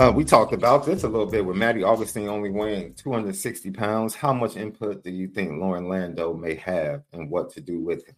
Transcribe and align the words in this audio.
Uh, 0.00 0.10
we 0.10 0.24
talked 0.24 0.54
about 0.54 0.86
this 0.86 1.02
a 1.02 1.08
little 1.08 1.26
bit 1.26 1.44
with 1.44 1.58
Matty 1.58 1.82
Augustine 1.82 2.26
only 2.26 2.48
weighing 2.48 2.94
260 2.94 3.70
pounds. 3.72 4.14
How 4.14 4.32
much 4.32 4.56
input 4.56 5.04
do 5.04 5.10
you 5.10 5.28
think 5.28 5.60
Loren 5.60 5.90
Landow 5.90 6.32
may 6.32 6.54
have 6.54 7.02
and 7.12 7.28
what 7.28 7.50
to 7.50 7.60
do 7.60 7.80
with 7.80 8.06
him? 8.06 8.16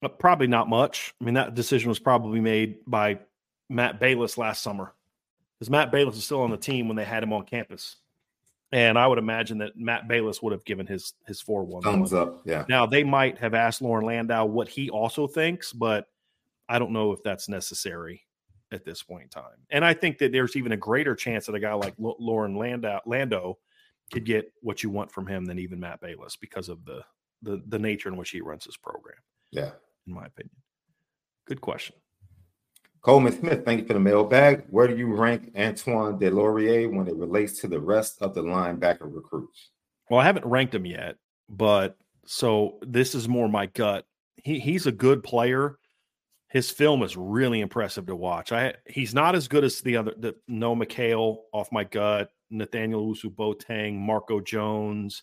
Uh, 0.00 0.06
probably 0.06 0.46
not 0.46 0.68
much. 0.68 1.12
I 1.20 1.24
mean, 1.24 1.34
that 1.34 1.56
decision 1.56 1.88
was 1.88 1.98
probably 1.98 2.40
made 2.40 2.76
by 2.86 3.18
Matt 3.68 3.98
Balis 3.98 4.38
last 4.38 4.62
summer 4.62 4.94
because 5.58 5.68
Matt 5.68 5.90
Balis 5.90 6.14
was 6.14 6.24
still 6.24 6.42
on 6.42 6.52
the 6.52 6.56
team 6.56 6.86
when 6.86 6.96
they 6.96 7.04
had 7.04 7.24
him 7.24 7.32
on 7.32 7.44
campus. 7.44 7.96
And 8.70 8.96
I 8.96 9.08
would 9.08 9.18
imagine 9.18 9.58
that 9.58 9.76
Matt 9.76 10.06
Balis 10.06 10.40
would 10.40 10.52
have 10.52 10.64
given 10.64 10.86
his 10.86 11.14
his 11.26 11.40
four 11.40 11.64
one 11.64 11.82
thumbs 11.82 12.14
up. 12.14 12.42
Yeah. 12.44 12.64
Now 12.68 12.86
they 12.86 13.02
might 13.02 13.38
have 13.38 13.54
asked 13.54 13.82
Loren 13.82 14.06
Landow 14.06 14.44
what 14.44 14.68
he 14.68 14.88
also 14.88 15.26
thinks, 15.26 15.72
but 15.72 16.06
I 16.68 16.78
don't 16.78 16.92
know 16.92 17.10
if 17.10 17.24
that's 17.24 17.48
necessary 17.48 18.22
at 18.72 18.84
this 18.84 19.02
point 19.02 19.24
in 19.24 19.28
time. 19.28 19.56
And 19.70 19.84
I 19.84 19.94
think 19.94 20.18
that 20.18 20.32
there's 20.32 20.56
even 20.56 20.72
a 20.72 20.76
greater 20.76 21.14
chance 21.14 21.46
that 21.46 21.54
a 21.54 21.60
guy 21.60 21.72
like 21.72 21.94
L- 22.02 22.16
Loren 22.18 22.56
Landow, 22.56 23.00
Lando 23.06 23.58
could 24.12 24.24
get 24.24 24.52
what 24.60 24.82
you 24.82 24.90
want 24.90 25.10
from 25.10 25.26
him 25.26 25.44
than 25.44 25.58
even 25.58 25.80
Matt 25.80 26.00
Balis 26.00 26.36
because 26.40 26.68
of 26.68 26.84
the, 26.84 27.02
the 27.42 27.62
the 27.68 27.78
nature 27.78 28.08
in 28.08 28.16
which 28.16 28.30
he 28.30 28.40
runs 28.40 28.64
his 28.64 28.76
program. 28.76 29.16
Yeah, 29.50 29.70
in 30.06 30.14
my 30.14 30.26
opinion. 30.26 30.56
Good 31.46 31.60
question. 31.60 31.96
Coleman 33.00 33.38
Smith, 33.38 33.64
thank 33.64 33.80
you 33.80 33.86
for 33.86 33.92
the 33.92 34.00
mailbag. 34.00 34.64
Where 34.70 34.88
do 34.88 34.96
you 34.96 35.14
rank 35.14 35.52
Antoine 35.56 36.18
Delorier 36.18 36.92
when 36.92 37.06
it 37.06 37.14
relates 37.14 37.60
to 37.60 37.68
the 37.68 37.78
rest 37.78 38.20
of 38.20 38.34
the 38.34 38.42
linebacker 38.42 39.02
recruits? 39.02 39.70
Well, 40.10 40.20
I 40.20 40.24
haven't 40.24 40.46
ranked 40.46 40.74
him 40.74 40.84
yet, 40.84 41.16
but 41.48 41.96
so 42.26 42.78
this 42.82 43.14
is 43.14 43.28
more 43.28 43.48
my 43.48 43.66
gut. 43.66 44.04
He 44.42 44.58
he's 44.58 44.86
a 44.86 44.92
good 44.92 45.22
player 45.22 45.77
his 46.48 46.70
film 46.70 47.02
is 47.02 47.16
really 47.16 47.60
impressive 47.60 48.06
to 48.06 48.16
watch. 48.16 48.52
I 48.52 48.74
he's 48.86 49.14
not 49.14 49.34
as 49.34 49.48
good 49.48 49.64
as 49.64 49.80
the 49.80 49.96
other 49.96 50.14
the 50.18 50.34
Noah 50.48 50.76
McHale 50.76 51.38
off 51.52 51.70
my 51.70 51.84
gut, 51.84 52.30
Nathaniel 52.50 53.06
Owusu 53.06 53.34
Boateng, 53.34 53.94
Marco 53.98 54.40
Jones, 54.40 55.22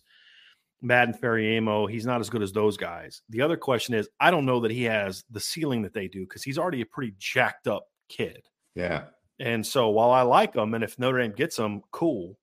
Madden 0.81 1.15
Faraimo. 1.15 1.89
He's 1.89 2.05
not 2.05 2.21
as 2.21 2.29
good 2.29 2.43
as 2.43 2.53
those 2.53 2.77
guys. 2.77 3.23
The 3.29 3.41
other 3.41 3.57
question 3.57 3.95
is, 3.95 4.07
I 4.19 4.29
don't 4.31 4.45
know 4.45 4.59
that 4.61 4.71
he 4.71 4.83
has 4.83 5.23
the 5.31 5.39
ceiling 5.39 5.81
that 5.81 5.93
they 5.93 6.07
do 6.07 6.21
because 6.21 6.43
he's 6.43 6.59
already 6.59 6.81
a 6.81 6.85
pretty 6.85 7.15
jacked 7.17 7.67
up 7.67 7.87
kid. 8.07 8.45
Yeah. 8.75 9.05
And 9.39 9.65
so 9.65 9.89
while 9.89 10.11
I 10.11 10.21
like 10.21 10.55
him, 10.55 10.73
and 10.75 10.83
if 10.83 10.97
Notre 10.99 11.19
Dame 11.19 11.33
gets 11.33 11.57
him, 11.57 11.81
cool. 11.91 12.37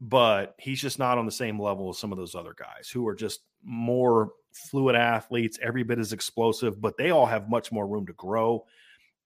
But 0.00 0.54
he's 0.58 0.80
just 0.80 0.98
not 0.98 1.18
on 1.18 1.26
the 1.26 1.32
same 1.32 1.60
level 1.60 1.90
as 1.90 1.98
some 1.98 2.12
of 2.12 2.18
those 2.18 2.34
other 2.34 2.54
guys 2.56 2.88
who 2.88 3.06
are 3.08 3.14
just 3.14 3.40
more 3.64 4.30
fluid 4.52 4.96
athletes, 4.96 5.58
every 5.62 5.82
bit 5.82 5.98
as 5.98 6.12
explosive, 6.12 6.80
but 6.80 6.96
they 6.96 7.10
all 7.10 7.26
have 7.26 7.48
much 7.48 7.72
more 7.72 7.86
room 7.86 8.06
to 8.06 8.12
grow. 8.12 8.64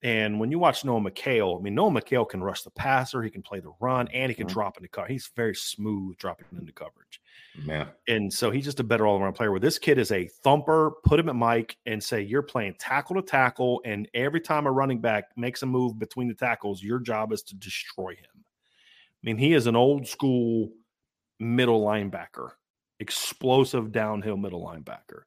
And 0.04 0.40
when 0.40 0.50
you 0.50 0.58
watch 0.58 0.84
Noah 0.84 1.00
McHale, 1.00 1.56
I 1.56 1.62
mean, 1.62 1.76
Noah 1.76 1.90
McHale 1.92 2.28
can 2.28 2.42
rush 2.42 2.62
the 2.62 2.70
passer, 2.70 3.22
he 3.22 3.30
can 3.30 3.42
play 3.42 3.60
the 3.60 3.72
run, 3.78 4.08
and 4.08 4.30
he 4.30 4.34
can 4.34 4.46
mm-hmm. 4.46 4.54
drop 4.54 4.76
into 4.76 4.88
cover. 4.88 5.06
He's 5.06 5.30
very 5.36 5.54
smooth 5.54 6.16
dropping 6.16 6.46
into 6.58 6.72
coverage. 6.72 7.20
Man. 7.64 7.86
And 8.08 8.32
so 8.32 8.50
he's 8.50 8.64
just 8.64 8.80
a 8.80 8.84
better 8.84 9.06
all 9.06 9.20
around 9.20 9.34
player. 9.34 9.52
Where 9.52 9.60
this 9.60 9.78
kid 9.78 9.98
is 9.98 10.10
a 10.10 10.26
thumper, 10.26 10.92
put 11.04 11.20
him 11.20 11.28
at 11.28 11.36
Mike 11.36 11.76
and 11.86 12.02
say, 12.02 12.20
You're 12.20 12.42
playing 12.42 12.74
tackle 12.80 13.14
to 13.14 13.22
tackle. 13.22 13.80
And 13.84 14.08
every 14.12 14.40
time 14.40 14.66
a 14.66 14.72
running 14.72 15.00
back 15.00 15.36
makes 15.36 15.62
a 15.62 15.66
move 15.66 15.98
between 16.00 16.26
the 16.26 16.34
tackles, 16.34 16.82
your 16.82 16.98
job 16.98 17.32
is 17.32 17.42
to 17.44 17.54
destroy 17.54 18.10
him. 18.10 18.31
I 19.22 19.26
mean, 19.26 19.38
he 19.38 19.52
is 19.52 19.66
an 19.66 19.76
old 19.76 20.06
school 20.06 20.70
middle 21.38 21.84
linebacker 21.84 22.50
explosive 23.02 23.92
downhill 23.92 24.36
middle 24.36 24.64
linebacker. 24.64 25.22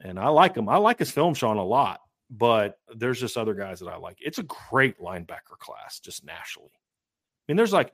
And 0.00 0.18
I 0.18 0.28
like 0.28 0.56
him. 0.56 0.68
I 0.68 0.76
like 0.76 0.98
his 0.98 1.10
film, 1.10 1.34
Sean, 1.34 1.56
a 1.56 1.64
lot, 1.64 2.00
but 2.28 2.78
there's 2.94 3.20
just 3.20 3.38
other 3.38 3.54
guys 3.54 3.78
that 3.80 3.88
I 3.88 3.96
like. 3.96 4.18
It's 4.20 4.38
a 4.38 4.44
great 4.70 4.98
linebacker 4.98 5.56
class 5.58 6.00
just 6.00 6.24
nationally. 6.24 6.72
I 6.74 7.52
mean, 7.52 7.56
there's 7.56 7.72
like, 7.72 7.92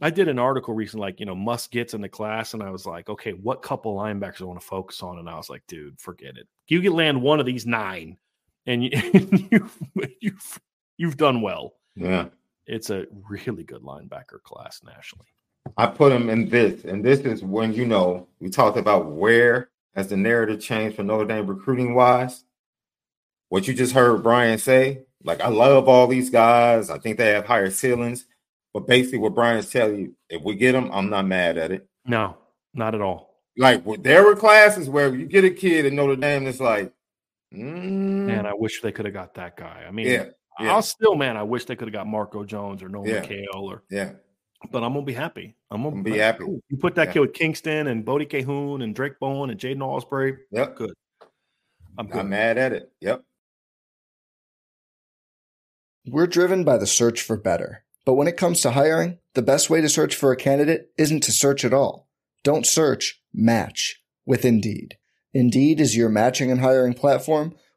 I 0.00 0.10
did 0.10 0.28
an 0.28 0.38
article 0.38 0.74
recently, 0.74 1.06
like, 1.06 1.18
you 1.18 1.26
know, 1.26 1.34
must 1.34 1.72
gets 1.72 1.92
in 1.92 2.00
the 2.00 2.08
class. 2.08 2.54
And 2.54 2.62
I 2.62 2.70
was 2.70 2.86
like, 2.86 3.08
okay, 3.08 3.32
what 3.32 3.62
couple 3.62 3.96
linebackers 3.96 4.40
I 4.40 4.44
want 4.44 4.60
to 4.60 4.66
focus 4.66 5.02
on? 5.02 5.18
And 5.18 5.28
I 5.28 5.36
was 5.36 5.50
like, 5.50 5.64
dude, 5.66 6.00
forget 6.00 6.36
it. 6.36 6.46
You 6.68 6.80
can 6.80 6.92
land 6.92 7.20
one 7.20 7.40
of 7.40 7.46
these 7.46 7.66
nine 7.66 8.16
and 8.66 8.84
you, 8.84 8.90
you've, 9.50 9.78
you've, 10.20 10.60
you've 10.96 11.16
done 11.16 11.42
well. 11.42 11.74
Yeah. 11.96 12.26
It's 12.68 12.90
a 12.90 13.06
really 13.28 13.64
good 13.64 13.82
linebacker 13.82 14.42
class 14.44 14.82
nationally. 14.84 15.26
I 15.76 15.86
put 15.86 16.12
him 16.12 16.28
in 16.28 16.50
this, 16.50 16.84
and 16.84 17.02
this 17.02 17.20
is 17.20 17.42
when 17.42 17.72
you 17.72 17.86
know 17.86 18.28
we 18.40 18.50
talked 18.50 18.76
about 18.76 19.06
where 19.06 19.70
has 19.94 20.08
the 20.08 20.16
narrative 20.16 20.60
changed 20.60 20.96
for 20.96 21.02
Notre 21.02 21.26
Dame 21.26 21.46
recruiting 21.46 21.94
wise. 21.94 22.44
What 23.48 23.66
you 23.66 23.72
just 23.72 23.94
heard 23.94 24.22
Brian 24.22 24.58
say, 24.58 25.04
like 25.24 25.40
I 25.40 25.48
love 25.48 25.88
all 25.88 26.06
these 26.06 26.28
guys. 26.28 26.90
I 26.90 26.98
think 26.98 27.16
they 27.16 27.30
have 27.30 27.46
higher 27.46 27.70
ceilings, 27.70 28.26
but 28.74 28.86
basically 28.86 29.18
what 29.18 29.34
Brian's 29.34 29.70
telling 29.70 29.98
you, 29.98 30.16
if 30.28 30.42
we 30.42 30.54
get 30.54 30.72
them, 30.72 30.90
I'm 30.92 31.08
not 31.08 31.26
mad 31.26 31.56
at 31.56 31.72
it. 31.72 31.88
No, 32.04 32.36
not 32.74 32.94
at 32.94 33.00
all. 33.00 33.40
Like 33.56 33.82
there 34.02 34.24
were 34.24 34.36
classes 34.36 34.90
where 34.90 35.14
you 35.14 35.24
get 35.24 35.44
a 35.44 35.50
kid 35.50 35.86
in 35.86 35.96
Notre 35.96 36.16
Dame 36.16 36.44
that's 36.44 36.60
like, 36.60 36.92
mm. 37.52 38.26
man, 38.26 38.44
I 38.44 38.52
wish 38.52 38.82
they 38.82 38.92
could 38.92 39.06
have 39.06 39.14
got 39.14 39.34
that 39.34 39.56
guy. 39.56 39.84
I 39.88 39.90
mean, 39.90 40.06
yeah, 40.06 40.24
yeah. 40.60 40.74
I'll 40.74 40.82
still, 40.82 41.14
man, 41.14 41.36
I 41.36 41.42
wish 41.42 41.64
they 41.64 41.76
could 41.76 41.88
have 41.88 41.94
got 41.94 42.06
Marco 42.06 42.44
Jones 42.44 42.82
or 42.82 42.88
Noah 42.88 43.08
yeah. 43.08 43.24
McHale 43.24 43.62
or 43.62 43.82
yeah 43.90 44.12
but 44.70 44.82
I'm 44.82 44.92
gonna 44.92 45.04
be 45.04 45.12
happy. 45.12 45.56
I'm 45.70 45.82
gonna, 45.82 45.96
I'm 45.96 46.02
gonna 46.02 46.14
be 46.14 46.18
happy. 46.18 46.44
Cool. 46.44 46.60
You 46.68 46.76
put 46.76 46.94
that 46.96 47.08
yeah. 47.08 47.12
kid 47.14 47.20
with 47.20 47.32
Kyngstonn 47.32 47.88
and 47.88 48.04
Bodie 48.04 48.26
Kahoun 48.26 48.82
and 48.82 48.94
Drayk 48.94 49.18
Bowen 49.20 49.50
and 49.50 49.58
Jaiden 49.58 49.78
Ausberry. 49.78 50.38
Yep, 50.50 50.76
good. 50.76 50.94
I'm 51.96 52.06
good. 52.06 52.20
I'm 52.20 52.28
mad 52.28 52.58
at 52.58 52.72
it. 52.72 52.92
Yep. 53.00 53.22
We're 56.06 56.26
driven 56.26 56.64
by 56.64 56.78
the 56.78 56.86
search 56.86 57.20
for 57.20 57.36
better, 57.36 57.84
but 58.04 58.14
when 58.14 58.28
it 58.28 58.36
comes 58.36 58.60
to 58.62 58.70
hiring, 58.70 59.18
the 59.34 59.42
best 59.42 59.68
way 59.68 59.80
to 59.80 59.88
search 59.88 60.14
for 60.14 60.32
a 60.32 60.36
candidate 60.36 60.90
isn't 60.96 61.22
to 61.24 61.32
search 61.32 61.64
at 61.64 61.74
all. 61.74 62.08
Don't 62.44 62.66
search. 62.66 63.22
Match 63.34 64.02
with 64.24 64.44
Indeed. 64.44 64.96
Indeed 65.34 65.80
is 65.80 65.96
your 65.96 66.08
matching 66.08 66.50
and 66.50 66.60
hiring 66.60 66.94
platform 66.94 67.54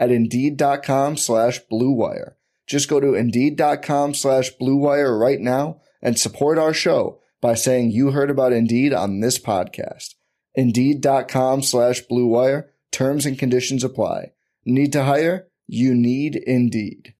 at 0.00 0.10
Indeed.com 0.10 1.18
slash 1.18 1.60
BlueWire. 1.70 2.32
Just 2.66 2.88
go 2.88 2.98
to 2.98 3.14
Indeed.com 3.14 4.14
slash 4.14 4.50
BlueWire 4.60 5.20
right 5.20 5.38
now 5.38 5.82
and 6.00 6.18
support 6.18 6.58
our 6.58 6.72
show 6.72 7.20
by 7.40 7.54
saying 7.54 7.90
you 7.90 8.12
heard 8.12 8.30
about 8.30 8.52
Indeed 8.52 8.94
on 8.94 9.20
this 9.20 9.38
podcast. 9.38 10.14
Indeed.com 10.54 11.62
slash 11.62 12.02
BlueWire. 12.10 12.68
Terms 12.90 13.26
and 13.26 13.38
conditions 13.38 13.84
apply. 13.84 14.32
Need 14.64 14.92
to 14.94 15.04
hire? 15.04 15.48
You 15.66 15.94
need 15.94 16.34
Indeed. 16.34 17.14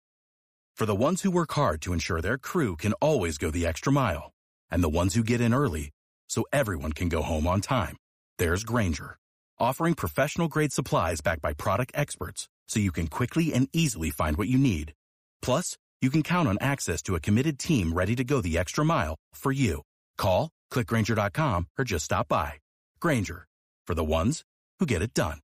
For 0.75 0.87
the 0.87 0.97
ones 0.97 1.23
who 1.23 1.31
work 1.31 1.53
hard 1.53 1.83
to 1.83 1.93
ensure 1.93 2.21
their 2.21 2.39
crew 2.39 2.75
can 2.77 2.95
always 2.95 3.37
go 3.37 3.51
the 3.51 3.67
extra 3.67 3.93
mile, 3.93 4.33
and 4.71 4.83
the 4.83 4.89
ones 4.89 5.15
who 5.15 5.23
get 5.23 5.41
in 5.41 5.53
early 5.53 5.91
so 6.29 6.45
everyone 6.53 6.93
can 6.93 7.11
go 7.11 7.23
home 7.23 7.47
on 7.47 7.61
time, 7.61 7.97
there's 8.39 8.65
Grainger, 8.65 9.19
offering 9.59 9.95
professional 9.95 10.49
grade 10.49 10.73
supplies 10.73 11.21
backed 11.21 11.43
by 11.43 11.53
product 11.53 11.93
experts 11.95 12.49
so 12.71 12.79
you 12.79 12.93
can 12.93 13.09
quickly 13.09 13.53
and 13.53 13.69
easily 13.73 14.11
find 14.11 14.37
what 14.37 14.49
you 14.49 14.57
need. 14.57 14.95
Plus, 15.43 15.77
you 16.01 16.09
can 16.09 16.23
count 16.23 16.49
on 16.49 16.57
access 16.61 17.03
to 17.03 17.17
a 17.17 17.21
committed 17.21 17.59
team 17.59 17.93
ready 17.93 18.17
to 18.17 18.25
go 18.25 18.41
the 18.41 18.57
extra 18.57 18.85
mile 18.85 19.17
for 19.35 19.53
you. 19.53 19.83
Call, 20.17 20.49
clickgrainger.com, 20.73 21.67
or 21.79 21.85
just 21.85 22.07
stop 22.07 22.29
by. 22.29 22.55
Grainger, 23.01 23.47
for 23.87 23.95
the 23.95 24.05
ones 24.05 24.43
who 24.79 24.87
get 24.87 25.03
it 25.03 25.13
done. 25.13 25.41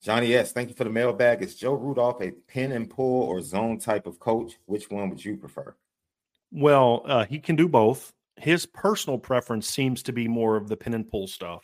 Johnny 0.00 0.32
S., 0.34 0.52
thank 0.52 0.70
you 0.70 0.74
for 0.74 0.84
the 0.84 0.90
mailbag. 0.90 1.42
Is 1.42 1.54
Joe 1.54 1.74
Rudolph 1.74 2.22
a 2.22 2.30
pin 2.30 2.72
and 2.72 2.88
pull 2.88 3.24
or 3.24 3.42
zone 3.42 3.78
type 3.78 4.06
of 4.06 4.18
coach? 4.18 4.54
Which 4.64 4.90
one 4.90 5.10
would 5.10 5.22
you 5.22 5.36
prefer? 5.36 5.74
Well, 6.50 7.02
uh, 7.04 7.24
he 7.26 7.40
can 7.40 7.56
do 7.56 7.68
both. 7.68 8.14
His 8.40 8.66
personal 8.66 9.18
preference 9.18 9.68
seems 9.68 10.02
to 10.04 10.12
be 10.12 10.28
more 10.28 10.56
of 10.56 10.68
the 10.68 10.76
pin 10.76 10.94
and 10.94 11.08
pull 11.08 11.26
stuff, 11.26 11.62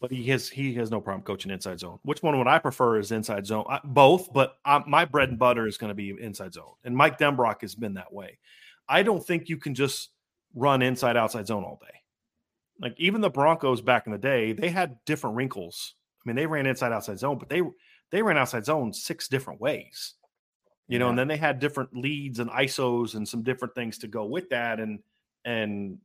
but 0.00 0.10
he 0.10 0.24
has 0.30 0.48
he 0.48 0.74
has 0.74 0.90
no 0.90 1.00
problem 1.00 1.24
coaching 1.24 1.50
inside 1.50 1.80
zone. 1.80 1.98
Which 2.02 2.22
one 2.22 2.36
would 2.38 2.48
I 2.48 2.58
prefer 2.58 2.98
is 2.98 3.12
inside 3.12 3.46
zone? 3.46 3.64
I, 3.68 3.80
both, 3.84 4.32
but 4.32 4.56
I, 4.64 4.82
my 4.86 5.04
bread 5.04 5.30
and 5.30 5.38
butter 5.38 5.66
is 5.66 5.78
going 5.78 5.90
to 5.90 5.94
be 5.94 6.14
inside 6.20 6.54
zone, 6.54 6.74
and 6.84 6.96
Mike 6.96 7.18
Denbrock 7.18 7.60
has 7.62 7.74
been 7.74 7.94
that 7.94 8.12
way. 8.12 8.38
I 8.88 9.02
don't 9.02 9.24
think 9.24 9.48
you 9.48 9.56
can 9.56 9.74
just 9.74 10.10
run 10.54 10.82
inside 10.82 11.16
outside 11.16 11.46
zone 11.46 11.64
all 11.64 11.80
day. 11.80 11.98
Like 12.80 12.94
even 12.98 13.20
the 13.20 13.30
Broncos 13.30 13.80
back 13.80 14.06
in 14.06 14.12
the 14.12 14.18
day, 14.18 14.52
they 14.52 14.70
had 14.70 14.96
different 15.04 15.36
wrinkles 15.36 15.94
I 16.24 16.28
mean, 16.28 16.36
they 16.36 16.46
ran 16.46 16.66
inside 16.66 16.92
outside 16.92 17.18
zone, 17.18 17.38
but 17.38 17.48
they 17.48 17.62
they 18.10 18.22
ran 18.22 18.38
outside 18.38 18.64
zone 18.64 18.92
six 18.92 19.28
different 19.28 19.60
ways. 19.60 20.14
You 20.86 20.98
know, 20.98 21.08
and 21.08 21.18
then 21.18 21.28
they 21.28 21.38
had 21.38 21.60
different 21.60 21.96
leads 21.96 22.40
and 22.40 22.50
ISOs 22.50 23.14
and 23.14 23.26
some 23.26 23.42
different 23.42 23.74
things 23.74 23.96
to 23.98 24.06
go 24.06 24.26
with 24.26 24.50
that. 24.50 24.80
And 24.80 24.98
and 25.44 25.98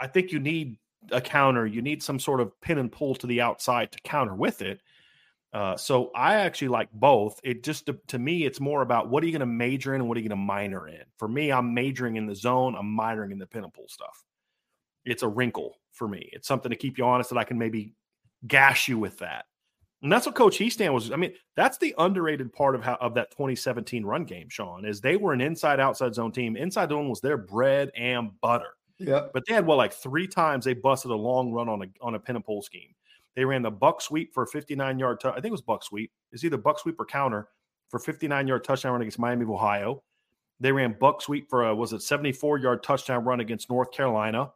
I 0.00 0.06
think 0.06 0.32
you 0.32 0.38
need 0.38 0.78
a 1.10 1.20
counter. 1.20 1.66
You 1.66 1.82
need 1.82 2.02
some 2.02 2.18
sort 2.18 2.40
of 2.40 2.58
pin 2.60 2.78
and 2.78 2.90
pull 2.90 3.14
to 3.16 3.26
the 3.26 3.40
outside 3.40 3.92
to 3.92 4.00
counter 4.02 4.34
with 4.34 4.62
it. 4.62 4.80
Uh, 5.52 5.76
so 5.76 6.10
I 6.14 6.36
actually 6.36 6.68
like 6.68 6.90
both. 6.92 7.40
It 7.42 7.62
just 7.62 7.86
to, 7.86 7.98
to 8.08 8.18
me, 8.18 8.44
it's 8.44 8.60
more 8.60 8.82
about 8.82 9.08
what 9.08 9.22
are 9.22 9.26
you 9.26 9.32
going 9.32 9.40
to 9.40 9.46
major 9.46 9.94
in 9.94 10.00
and 10.00 10.08
what 10.08 10.18
are 10.18 10.20
you 10.20 10.28
going 10.28 10.38
to 10.38 10.44
minor 10.44 10.88
in. 10.88 11.02
For 11.16 11.28
me, 11.28 11.50
I'm 11.50 11.72
majoring 11.72 12.16
in 12.16 12.26
the 12.26 12.34
zone. 12.34 12.74
I'm 12.78 12.96
minoring 12.96 13.32
in 13.32 13.38
the 13.38 13.46
pin 13.46 13.64
and 13.64 13.72
pull 13.72 13.88
stuff. 13.88 14.24
It's 15.04 15.22
a 15.22 15.28
wrinkle 15.28 15.76
for 15.92 16.08
me. 16.08 16.28
It's 16.32 16.48
something 16.48 16.70
to 16.70 16.76
keep 16.76 16.98
you 16.98 17.04
honest 17.04 17.30
that 17.30 17.38
I 17.38 17.44
can 17.44 17.58
maybe 17.58 17.94
gash 18.46 18.88
you 18.88 18.98
with 18.98 19.18
that. 19.18 19.46
And 20.06 20.12
that's 20.12 20.24
what 20.24 20.36
Coach 20.36 20.58
Hiestand 20.58 20.94
was. 20.94 21.10
I 21.10 21.16
mean, 21.16 21.32
that's 21.56 21.78
the 21.78 21.92
underrated 21.98 22.52
part 22.52 22.76
of 22.76 22.84
how 22.84 22.94
of 23.00 23.14
that 23.14 23.32
2017 23.32 24.06
run 24.06 24.22
game, 24.22 24.48
Sean, 24.48 24.84
is 24.84 25.00
they 25.00 25.16
were 25.16 25.32
an 25.32 25.40
inside 25.40 25.80
outside 25.80 26.14
zone 26.14 26.30
team. 26.30 26.56
Inside 26.56 26.90
zone 26.90 27.08
was 27.08 27.20
their 27.20 27.36
bread 27.36 27.90
and 27.96 28.30
butter. 28.40 28.76
Yeah. 29.00 29.26
But 29.34 29.42
they 29.48 29.54
had 29.54 29.66
well, 29.66 29.76
like 29.76 29.92
three 29.92 30.28
times 30.28 30.64
they 30.64 30.74
busted 30.74 31.10
a 31.10 31.16
long 31.16 31.50
run 31.50 31.68
on 31.68 31.82
a 31.82 31.86
on 32.00 32.14
a 32.14 32.20
pin 32.20 32.36
and 32.36 32.44
pull 32.44 32.62
scheme. 32.62 32.94
They 33.34 33.44
ran 33.44 33.62
the 33.62 33.70
buck 33.72 34.00
sweep 34.00 34.32
for 34.32 34.44
a 34.44 34.46
59 34.46 34.96
yard. 34.96 35.18
T- 35.18 35.28
I 35.28 35.34
think 35.34 35.46
it 35.46 35.50
was 35.50 35.60
buck 35.60 35.82
sweep. 35.82 36.12
It's 36.30 36.44
either 36.44 36.56
buck 36.56 36.78
sweep 36.78 37.00
or 37.00 37.04
counter 37.04 37.48
for 37.88 37.98
59 37.98 38.46
yard 38.46 38.62
touchdown 38.62 38.92
run 38.92 39.02
against 39.02 39.18
Miami 39.18 39.42
of 39.42 39.50
Ohio. 39.50 40.04
They 40.60 40.70
ran 40.70 40.94
buck 41.00 41.20
sweep 41.20 41.50
for 41.50 41.66
a 41.66 41.74
was 41.74 41.92
it 41.92 42.02
74 42.02 42.58
yard 42.58 42.84
touchdown 42.84 43.24
run 43.24 43.40
against 43.40 43.68
North 43.68 43.90
Carolina 43.90 44.52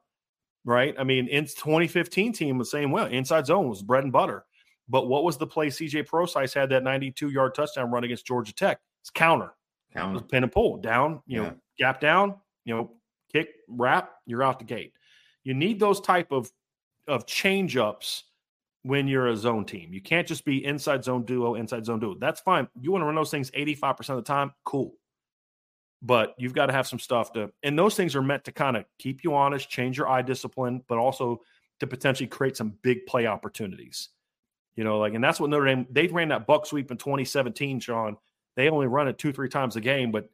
right? 0.65 0.95
I 0.99 1.05
mean, 1.05 1.27
in 1.29 1.45
2015 1.45 2.33
team 2.33 2.59
was 2.59 2.71
same 2.71 2.91
well, 2.91 3.07
inside 3.07 3.47
zone 3.47 3.69
was 3.69 3.83
bread 3.83 4.05
and 4.05 4.13
butter. 4.13 4.45
But 4.91 5.07
what 5.07 5.25
was 5.25 5.39
the 5.39 5.47
play 5.47 5.69
CJ 5.69 6.07
Prosise 6.07 6.53
had 6.53 6.69
that 6.71 6.83
92 6.83 7.31
yard 7.31 7.55
touchdown 7.55 7.91
run 7.91 8.05
against 8.05 8.27
Georgia 8.27 8.53
Tech? 8.53 8.81
It's 9.01 9.09
counter. 9.11 9.55
Counter. 9.95 10.21
Pin 10.21 10.43
and 10.43 10.53
pull 10.53 10.77
down, 10.77 11.23
you 11.27 11.43
Yeah. 11.43 11.49
know, 11.51 11.57
gap 11.79 12.01
down, 12.01 12.35
you 12.65 12.75
know, 12.75 12.91
kick, 13.33 13.51
wrap, 13.69 14.11
you're 14.27 14.43
out 14.43 14.59
the 14.59 14.65
gate. 14.65 14.93
You 15.45 15.55
need 15.55 15.81
those 15.81 16.01
type 16.01 16.33
of 16.33 16.51
of 17.09 17.27
change 17.27 17.77
ups 17.77 18.25
when 18.83 19.09
you're 19.09 19.29
a 19.29 19.37
zone 19.37 19.65
team. 19.65 19.93
You 19.93 20.01
can't 20.01 20.27
just 20.27 20.45
be 20.45 20.65
inside 20.65 21.03
zone 21.03 21.25
duo, 21.25 21.55
inside 21.55 21.85
zone 21.87 21.99
duo. 21.99 22.15
That's 22.15 22.41
fine. 22.41 22.69
You 22.81 22.93
want 22.93 23.03
to 23.03 23.07
run 23.07 23.15
those 23.15 23.31
things 23.31 23.51
85% 23.51 24.11
of 24.11 24.17
the 24.17 24.23
time, 24.23 24.53
cool 24.65 24.95
but 26.03 26.35
you've 26.39 26.55
got 26.55 26.67
to 26.67 26.73
have 26.73 26.87
some 26.87 26.99
stuff 26.99 27.31
to 27.33 27.53
and 27.63 27.79
those 27.79 27.95
things 27.95 28.17
are 28.17 28.23
meant 28.23 28.43
to 28.43 28.51
kind 28.53 28.75
of 28.75 28.87
keep 28.99 29.23
you 29.23 29.35
honest 29.35 29.69
change 29.69 29.99
your 29.99 30.09
eye 30.09 30.23
discipline 30.23 30.83
but 30.89 30.97
also 30.97 31.39
to 31.79 31.87
potentially 31.87 32.27
create 32.27 32.57
some 32.57 32.71
big 32.81 33.05
play 33.07 33.27
opportunities 33.27 34.09
you 34.77 34.85
know 34.85 34.99
like 34.99 35.15
and 35.15 35.23
that's 35.23 35.41
what 35.41 35.51
notre 35.51 35.67
dame 35.67 35.87
they 35.91 36.07
ran 36.09 36.29
that 36.29 36.47
buck 36.47 36.67
sweep 36.67 36.91
in 36.91 36.97
2017 36.97 37.81
sean 37.81 38.17
they 38.57 38.69
only 38.69 38.87
run 38.87 39.09
it 39.09 39.19
two 39.19 39.33
three 39.33 39.49
times 39.49 39.77
a 39.77 39.81
game 39.81 40.11
but 40.13 40.29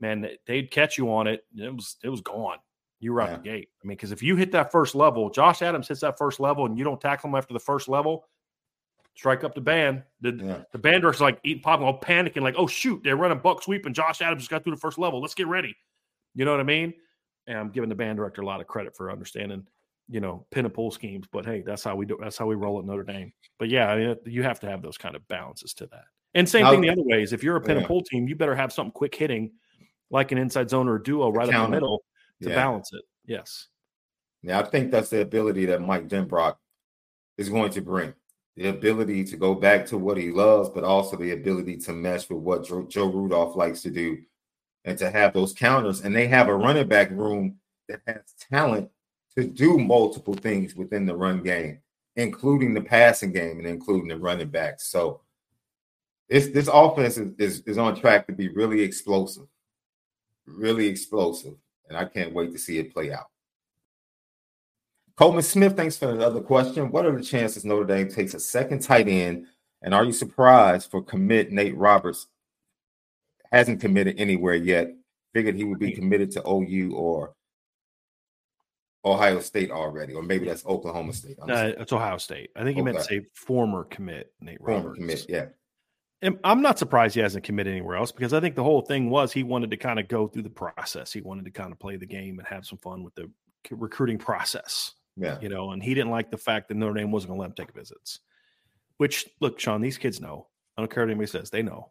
man 0.00 0.28
they'd 0.46 0.70
catch 0.70 0.96
you 0.98 1.12
on 1.12 1.26
it 1.26 1.44
it 1.56 1.74
was 1.74 1.96
it 2.04 2.08
was 2.08 2.20
gone 2.20 2.58
you 3.00 3.12
were 3.12 3.20
out 3.22 3.30
Yeah. 3.30 3.36
the 3.36 3.42
gate 3.42 3.68
i 3.82 3.86
mean 3.86 3.96
because 3.96 4.12
if 4.12 4.22
you 4.22 4.36
hit 4.36 4.52
that 4.52 4.70
first 4.70 4.94
level 4.94 5.30
josh 5.30 5.62
adams 5.62 5.88
hits 5.88 6.00
that 6.00 6.18
first 6.18 6.40
level 6.40 6.66
and 6.66 6.76
you 6.78 6.84
don't 6.84 7.00
tackle 7.00 7.28
him 7.30 7.34
after 7.36 7.54
the 7.54 7.60
first 7.60 7.88
level 7.88 8.26
strike 9.16 9.42
up 9.44 9.54
the 9.54 9.60
band 9.60 10.02
the, 10.20 10.32
Yeah. 10.32 10.62
the 10.72 10.78
band 10.78 11.02
director's 11.02 11.20
like 11.20 11.40
eating 11.44 11.62
popcorn, 11.62 11.92
all 11.92 12.00
panicking, 12.00 12.42
like, 12.42 12.54
oh 12.56 12.66
shoot, 12.66 13.02
they're 13.02 13.16
running 13.16 13.38
buck 13.38 13.62
sweep 13.62 13.84
and 13.86 13.94
Josh 13.94 14.22
Adams 14.22 14.42
just 14.42 14.50
got 14.50 14.62
through 14.62 14.74
the 14.74 14.80
first 14.80 14.98
level. 14.98 15.20
Let's 15.20 15.34
get 15.34 15.46
ready. 15.48 15.74
You 16.34 16.44
know 16.44 16.52
what 16.52 16.60
I 16.60 16.64
mean? 16.64 16.94
And 17.46 17.58
I'm 17.58 17.70
giving 17.70 17.88
the 17.88 17.94
band 17.96 18.16
director 18.18 18.40
a 18.42 18.46
lot 18.46 18.60
of 18.60 18.66
credit 18.66 18.96
for 18.96 19.10
understanding, 19.10 19.66
you 20.10 20.20
know, 20.20 20.44
pin 20.50 20.64
and 20.64 20.74
pull 20.74 20.90
schemes. 20.90 21.26
But 21.30 21.46
hey, 21.46 21.62
that's 21.64 21.84
how 21.84 21.94
we 21.96 22.04
do 22.04 22.18
that's 22.20 22.36
how 22.36 22.46
we 22.46 22.56
roll 22.56 22.78
at 22.78 22.84
Notre 22.84 23.04
Dame. 23.04 23.32
But 23.58 23.68
yeah, 23.68 23.90
I 23.90 23.96
mean, 23.96 24.16
you 24.26 24.42
have 24.42 24.58
to 24.60 24.68
have 24.68 24.82
those 24.82 24.98
kind 24.98 25.14
of 25.14 25.26
balances 25.28 25.72
to 25.74 25.86
that. 25.86 26.04
And 26.34 26.48
same 26.48 26.64
How- 26.64 26.72
thing 26.72 26.80
the 26.80 26.90
other 26.90 27.02
ways. 27.04 27.32
If 27.32 27.42
you're 27.42 27.56
a 27.56 27.60
pin 27.60 27.72
Yeah. 27.72 27.78
and 27.78 27.86
pull 27.86 28.02
team, 28.02 28.28
you 28.28 28.36
better 28.36 28.54
have 28.54 28.72
something 28.72 28.92
quick 28.92 29.14
hitting, 29.14 29.52
like 30.10 30.32
an 30.32 30.38
inside 30.38 30.68
zone 30.70 30.88
or 30.88 30.96
a 30.96 31.02
duo 31.02 31.30
right 31.30 31.48
in 31.48 31.54
the 31.54 31.68
middle 31.68 32.02
to 32.42 32.48
Yeah. 32.48 32.54
balance 32.56 32.92
it. 32.92 33.02
Yes. 33.24 33.68
Yeah, 34.42 34.58
I 34.60 34.62
think 34.64 34.90
that's 34.90 35.10
the 35.10 35.20
ability 35.20 35.66
that 35.66 35.82
Mike 35.82 36.08
Denbrock 36.08 36.56
is 37.36 37.48
going 37.48 37.70
to 37.72 37.80
bring. 37.82 38.14
The 38.56 38.68
ability 38.68 39.24
to 39.24 39.36
go 39.36 39.54
back 39.54 39.86
to 39.86 39.98
what 39.98 40.16
he 40.16 40.30
loves, 40.30 40.68
but 40.70 40.82
also 40.84 41.16
the 41.16 41.32
ability 41.32 41.76
to 41.78 41.92
mesh 41.92 42.28
with 42.28 42.38
what 42.40 42.64
Joe, 42.64 42.84
Joe 42.88 43.10
Rudolph 43.10 43.56
likes 43.56 43.82
to 43.82 43.90
do 43.90 44.18
and 44.84 44.98
to 44.98 45.10
have 45.10 45.32
those 45.32 45.52
counters. 45.52 46.00
And 46.02 46.14
they 46.14 46.26
have 46.28 46.48
a 46.48 46.54
running 46.54 46.88
back 46.88 47.10
room 47.10 47.58
that 47.88 48.00
has 48.06 48.34
talent 48.50 48.90
to 49.36 49.44
do 49.44 49.78
multiple 49.78 50.34
things 50.34 50.74
within 50.74 51.06
the 51.06 51.16
run 51.16 51.42
game, 51.42 51.80
including 52.16 52.74
the 52.74 52.80
passing 52.80 53.32
game 53.32 53.58
and 53.58 53.66
including 53.66 54.08
the 54.08 54.18
running 54.18 54.48
backs. 54.48 54.88
So 54.88 55.20
this 56.28 56.48
this 56.48 56.68
offense 56.72 57.18
is, 57.18 57.32
is, 57.38 57.60
is 57.66 57.78
on 57.78 57.98
track 57.98 58.26
to 58.26 58.32
be 58.32 58.48
really 58.48 58.82
explosive, 58.82 59.46
really 60.46 60.86
explosive. 60.86 61.54
And 61.88 61.98
I 61.98 62.04
can't 62.04 62.32
wait 62.32 62.52
to 62.52 62.58
see 62.58 62.78
it 62.78 62.94
play 62.94 63.12
out. 63.12 63.26
Coleman 65.16 65.42
Smith, 65.42 65.76
thanks 65.76 65.98
for 65.98 66.10
another 66.10 66.40
question. 66.40 66.90
What 66.90 67.04
are 67.04 67.14
the 67.14 67.22
chances 67.22 67.64
Notre 67.64 67.84
Dame 67.84 68.08
takes 68.08 68.32
a 68.32 68.40
second 68.40 68.80
tight 68.80 69.08
end? 69.08 69.46
And 69.82 69.92
are 69.92 70.04
you 70.04 70.12
surprised 70.12 70.90
for 70.90 71.02
commit 71.02 71.52
Nate 71.52 71.76
Roberts 71.76 72.26
hasn't 73.50 73.80
committed 73.80 74.18
anywhere 74.18 74.54
yet? 74.54 74.94
Figured 75.34 75.56
he 75.56 75.64
would 75.64 75.78
be 75.78 75.92
committed 75.92 76.30
to 76.32 76.48
OU 76.48 76.92
or 76.94 77.34
Ohio 79.04 79.40
State 79.40 79.70
already, 79.70 80.14
or 80.14 80.22
maybe 80.22 80.46
that's 80.46 80.64
Oklahoma 80.66 81.12
State. 81.12 81.38
I'm 81.42 81.48
it's 81.50 81.92
Ohio 81.92 82.18
State. 82.18 82.50
I 82.54 82.64
think 82.64 82.76
he 82.76 82.82
meant 82.82 82.98
to 82.98 83.04
say 83.04 83.22
former 83.34 83.84
commit, 83.84 84.32
Nate 84.40 84.58
Former 84.58 84.94
commit, 84.94 85.26
yeah. 85.28 85.46
And 86.22 86.38
I'm 86.44 86.60
not 86.60 86.78
surprised 86.78 87.14
he 87.14 87.22
hasn't 87.22 87.44
committed 87.44 87.72
anywhere 87.72 87.96
else 87.96 88.12
because 88.12 88.34
I 88.34 88.40
think 88.40 88.54
the 88.54 88.62
whole 88.62 88.82
thing 88.82 89.08
was 89.08 89.32
he 89.32 89.42
wanted 89.42 89.70
to 89.70 89.78
kind 89.78 89.98
of 89.98 90.06
go 90.06 90.28
through 90.28 90.42
the 90.42 90.50
process. 90.50 91.12
He 91.12 91.22
wanted 91.22 91.46
to 91.46 91.50
kind 91.50 91.72
of 91.72 91.78
play 91.78 91.96
the 91.96 92.04
game 92.04 92.38
and 92.38 92.46
have 92.46 92.66
some 92.66 92.76
fun 92.76 93.02
with 93.02 93.14
the 93.14 93.30
recruiting 93.70 94.18
process, 94.18 94.92
Yeah. 95.16 95.38
you 95.40 95.48
know. 95.48 95.70
And 95.70 95.82
he 95.82 95.94
didn't 95.94 96.10
like 96.10 96.30
the 96.30 96.36
fact 96.36 96.68
that 96.68 96.76
Notre 96.76 96.92
Dame 96.92 97.10
wasn't 97.10 97.30
going 97.30 97.38
to 97.38 97.40
let 97.40 97.50
him 97.50 97.54
take 97.66 97.74
visits. 97.74 98.20
Which, 98.98 99.26
look, 99.40 99.58
Sean, 99.58 99.80
these 99.80 99.96
kids 99.96 100.20
know. 100.20 100.48
I 100.76 100.82
don't 100.82 100.90
care 100.90 101.04
what 101.04 101.10
anybody 101.10 101.26
says; 101.26 101.48
they 101.48 101.62
know. 101.62 101.90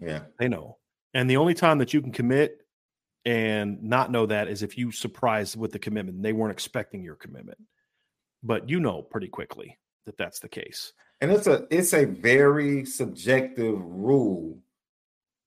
Yeah. 0.00 0.22
They 0.40 0.48
know. 0.48 0.78
And 1.14 1.30
the 1.30 1.36
only 1.36 1.54
time 1.54 1.78
that 1.78 1.94
you 1.94 2.02
can 2.02 2.10
commit 2.12 2.59
and 3.24 3.82
not 3.82 4.10
know 4.10 4.26
that 4.26 4.48
is 4.48 4.62
if 4.62 4.78
you 4.78 4.90
surprised 4.90 5.56
with 5.56 5.72
the 5.72 5.78
commitment. 5.78 6.22
They 6.22 6.32
weren't 6.32 6.52
expecting 6.52 7.02
your 7.02 7.16
commitment, 7.16 7.58
but 8.42 8.68
you 8.68 8.80
know 8.80 9.02
pretty 9.02 9.28
quickly. 9.28 9.78
that 10.06 10.16
that's 10.16 10.40
the 10.40 10.48
case. 10.48 10.92
And 11.20 11.30
it's 11.30 11.46
a 11.46 11.66
it's 11.70 11.92
a 11.92 12.06
very 12.06 12.86
subjective 12.86 13.78
rule 13.82 14.58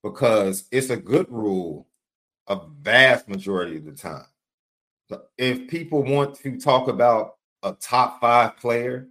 because 0.03 0.65
it's 0.71 0.89
a 0.89 0.97
good 0.97 1.29
rule 1.29 1.87
a 2.47 2.59
vast 2.81 3.27
majority 3.29 3.77
of 3.77 3.85
the 3.85 3.91
time. 3.91 4.25
If 5.37 5.67
people 5.67 6.03
want 6.03 6.35
to 6.35 6.59
talk 6.59 6.87
about 6.87 7.35
a 7.61 7.73
top 7.73 8.19
five 8.19 8.57
player, 8.57 9.07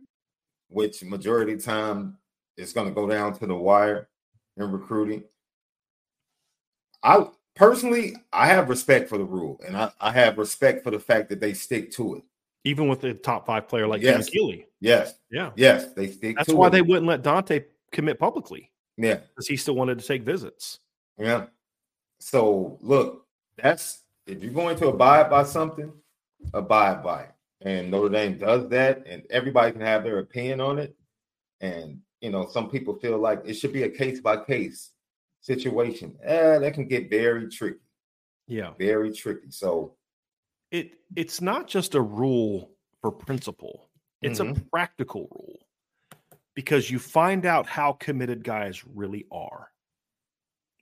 which 0.68 1.04
majority 1.04 1.52
of 1.52 1.64
time 1.64 2.18
is 2.56 2.72
going 2.72 2.88
to 2.88 2.94
go 2.94 3.08
down 3.08 3.34
to 3.38 3.46
the 3.46 3.54
wire 3.54 4.08
in 4.56 4.70
recruiting, 4.70 5.22
I 7.02 7.26
personally 7.54 8.16
I 8.32 8.46
have 8.46 8.68
respect 8.68 9.08
for 9.08 9.18
the 9.18 9.24
rule 9.24 9.60
and 9.66 9.76
I, 9.76 9.90
I 10.00 10.12
have 10.12 10.38
respect 10.38 10.82
for 10.82 10.90
the 10.90 10.98
fact 10.98 11.28
that 11.30 11.40
they 11.40 11.54
stick 11.54 11.92
to 11.92 12.16
it. 12.16 12.22
Even 12.64 12.88
with 12.88 13.00
the 13.00 13.14
top 13.14 13.46
five 13.46 13.66
player 13.68 13.86
like 13.86 14.02
yes. 14.02 14.28
Keeley. 14.28 14.68
Yes. 14.80 15.14
Yeah. 15.30 15.50
Yes. 15.56 15.92
They 15.94 16.08
stick 16.08 16.36
That's 16.36 16.52
why 16.52 16.68
it. 16.68 16.70
they 16.70 16.82
wouldn't 16.82 17.06
let 17.06 17.22
Dante 17.22 17.64
commit 17.90 18.18
publicly. 18.18 18.70
Yeah. 18.96 19.18
Because 19.34 19.48
he 19.48 19.56
still 19.56 19.74
wanted 19.74 19.98
to 19.98 20.06
take 20.06 20.22
visits. 20.22 20.78
Yeah. 21.18 21.46
So 22.20 22.78
look, 22.80 23.26
that's 23.56 24.02
if 24.26 24.42
you're 24.42 24.52
going 24.52 24.76
to 24.78 24.88
abide 24.88 25.28
by 25.28 25.44
something, 25.44 25.92
abide 26.54 27.02
by 27.02 27.24
it. 27.24 27.30
And 27.64 27.90
Notre 27.90 28.08
Dame 28.08 28.38
does 28.38 28.68
that, 28.70 29.04
and 29.06 29.22
everybody 29.30 29.72
can 29.72 29.80
have 29.82 30.02
their 30.02 30.18
opinion 30.18 30.60
on 30.60 30.78
it. 30.78 30.96
And 31.60 32.00
you 32.20 32.30
know, 32.30 32.48
some 32.48 32.70
people 32.70 32.94
feel 32.94 33.18
like 33.18 33.42
it 33.44 33.54
should 33.54 33.72
be 33.72 33.82
a 33.82 33.88
case 33.88 34.20
by 34.20 34.36
case 34.36 34.92
situation. 35.42 36.16
Eh, 36.24 36.58
that 36.58 36.72
can 36.74 36.88
get 36.88 37.10
very 37.10 37.48
tricky. 37.50 37.78
Yeah. 38.48 38.72
Very 38.78 39.12
tricky. 39.12 39.50
So 39.50 39.96
it 40.70 40.92
it's 41.14 41.40
not 41.42 41.68
just 41.68 41.94
a 41.94 42.00
rule 42.00 42.72
for 43.02 43.12
principle. 43.12 43.90
It's 44.22 44.40
Mhm. 44.40 44.56
a 44.56 44.60
practical 44.70 45.28
rule 45.30 45.66
because 46.54 46.90
you 46.90 46.98
find 46.98 47.44
out 47.44 47.66
how 47.66 47.92
committed 47.92 48.42
guys 48.44 48.84
really 48.86 49.26
are. 49.30 49.70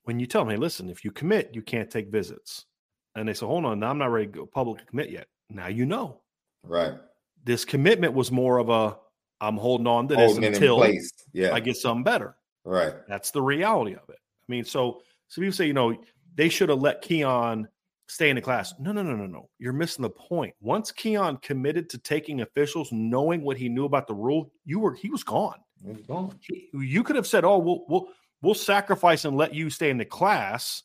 When 0.05 0.21
you 0.21 0.27
tell 0.27 0.43
them, 0.45 0.51
hey, 0.51 0.57
listen, 0.57 0.89
if 0.91 1.05
you 1.05 1.11
commit, 1.11 1.55
you 1.55 1.63
can't 1.63 1.91
take 1.91 2.09
visits. 2.09 2.67
And 3.15 3.29
they 3.29 3.35
say, 3.35 3.47
hold 3.47 3.65
on, 3.65 3.81
now 3.81 3.91
I'm 3.91 3.99
not 3.99 4.07
ready 4.13 4.27
to 4.27 4.33
go 4.33 4.47
public 4.47 4.87
commit 4.87 5.11
yet. 5.11 5.27
Now 5.49 5.67
you 5.67 5.87
know. 5.87 6.21
right. 6.63 6.95
This 7.43 7.65
commitment 7.65 8.13
was 8.13 8.31
more 8.31 8.59
of 8.59 8.69
a 8.69 8.99
I'm 9.41 9.57
holding 9.57 9.87
on 9.87 10.07
to 10.09 10.15
this 10.17 10.33
Holding 10.33 10.45
until. 10.53 10.83
I 10.83 11.61
get 11.61 11.77
something 11.77 12.05
better. 12.05 12.37
right. 12.65 12.95
That's 13.09 13.31
the 13.31 13.41
reality 13.41 13.95
of 13.95 14.07
it. 14.11 14.19
I 14.51 14.53
mean, 14.53 14.65
so 14.65 15.01
so 15.29 15.41
people 15.41 15.53
say, 15.53 15.69
you 15.69 15.73
know, 15.73 15.97
they 16.35 16.49
should 16.49 16.71
have 16.71 16.81
let 16.81 17.03
Keon 17.03 17.69
stay 18.09 18.31
in 18.31 18.37
the 18.37 18.43
class. 18.43 18.75
No, 18.81 18.91
no, 18.91 19.01
no, 19.05 19.15
no, 19.15 19.27
no. 19.27 19.49
You're 19.61 19.73
missing 19.73 20.03
the 20.03 20.11
point. 20.11 20.55
Once 20.61 20.91
Keon 20.91 21.37
committed 21.37 21.89
to 21.91 21.99
taking 21.99 22.41
officials, 22.41 22.91
knowing 22.91 23.43
what 23.43 23.57
he 23.57 23.69
knew 23.69 23.85
about 23.85 24.09
the 24.09 24.15
rule, 24.15 24.51
you 24.65 24.81
were 24.81 24.93
he 24.93 25.09
was 25.09 25.23
gone. 25.23 25.61
It's 25.87 26.05
gone. 26.05 26.37
You 26.73 27.05
could 27.05 27.15
have 27.15 27.29
said, 27.29 27.45
"Oh, 27.45 27.59
we'll 27.59 27.85
we'll 27.89 28.09
we'll 28.43 28.55
sacrifice 28.55 29.25
and 29.25 29.37
let 29.37 29.55
you 29.55 29.71
stay 29.71 29.89
in 29.89 29.99
the 29.99 30.05
class." 30.05 30.83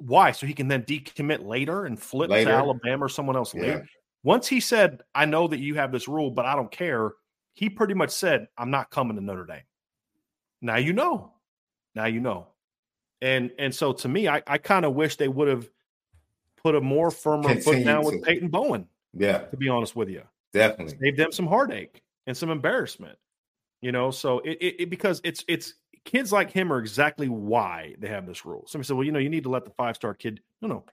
Why? 0.00 0.30
So 0.32 0.46
he 0.46 0.54
can 0.54 0.66
then 0.66 0.84
decommit 0.84 1.44
later 1.44 1.84
and 1.84 2.00
flip 2.00 2.30
Later. 2.30 2.50
to 2.50 2.56
Alabama 2.56 3.04
or 3.04 3.08
someone 3.10 3.36
else 3.36 3.54
Yeah. 3.54 3.60
later. 3.60 3.88
Once 4.22 4.48
he 4.48 4.60
said, 4.60 5.02
"I 5.14 5.26
know 5.26 5.48
that 5.48 5.58
you 5.60 5.74
have 5.74 5.92
this 5.92 6.08
rule, 6.08 6.30
but 6.30 6.46
I 6.46 6.56
don't 6.56 6.70
care," 6.70 7.12
he 7.52 7.68
pretty 7.68 7.92
much 7.92 8.10
said, 8.10 8.48
"I'm 8.56 8.70
not 8.70 8.90
coming 8.90 9.16
to 9.16 9.22
Notre 9.22 9.44
Dame." 9.44 9.64
Now 10.62 10.76
you 10.76 10.94
know. 10.94 11.34
Now 11.94 12.06
you 12.06 12.20
know. 12.20 12.46
And 13.22 13.50
and 13.58 13.74
so 13.74 13.92
to 13.92 14.08
me, 14.08 14.28
I, 14.28 14.42
I 14.46 14.58
kind 14.58 14.84
of 14.84 14.94
wish 14.94 15.16
they 15.16 15.28
would 15.28 15.48
have 15.48 15.68
put 16.62 16.74
a 16.74 16.80
more 16.80 17.10
firmer 17.10 17.54
foot 17.56 17.62
Continue 17.62 17.84
down 17.84 18.04
with. 18.04 18.22
Peyton 18.22 18.48
Bowen. 18.48 18.86
Yeah. 19.12 19.38
To 19.38 19.56
be 19.56 19.68
honest 19.68 19.96
with 19.96 20.08
you, 20.08 20.22
Definitely. 20.52 20.96
save 21.00 21.16
them 21.16 21.32
some 21.32 21.46
heartache 21.46 22.02
and 22.26 22.36
some 22.36 22.50
embarrassment. 22.50 23.18
You 23.82 23.92
know, 23.92 24.10
so 24.10 24.40
it, 24.40 24.58
it, 24.60 24.82
it 24.82 24.90
because 24.90 25.20
it's 25.24 25.44
it's 25.48 25.74
kids 26.04 26.32
like 26.32 26.50
him 26.50 26.72
are 26.72 26.78
exactly 26.78 27.28
why 27.28 27.94
they 27.98 28.08
have 28.08 28.26
this 28.26 28.44
rule. 28.44 28.64
Somebody 28.66 28.86
said, 28.86 28.96
well, 28.96 29.04
you 29.04 29.12
know, 29.12 29.18
you 29.18 29.30
need 29.30 29.44
to 29.44 29.50
let 29.50 29.64
the 29.64 29.70
five 29.70 29.96
star 29.96 30.14
kid. 30.14 30.40
No, 30.60 30.68
no. 30.68 30.84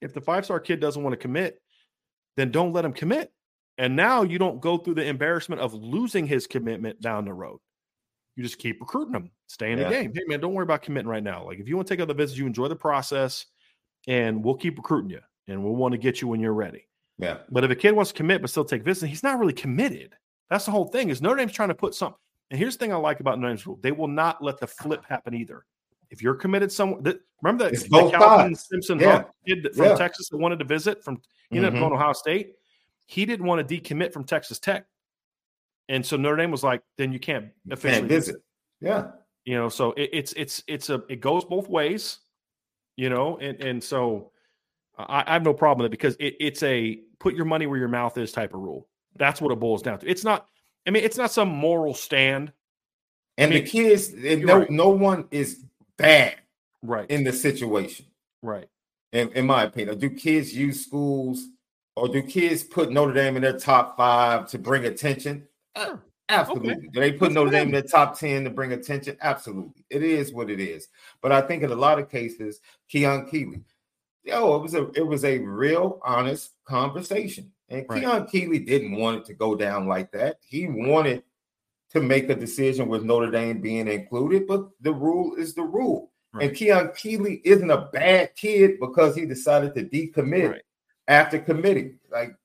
If 0.00 0.14
the 0.14 0.20
five 0.20 0.44
star 0.44 0.60
kid 0.60 0.80
doesn't 0.80 1.02
want 1.02 1.12
to 1.12 1.18
commit, 1.18 1.60
then 2.36 2.50
don't 2.50 2.72
let 2.72 2.84
him 2.84 2.92
commit. 2.92 3.32
And 3.78 3.96
now 3.96 4.22
you 4.22 4.38
don't 4.38 4.60
go 4.60 4.76
through 4.76 4.94
the 4.94 5.06
embarrassment 5.06 5.60
of 5.60 5.72
losing 5.72 6.26
his 6.26 6.46
commitment 6.46 7.00
down 7.00 7.24
the 7.24 7.32
road. 7.32 7.60
You 8.40 8.44
just 8.46 8.58
keep 8.58 8.80
recruiting 8.80 9.12
them, 9.12 9.30
stay 9.48 9.70
in 9.70 9.78
Yeah. 9.78 9.84
the 9.84 9.90
game. 9.90 10.12
Hey 10.14 10.22
man, 10.26 10.40
don't 10.40 10.54
worry 10.54 10.62
about 10.62 10.80
committing 10.80 11.10
right 11.10 11.22
now. 11.22 11.44
Like 11.44 11.58
if 11.58 11.68
you 11.68 11.76
want 11.76 11.86
to 11.88 11.94
take 11.94 12.00
other 12.00 12.14
visits, 12.14 12.38
you 12.38 12.46
enjoy 12.46 12.68
the 12.68 12.74
process, 12.76 13.44
and 14.08 14.42
we'll 14.42 14.54
keep 14.54 14.78
recruiting 14.78 15.10
you, 15.10 15.20
and 15.46 15.62
we'll 15.62 15.76
want 15.76 15.92
to 15.92 15.98
get 15.98 16.22
you 16.22 16.28
when 16.28 16.40
you're 16.40 16.54
ready. 16.54 16.88
Yeah. 17.18 17.40
But 17.50 17.64
if 17.64 17.70
a 17.70 17.74
kid 17.74 17.92
wants 17.92 18.12
to 18.12 18.16
commit 18.16 18.40
but 18.40 18.48
still 18.48 18.64
take 18.64 18.82
visits, 18.82 19.10
he's 19.10 19.22
not 19.22 19.38
really 19.38 19.52
committed. 19.52 20.14
That's 20.48 20.64
the 20.64 20.70
whole 20.70 20.86
thing. 20.86 21.10
Is 21.10 21.20
Notre 21.20 21.36
Dame's 21.36 21.52
trying 21.52 21.68
to 21.68 21.74
put 21.74 21.94
some. 21.94 22.14
And 22.50 22.58
here's 22.58 22.78
the 22.78 22.78
thing 22.78 22.94
I 22.94 22.96
like 22.96 23.20
about 23.20 23.38
Notre 23.38 23.50
Dame's 23.50 23.66
rule: 23.66 23.78
they 23.82 23.92
will 23.92 24.08
not 24.08 24.42
let 24.42 24.58
the 24.58 24.66
flip 24.66 25.04
happen 25.06 25.34
either. 25.34 25.66
If 26.08 26.22
you're 26.22 26.34
committed, 26.34 26.72
someone 26.72 27.02
that 27.02 27.20
remember 27.42 27.70
that 27.70 27.90
Calvin 27.90 28.54
sides. 28.54 28.68
Simpson 28.70 29.00
Yeah. 29.00 29.24
Kid 29.46 29.68
from 29.74 29.84
Yeah. 29.84 29.96
Texas 29.96 30.30
that 30.30 30.38
wanted 30.38 30.60
to 30.60 30.64
visit 30.64 31.04
from 31.04 31.20
he 31.50 31.58
ended 31.58 31.74
up 31.74 31.78
going 31.78 31.90
to 31.90 31.96
mm-hmm. 31.96 32.02
Ohio 32.02 32.14
State. 32.14 32.54
He 33.04 33.26
didn't 33.26 33.44
want 33.44 33.68
to 33.68 33.80
decommit 33.80 34.14
from 34.14 34.24
Texas 34.24 34.58
Tech, 34.58 34.86
and 35.90 36.04
so 36.06 36.16
Notre 36.16 36.36
Dame 36.36 36.50
was 36.50 36.64
like, 36.64 36.82
"Then 36.96 37.12
you 37.12 37.18
can't 37.20 37.46
You 37.66 37.74
officially 37.74 38.00
Can't 38.00 38.08
visit. 38.08 38.36
Yeah. 38.80 39.10
you 39.44 39.56
know 39.56 39.68
so 39.68 39.92
it, 39.92 40.08
it's 40.12 40.32
it's 40.34 40.62
it's 40.66 40.88
a 40.90 41.02
it 41.10 41.20
goes 41.20 41.44
both 41.44 41.68
ways 41.68 42.20
you 42.96 43.10
know 43.10 43.36
and 43.38 43.60
and 43.62 43.82
so 43.84 44.30
i, 44.98 45.22
I 45.26 45.32
have 45.34 45.42
no 45.44 45.52
problem 45.54 45.82
with 45.82 45.86
it 45.88 45.96
because 45.98 46.16
it, 46.18 46.36
it's 46.40 46.62
a 46.62 47.00
put 47.18 47.34
your 47.34 47.44
money 47.44 47.66
where 47.66 47.78
your 47.78 47.88
mouth 47.88 48.16
is 48.18 48.32
type 48.32 48.54
of 48.54 48.60
rule 48.60 48.88
that's 49.16 49.40
what 49.42 49.52
it 49.52 49.60
boils 49.60 49.82
down 49.82 49.98
to 49.98 50.08
it's 50.08 50.24
not 50.24 50.46
i 50.86 50.90
mean 50.90 51.04
it's 51.04 51.18
not 51.18 51.30
some 51.30 51.48
moral 51.48 51.92
stand 51.94 52.52
And 53.38 53.50
I 53.52 53.54
mean, 53.56 53.64
the 53.64 53.70
kids, 53.70 54.12
and 54.14 54.44
no, 54.44 54.58
right. 54.60 54.70
no 54.70 54.88
one 54.90 55.26
is 55.30 55.64
bad 55.98 56.36
right 56.82 57.10
in 57.10 57.24
the 57.24 57.32
situation. 57.32 58.06
right 58.42 58.68
in, 59.12 59.28
in 59.32 59.46
my 59.46 59.64
opinion. 59.64 59.98
Do 59.98 60.08
kids 60.10 60.54
use 60.56 60.84
schools 60.86 61.48
or 61.96 62.08
do 62.08 62.22
kids 62.22 62.62
put 62.62 62.90
Notre 62.92 63.12
Dame 63.14 63.36
in 63.36 63.42
their 63.42 63.58
top 63.58 63.96
five 63.96 64.48
to 64.50 64.58
bring 64.58 64.84
attention? 64.86 65.46
Uh, 65.76 65.96
absolutely. 66.28 66.72
Okay. 66.72 66.88
Do 66.92 67.00
they 67.00 67.12
put 67.12 67.32
Notre 67.32 67.50
Dame 67.50 67.68
in 67.68 67.74
the 67.74 67.82
top 67.82 68.18
10 68.18 68.44
to 68.44 68.50
bring 68.50 68.72
attention? 68.72 69.16
Absolutely. 69.20 69.84
It 69.90 70.02
is 70.02 70.32
what 70.32 70.50
it 70.50 70.60
is. 70.60 70.88
But 71.22 71.32
I 71.32 71.40
think 71.40 71.62
in 71.62 71.70
a 71.72 71.76
lot 71.76 71.98
of 71.98 72.10
cases, 72.10 72.60
Keon 72.88 73.28
Keeley, 73.30 73.62
yo, 74.24 74.56
it 74.56 74.62
was 74.62 74.74
a 74.74 74.90
it 74.92 75.06
was 75.06 75.24
a 75.24 75.38
real 75.38 76.00
honest 76.04 76.52
conversation. 76.64 77.50
And 77.68 77.86
Right. 77.88 78.00
Keon 78.02 78.26
Keeley 78.26 78.58
didn't 78.58 78.96
want 78.96 79.18
it 79.18 79.24
to 79.26 79.34
go 79.34 79.54
down 79.54 79.86
like 79.86 80.10
that. 80.12 80.38
He 80.42 80.66
wanted 80.66 81.22
to 81.92 82.00
make 82.00 82.28
a 82.30 82.34
decision 82.34 82.88
with 82.88 83.02
Notre 83.04 83.30
Dame 83.30 83.60
being 83.60 83.88
included, 83.88 84.46
but 84.46 84.68
the 84.80 84.92
rule 84.92 85.34
is 85.36 85.54
the 85.54 85.62
rule. 85.62 86.12
And 86.40 86.54
Keon 86.54 86.92
Keeley 86.96 87.40
isn't 87.44 87.70
a 87.72 87.88
bad 87.92 88.36
kid 88.36 88.78
because 88.78 89.16
he 89.16 89.26
decided 89.26 89.74
to 89.74 89.84
decommit 89.84 90.50
Right. 90.52 90.62
after 91.08 91.40
committing. 91.40 91.98
Like, 92.08 92.36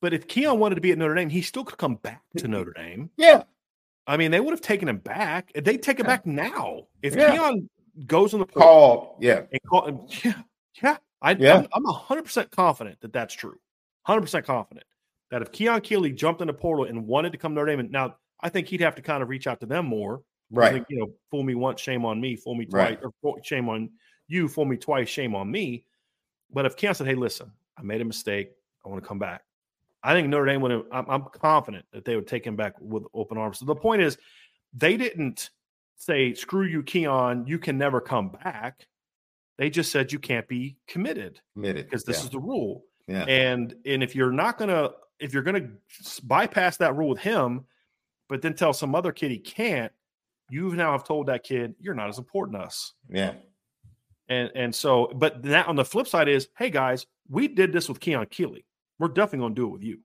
but 0.00 0.12
if 0.12 0.26
keon 0.28 0.58
wanted 0.58 0.74
to 0.74 0.80
be 0.80 0.92
at 0.92 0.98
notre 0.98 1.14
dame 1.14 1.28
he 1.28 1.42
still 1.42 1.64
could 1.64 1.78
come 1.78 1.96
back 1.96 2.22
to 2.36 2.44
mm-hmm. 2.44 2.52
notre 2.52 2.72
dame 2.72 3.10
yeah, 3.16 3.42
i 4.06 4.16
mean 4.16 4.30
they 4.30 4.40
would 4.40 4.52
have 4.52 4.60
taken 4.60 4.88
him 4.88 4.98
back 4.98 5.52
they'd 5.54 5.82
take 5.82 5.98
him 5.98 6.06
back 6.06 6.26
now 6.26 6.80
if 7.02 7.14
Yeah. 7.14 7.32
keon 7.32 7.68
goes 8.06 8.32
in 8.32 8.40
the 8.40 8.46
call, 8.46 9.16
yeah, 9.20 9.42
and 9.50 9.60
call 9.68 10.08
yeah 10.24 10.42
yeah 10.82 10.96
I, 11.20 11.32
Yeah. 11.32 11.66
I'm, 11.72 11.84
I'm 11.84 11.84
100% 11.84 12.50
confident 12.52 13.00
that 13.00 13.12
that's 13.12 13.34
true 13.34 13.58
100% 14.08 14.44
confident 14.44 14.86
that 15.30 15.42
if 15.42 15.52
Keon 15.52 15.80
Keeley 15.82 16.12
jumped 16.12 16.40
in 16.40 16.46
the 16.46 16.54
portal 16.54 16.84
and 16.86 17.06
wanted 17.06 17.32
to 17.32 17.38
come 17.38 17.52
to 17.52 17.56
Notre 17.56 17.70
Dame, 17.72 17.80
and 17.80 17.90
now 17.90 18.16
I 18.40 18.48
think 18.48 18.68
he'd 18.68 18.80
have 18.80 18.94
to 18.96 19.02
kind 19.02 19.22
of 19.22 19.28
reach 19.28 19.46
out 19.46 19.60
to 19.60 19.66
them 19.66 19.86
more. 19.86 20.22
Right, 20.50 20.72
think, 20.72 20.86
you 20.88 20.98
know, 20.98 21.12
fool 21.30 21.42
me 21.42 21.54
once, 21.54 21.80
shame 21.80 22.06
on 22.06 22.18
me. 22.18 22.34
Fool 22.34 22.54
me 22.54 22.64
twice, 22.64 22.96
Right. 23.02 23.12
or 23.22 23.34
shame 23.42 23.68
on 23.68 23.90
you. 24.28 24.48
Fool 24.48 24.64
me 24.64 24.78
twice, 24.78 25.08
shame 25.08 25.34
on 25.34 25.50
me. 25.50 25.84
But 26.50 26.64
if 26.64 26.74
Keon 26.74 26.94
said, 26.94 27.06
"Hey, 27.06 27.14
listen, 27.14 27.52
I 27.76 27.82
made 27.82 28.00
a 28.00 28.04
mistake. 28.06 28.52
I 28.84 28.88
want 28.88 29.02
to 29.02 29.06
come 29.06 29.18
back," 29.18 29.42
I 30.02 30.12
think 30.14 30.28
Notre 30.28 30.46
Dame 30.46 30.60
would. 30.60 30.70
Have, 30.70 30.84
I'm, 30.92 31.06
I'm 31.08 31.22
confident 31.24 31.84
that 31.92 32.04
they 32.04 32.16
would 32.16 32.26
take 32.26 32.46
him 32.46 32.56
back 32.56 32.74
with 32.80 33.04
open 33.14 33.36
arms. 33.36 33.58
So 33.58 33.64
the 33.64 33.74
point 33.74 34.02
is, 34.02 34.16
they 34.72 34.96
didn't 34.96 35.50
say, 35.96 36.34
"Screw 36.34 36.64
you, 36.66 36.82
Keon. 36.82 37.46
You 37.46 37.58
can 37.58 37.76
never 37.78 38.00
come 38.00 38.30
back." 38.30 38.86
They 39.58 39.70
just 39.70 39.90
said 39.90 40.12
you 40.12 40.20
can't 40.20 40.46
be 40.46 40.76
committed 40.86 41.40
committed 41.54 41.86
because 41.86 42.04
this 42.04 42.18
yeah. 42.18 42.24
is 42.24 42.30
the 42.30 42.38
rule. 42.38 42.84
yeah, 43.08 43.24
And 43.24 43.74
and 43.84 44.02
if 44.02 44.14
you're 44.14 44.30
not 44.30 44.56
gonna 44.56 44.90
if 45.18 45.34
you're 45.34 45.42
gonna 45.42 45.68
bypass 46.22 46.76
that 46.76 46.96
rule 46.96 47.08
with 47.08 47.18
him, 47.18 47.64
but 48.28 48.40
then 48.40 48.54
tell 48.54 48.72
some 48.72 48.94
other 48.94 49.10
kid 49.10 49.32
he 49.32 49.38
can't, 49.38 49.92
you 50.48 50.74
now 50.74 50.92
have 50.92 51.02
told 51.02 51.26
that 51.26 51.42
kid 51.42 51.74
you're 51.80 51.94
not 51.94 52.08
as 52.08 52.18
important 52.18 52.56
to 52.56 52.64
us. 52.64 52.94
yeah, 53.10 53.34
And 54.28 54.50
and 54.54 54.74
so, 54.74 55.10
but 55.16 55.42
that 55.42 55.66
on 55.66 55.74
the 55.74 55.84
flip 55.84 56.06
side 56.06 56.28
is, 56.28 56.48
hey 56.56 56.70
guys, 56.70 57.06
we 57.28 57.48
did 57.48 57.72
this 57.72 57.88
with 57.88 57.98
Keon 57.98 58.26
Keeley. 58.26 58.64
We're 58.98 59.08
definitely 59.08 59.44
gonna 59.44 59.54
do 59.54 59.66
it 59.66 59.72
with 59.72 59.82
you. 59.82 60.00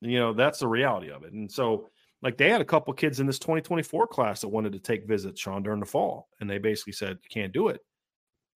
You 0.00 0.18
know, 0.18 0.32
that's 0.32 0.58
the 0.58 0.68
reality 0.68 1.10
of 1.10 1.24
it. 1.24 1.32
And 1.32 1.50
so, 1.50 1.88
like 2.22 2.36
they 2.36 2.50
had 2.50 2.60
a 2.60 2.64
couple 2.64 2.92
kids 2.94 3.20
in 3.20 3.26
this 3.26 3.38
2024 3.38 4.06
class 4.06 4.40
that 4.40 4.48
wanted 4.48 4.72
to 4.72 4.78
take 4.78 5.06
visits, 5.06 5.40
Sean, 5.40 5.62
during 5.62 5.80
the 5.80 5.86
fall, 5.86 6.28
and 6.40 6.48
they 6.48 6.58
basically 6.58 6.92
said 6.92 7.18
you 7.22 7.28
can't 7.30 7.52
do 7.52 7.68
it 7.68 7.80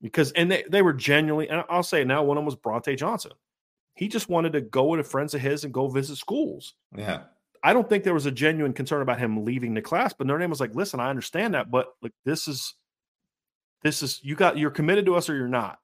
because, 0.00 0.32
and 0.32 0.50
they 0.50 0.64
they 0.68 0.82
were 0.82 0.92
genuinely, 0.92 1.48
and 1.48 1.64
I'll 1.68 1.82
say 1.82 2.02
it 2.02 2.06
now, 2.06 2.22
one 2.22 2.36
of 2.36 2.40
them 2.42 2.46
was 2.46 2.56
Bronte 2.56 2.96
Johnson. 2.96 3.32
He 3.94 4.08
just 4.08 4.28
wanted 4.28 4.52
to 4.52 4.60
go 4.60 4.84
with 4.84 5.06
friends 5.06 5.34
of 5.34 5.40
his 5.40 5.64
and 5.64 5.74
go 5.74 5.88
visit 5.88 6.16
schools. 6.16 6.74
yeah, 6.96 7.22
I 7.62 7.72
don't 7.72 7.88
think 7.88 8.04
there 8.04 8.14
was 8.14 8.26
a 8.26 8.30
genuine 8.30 8.72
concern 8.72 9.02
about 9.02 9.18
him 9.18 9.44
leaving 9.44 9.74
the 9.74 9.82
class, 9.82 10.12
but 10.12 10.26
Notre 10.26 10.40
Dame 10.40 10.50
was 10.50 10.60
like, 10.60 10.74
listen, 10.74 11.00
I 11.00 11.10
understand 11.10 11.54
that, 11.54 11.70
but 11.70 11.88
like 12.02 12.12
this 12.24 12.48
is 12.48 12.74
this 13.82 14.02
is 14.02 14.20
you 14.22 14.34
got 14.34 14.58
you're 14.58 14.70
committed 14.70 15.06
to 15.06 15.14
us 15.14 15.28
or 15.28 15.36
you're 15.36 15.48
not. 15.48 15.78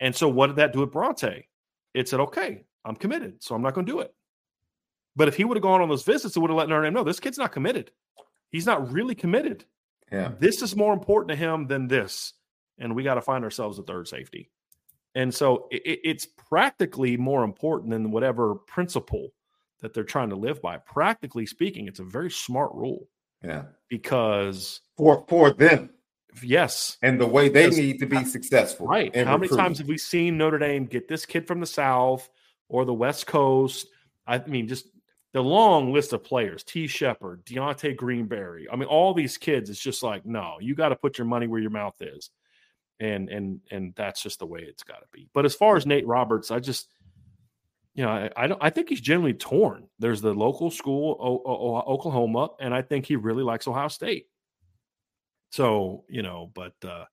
And 0.00 0.14
so 0.14 0.28
what 0.28 0.48
did 0.48 0.56
that 0.56 0.72
do 0.72 0.80
with 0.80 0.92
Bronte? 0.92 1.48
It 1.94 2.08
said, 2.08 2.20
okay, 2.20 2.64
I'm 2.84 2.96
committed, 2.96 3.42
so 3.42 3.54
I'm 3.54 3.62
not 3.62 3.74
going 3.74 3.86
to 3.86 3.92
do 3.92 4.00
it. 4.00 4.12
But 5.16 5.28
if 5.28 5.36
he 5.36 5.44
would 5.44 5.56
have 5.56 5.62
gone 5.62 5.80
on 5.80 5.88
those 5.88 6.02
visits, 6.02 6.36
it 6.36 6.40
would 6.40 6.50
have 6.50 6.56
let 6.56 6.68
Notre 6.68 6.82
Dame 6.82 6.92
know 6.92 7.04
this 7.04 7.20
kid's 7.20 7.38
not 7.38 7.52
committed. 7.52 7.92
He's 8.50 8.66
not 8.66 8.92
really 8.92 9.14
committed. 9.14 9.64
Yeah. 10.10 10.32
This 10.38 10.60
is 10.60 10.76
more 10.76 10.92
important 10.92 11.30
to 11.30 11.36
him 11.36 11.66
than 11.66 11.88
this. 11.88 12.34
And 12.78 12.94
we 12.94 13.04
got 13.04 13.14
to 13.14 13.22
find 13.22 13.44
ourselves 13.44 13.78
a 13.78 13.82
third 13.82 14.08
safety. 14.08 14.50
And 15.14 15.32
so 15.32 15.68
it, 15.70 16.00
it's 16.04 16.26
practically 16.26 17.16
more 17.16 17.44
important 17.44 17.90
than 17.90 18.10
whatever 18.10 18.56
principle 18.56 19.28
that 19.80 19.94
they're 19.94 20.02
trying 20.02 20.30
to 20.30 20.36
live 20.36 20.60
by. 20.60 20.78
Practically 20.78 21.46
speaking, 21.46 21.86
it's 21.86 22.00
a 22.00 22.04
very 22.04 22.30
smart 22.30 22.72
rule. 22.74 23.08
Yeah. 23.42 23.64
Because 23.88 24.80
for 24.96 25.24
for 25.28 25.52
them. 25.52 25.90
Yes. 26.42 26.98
And 27.02 27.20
the 27.20 27.26
way 27.26 27.48
they 27.48 27.70
need 27.70 28.00
to 28.00 28.06
be 28.06 28.24
successful. 28.24 28.86
Right. 28.86 29.14
How 29.14 29.36
many 29.36 29.54
times 29.54 29.78
have 29.78 29.86
we 29.86 29.98
seen 29.98 30.36
Notre 30.38 30.58
Dame 30.58 30.86
get 30.86 31.08
this 31.08 31.26
kid 31.26 31.46
from 31.46 31.60
the 31.60 31.66
South 31.66 32.28
or 32.68 32.84
the 32.84 32.94
West 32.94 33.26
Coast? 33.26 33.86
I 34.26 34.38
mean, 34.38 34.68
just 34.68 34.86
the 35.32 35.42
long 35.42 35.92
list 35.92 36.12
of 36.12 36.24
players, 36.24 36.62
T. 36.62 36.86
Shepard, 36.86 37.44
Deontay 37.44 37.96
Greenberry. 37.96 38.66
I 38.70 38.76
mean, 38.76 38.88
all 38.88 39.14
these 39.14 39.36
kids, 39.36 39.70
it's 39.70 39.80
just 39.80 40.02
like, 40.02 40.24
no, 40.24 40.56
you 40.60 40.74
got 40.74 40.90
to 40.90 40.96
put 40.96 41.18
your 41.18 41.26
money 41.26 41.46
where 41.46 41.60
your 41.60 41.70
mouth 41.70 42.00
is. 42.00 42.30
And 43.00 43.28
and 43.28 43.60
and 43.72 43.92
that's 43.96 44.22
just 44.22 44.38
the 44.38 44.46
way 44.46 44.60
it's 44.60 44.84
got 44.84 45.00
to 45.00 45.06
be. 45.12 45.28
But 45.34 45.44
as 45.44 45.54
far 45.54 45.76
as 45.76 45.84
Nate 45.84 46.06
Roberts, 46.06 46.52
I 46.52 46.60
just 46.60 46.88
you 47.94 48.04
know, 48.04 48.10
I, 48.10 48.30
I, 48.36 48.46
don't. 48.48 48.62
I 48.62 48.70
think 48.70 48.88
he's 48.88 49.00
generally 49.00 49.34
torn. 49.34 49.88
There's 49.98 50.20
the 50.20 50.34
local 50.34 50.70
school, 50.70 51.16
o- 51.20 51.42
o- 51.48 51.92
Oklahoma, 51.92 52.50
and 52.60 52.74
I 52.74 52.82
think 52.82 53.06
he 53.06 53.16
really 53.16 53.44
likes 53.44 53.68
Ohio 53.68 53.88
State. 53.88 54.26
So 55.54 56.02
you 56.08 56.22
know, 56.22 56.50
but 56.52 56.74
uh 56.84 57.04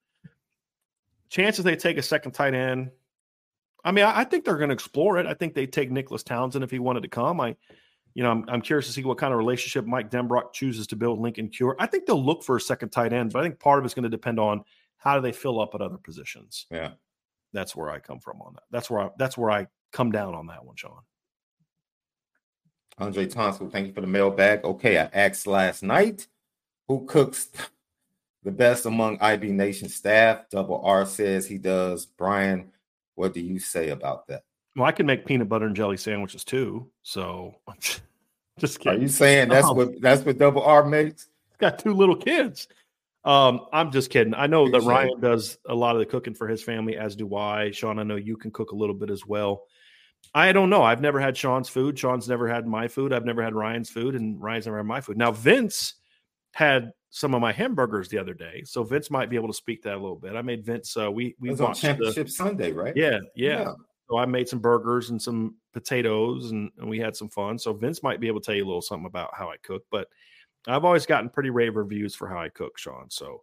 chances 1.29 1.63
they 1.63 1.75
take 1.75 1.99
a 1.99 2.01
second 2.01 2.31
tight 2.31 2.55
end. 2.55 2.89
I 3.85 3.91
mean, 3.91 4.03
I, 4.03 4.21
I 4.21 4.23
think 4.23 4.45
they're 4.45 4.57
going 4.57 4.69
to 4.69 4.73
explore 4.73 5.19
it. 5.19 5.27
I 5.27 5.35
think 5.35 5.53
they 5.53 5.67
take 5.67 5.91
Nicholas 5.91 6.23
Townsend 6.23 6.63
if 6.63 6.71
he 6.71 6.79
wanted 6.79 7.03
to 7.03 7.07
come. 7.07 7.39
I, 7.39 7.55
you 8.15 8.23
know, 8.23 8.31
I'm, 8.31 8.45
I'm 8.49 8.61
curious 8.63 8.87
to 8.87 8.93
see 8.93 9.03
what 9.03 9.19
kind 9.19 9.31
of 9.31 9.37
relationship 9.37 9.85
Mike 9.85 10.09
Denbrock 10.09 10.53
chooses 10.53 10.87
to 10.87 10.95
build 10.95 11.19
Lincoln 11.19 11.49
Cure. 11.49 11.75
I 11.77 11.85
think 11.85 12.07
they'll 12.07 12.23
look 12.23 12.43
for 12.43 12.55
a 12.55 12.61
second 12.61 12.89
tight 12.89 13.13
end, 13.13 13.31
but 13.31 13.41
I 13.41 13.43
think 13.43 13.59
part 13.59 13.77
of 13.77 13.85
it's 13.85 13.93
going 13.93 14.03
to 14.03 14.09
depend 14.09 14.39
on 14.39 14.63
how 14.97 15.15
do 15.15 15.21
they 15.21 15.31
fill 15.31 15.61
up 15.61 15.75
at 15.75 15.81
other 15.81 15.97
positions. 15.97 16.65
Yeah, 16.71 16.93
that's 17.53 17.75
where 17.75 17.91
I 17.91 17.99
come 17.99 18.19
from 18.19 18.41
on 18.41 18.53
that. 18.53 18.63
That's 18.71 18.89
where 18.89 19.01
I, 19.01 19.09
that's 19.19 19.37
where 19.37 19.51
I 19.51 19.67
come 19.93 20.11
down 20.11 20.33
on 20.33 20.47
that 20.47 20.65
one, 20.65 20.77
Sean. 20.77 21.01
Andre 22.97 23.27
Tonsil, 23.27 23.69
thank 23.69 23.85
you 23.85 23.93
for 23.93 24.01
the 24.01 24.07
mailbag. 24.07 24.63
Okay, 24.63 24.97
I 24.97 25.09
asked 25.13 25.45
last 25.45 25.83
night 25.83 26.27
who 26.87 27.05
cooks 27.05 27.49
the 28.43 28.51
best 28.51 28.85
among 28.85 29.19
IB 29.21 29.51
Nation 29.51 29.89
staff. 29.89 30.49
Double 30.49 30.81
R 30.83 31.05
says 31.05 31.47
he 31.47 31.57
does. 31.57 32.05
Brian, 32.05 32.71
what 33.15 33.33
do 33.33 33.41
you 33.41 33.59
say 33.59 33.89
about 33.89 34.27
that? 34.27 34.43
Well, 34.75 34.85
I 34.85 34.91
can 34.91 35.05
make 35.05 35.25
peanut 35.25 35.49
butter 35.49 35.65
and 35.65 35.75
jelly 35.75 35.97
sandwiches 35.97 36.43
too. 36.43 36.89
So 37.03 37.55
just 38.59 38.79
kidding. 38.79 38.99
Are 38.99 39.01
you 39.01 39.09
saying 39.09 39.49
that's 39.49 39.67
oh. 39.67 39.73
what 39.73 40.01
that's 40.01 40.23
what 40.23 40.37
double 40.37 40.63
R 40.63 40.85
makes? 40.85 41.27
Got 41.57 41.79
two 41.79 41.93
little 41.93 42.15
kids. 42.15 42.67
Um, 43.23 43.67
I'm 43.71 43.91
just 43.91 44.09
kidding. 44.09 44.33
I 44.33 44.47
know 44.47 44.69
that 44.69 44.81
Ryan 44.81 45.19
does 45.19 45.57
a 45.67 45.75
lot 45.75 45.95
of 45.95 45.99
the 45.99 46.07
cooking 46.07 46.33
for 46.33 46.47
his 46.47 46.63
family, 46.63 46.97
as 46.97 47.15
do 47.15 47.35
I. 47.35 47.69
Sean, 47.69 47.99
I 47.99 48.03
know 48.03 48.15
you 48.15 48.35
can 48.35 48.49
cook 48.49 48.71
a 48.71 48.75
little 48.75 48.95
bit 48.95 49.11
as 49.11 49.25
well. 49.25 49.65
I 50.33 50.51
don't 50.53 50.69
know. 50.69 50.81
I've 50.81 51.01
never 51.01 51.19
had 51.19 51.37
Sean's 51.37 51.69
food. 51.69 51.99
Sean's 51.99 52.27
never 52.27 52.47
had 52.47 52.65
my 52.65 52.87
food. 52.87 53.13
I've 53.13 53.25
never 53.25 53.43
had 53.43 53.53
Ryan's 53.53 53.89
food, 53.89 54.15
and 54.15 54.41
Ryan's 54.41 54.65
never 54.65 54.77
had 54.77 54.85
my 54.87 55.01
food. 55.01 55.17
Now, 55.17 55.31
Vince 55.31 55.95
had 56.53 56.93
some 57.11 57.35
of 57.35 57.41
my 57.41 57.51
hamburgers 57.51 58.07
the 58.07 58.17
other 58.17 58.33
day, 58.33 58.63
so 58.65 58.83
Vince 58.83 59.11
might 59.11 59.29
be 59.29 59.35
able 59.35 59.49
to 59.49 59.53
speak 59.53 59.83
that 59.83 59.95
a 59.95 59.99
little 59.99 60.15
bit. 60.15 60.33
I 60.35 60.41
made 60.41 60.65
Vince. 60.65 60.95
Uh, 60.95 61.11
we 61.11 61.35
we 61.39 61.49
watched 61.49 61.61
on 61.61 61.75
Championship 61.75 62.27
the, 62.27 62.31
Sunday, 62.31 62.71
right? 62.71 62.95
Yeah, 62.95 63.19
yeah, 63.35 63.59
yeah, 63.59 63.73
So 64.09 64.17
I 64.17 64.25
made 64.25 64.47
some 64.47 64.59
burgers 64.59 65.09
and 65.09 65.21
some 65.21 65.55
potatoes, 65.73 66.51
and, 66.51 66.71
and 66.79 66.89
we 66.89 66.99
had 66.99 67.15
some 67.15 67.27
fun. 67.27 67.59
So 67.59 67.73
Vince 67.73 68.01
might 68.01 68.21
be 68.21 68.27
able 68.27 68.39
to 68.39 68.45
tell 68.45 68.55
you 68.55 68.63
a 68.63 68.65
little 68.65 68.81
something 68.81 69.05
about 69.05 69.35
how 69.35 69.49
I 69.49 69.57
cook. 69.61 69.83
But 69.91 70.07
I've 70.67 70.85
always 70.85 71.05
gotten 71.05 71.29
pretty 71.29 71.49
rave 71.49 71.75
reviews 71.75 72.15
for 72.15 72.29
how 72.29 72.39
I 72.39 72.47
cook, 72.47 72.77
Sean. 72.77 73.09
So 73.09 73.41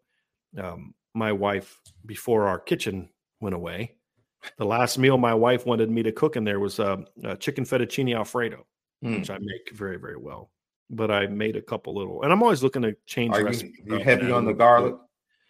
um, 0.57 0.95
my 1.15 1.31
wife, 1.31 1.79
before 2.07 2.49
our 2.49 2.59
kitchen 2.59 3.11
went 3.41 3.55
away, 3.55 3.97
the 4.57 4.65
last 4.65 4.97
meal 4.97 5.19
my 5.19 5.35
wife 5.35 5.67
wanted 5.67 5.91
me 5.91 6.03
to 6.05 6.13
cook 6.13 6.37
in 6.37 6.45
there 6.45 6.59
was 6.59 6.81
uh, 6.81 7.03
chicken 7.39 7.65
fettuccine 7.65 8.17
alfredo, 8.17 8.67
mm. 9.05 9.19
which 9.19 9.29
I 9.29 9.37
make 9.39 9.77
very 9.77 9.99
very 9.99 10.17
well 10.17 10.51
but 10.91 11.11
I 11.11 11.27
made 11.27 11.57
a 11.57 11.63
couple 11.63 11.95
little, 11.95 12.23
and 12.23 12.33
I'm 12.33 12.43
always 12.43 12.63
looking 12.63 12.83
to 12.83 12.97
change. 13.07 13.35
Are 13.35 13.53
you, 13.53 13.73
you 13.85 13.99
heavy 13.99 14.31
on 14.31 14.45
the 14.45 14.55
garlic 14.55 14.95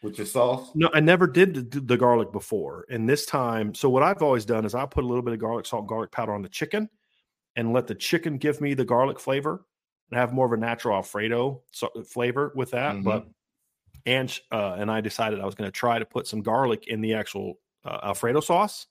with 0.02 0.18
your 0.18 0.26
sauce? 0.26 0.70
No, 0.74 0.90
I 0.92 1.00
never 1.00 1.26
did 1.26 1.70
the, 1.70 1.80
the, 1.80 1.96
garlic 1.96 2.32
before, 2.32 2.86
and 2.90 3.08
this 3.08 3.26
time, 3.26 3.74
so 3.74 3.88
what 3.88 4.02
I've 4.02 4.22
always 4.22 4.44
done 4.44 4.64
is 4.64 4.74
I 4.74 4.84
put 4.86 5.04
a 5.04 5.06
little 5.06 5.22
bit 5.22 5.34
of 5.34 5.40
garlic 5.40 5.66
salt, 5.66 5.86
garlic 5.86 6.10
powder 6.10 6.32
on 6.32 6.42
the 6.42 6.48
chicken, 6.48 6.88
and 7.56 7.72
let 7.72 7.86
the 7.86 7.94
chicken 7.94 8.38
give 8.38 8.60
me 8.60 8.74
the 8.74 8.84
garlic 8.84 9.20
flavor, 9.20 9.64
and 10.10 10.18
have 10.18 10.32
more 10.32 10.46
of 10.46 10.52
a 10.52 10.56
natural 10.56 10.96
Alfredo 10.96 11.62
flavor 12.06 12.52
with 12.54 12.70
that. 12.72 12.94
Mm-hmm. 12.94 13.04
But 13.04 13.26
and 14.06 14.40
uh, 14.50 14.76
and 14.78 14.90
I 14.90 15.00
decided 15.00 15.40
I 15.40 15.46
was 15.46 15.54
going 15.54 15.68
to 15.68 15.72
try 15.72 15.98
to 15.98 16.04
put 16.04 16.26
some 16.26 16.42
garlic 16.42 16.88
in 16.88 17.00
the 17.00 17.14
actual 17.14 17.58
uh, 17.84 17.98
Alfredo 18.04 18.40
sauce, 18.40 18.86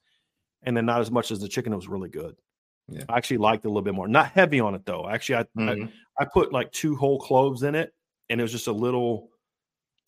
and 0.63 0.77
then 0.77 0.85
not 0.85 1.01
as 1.01 1.11
much 1.11 1.31
as 1.31 1.39
the 1.39 1.47
chicken. 1.47 1.73
It 1.73 1.77
was 1.77 1.87
really 1.87 2.09
good. 2.09 2.35
Yeah. 2.89 3.03
I 3.09 3.17
actually 3.17 3.37
liked 3.37 3.65
it 3.65 3.67
a 3.67 3.71
little 3.71 3.83
bit 3.83 3.93
more. 3.93 4.07
Not 4.07 4.31
heavy 4.31 4.59
on 4.59 4.75
it 4.75 4.85
though. 4.85 5.07
Actually, 5.09 5.35
I, 5.35 5.43
mm-hmm. 5.59 5.85
I, 6.19 6.23
I 6.23 6.25
put 6.25 6.53
like 6.53 6.71
two 6.71 6.95
whole 6.95 7.19
cloves 7.19 7.63
in 7.63 7.75
it, 7.75 7.93
and 8.29 8.39
it 8.39 8.43
was 8.43 8.51
just 8.51 8.67
a 8.67 8.71
little, 8.71 9.29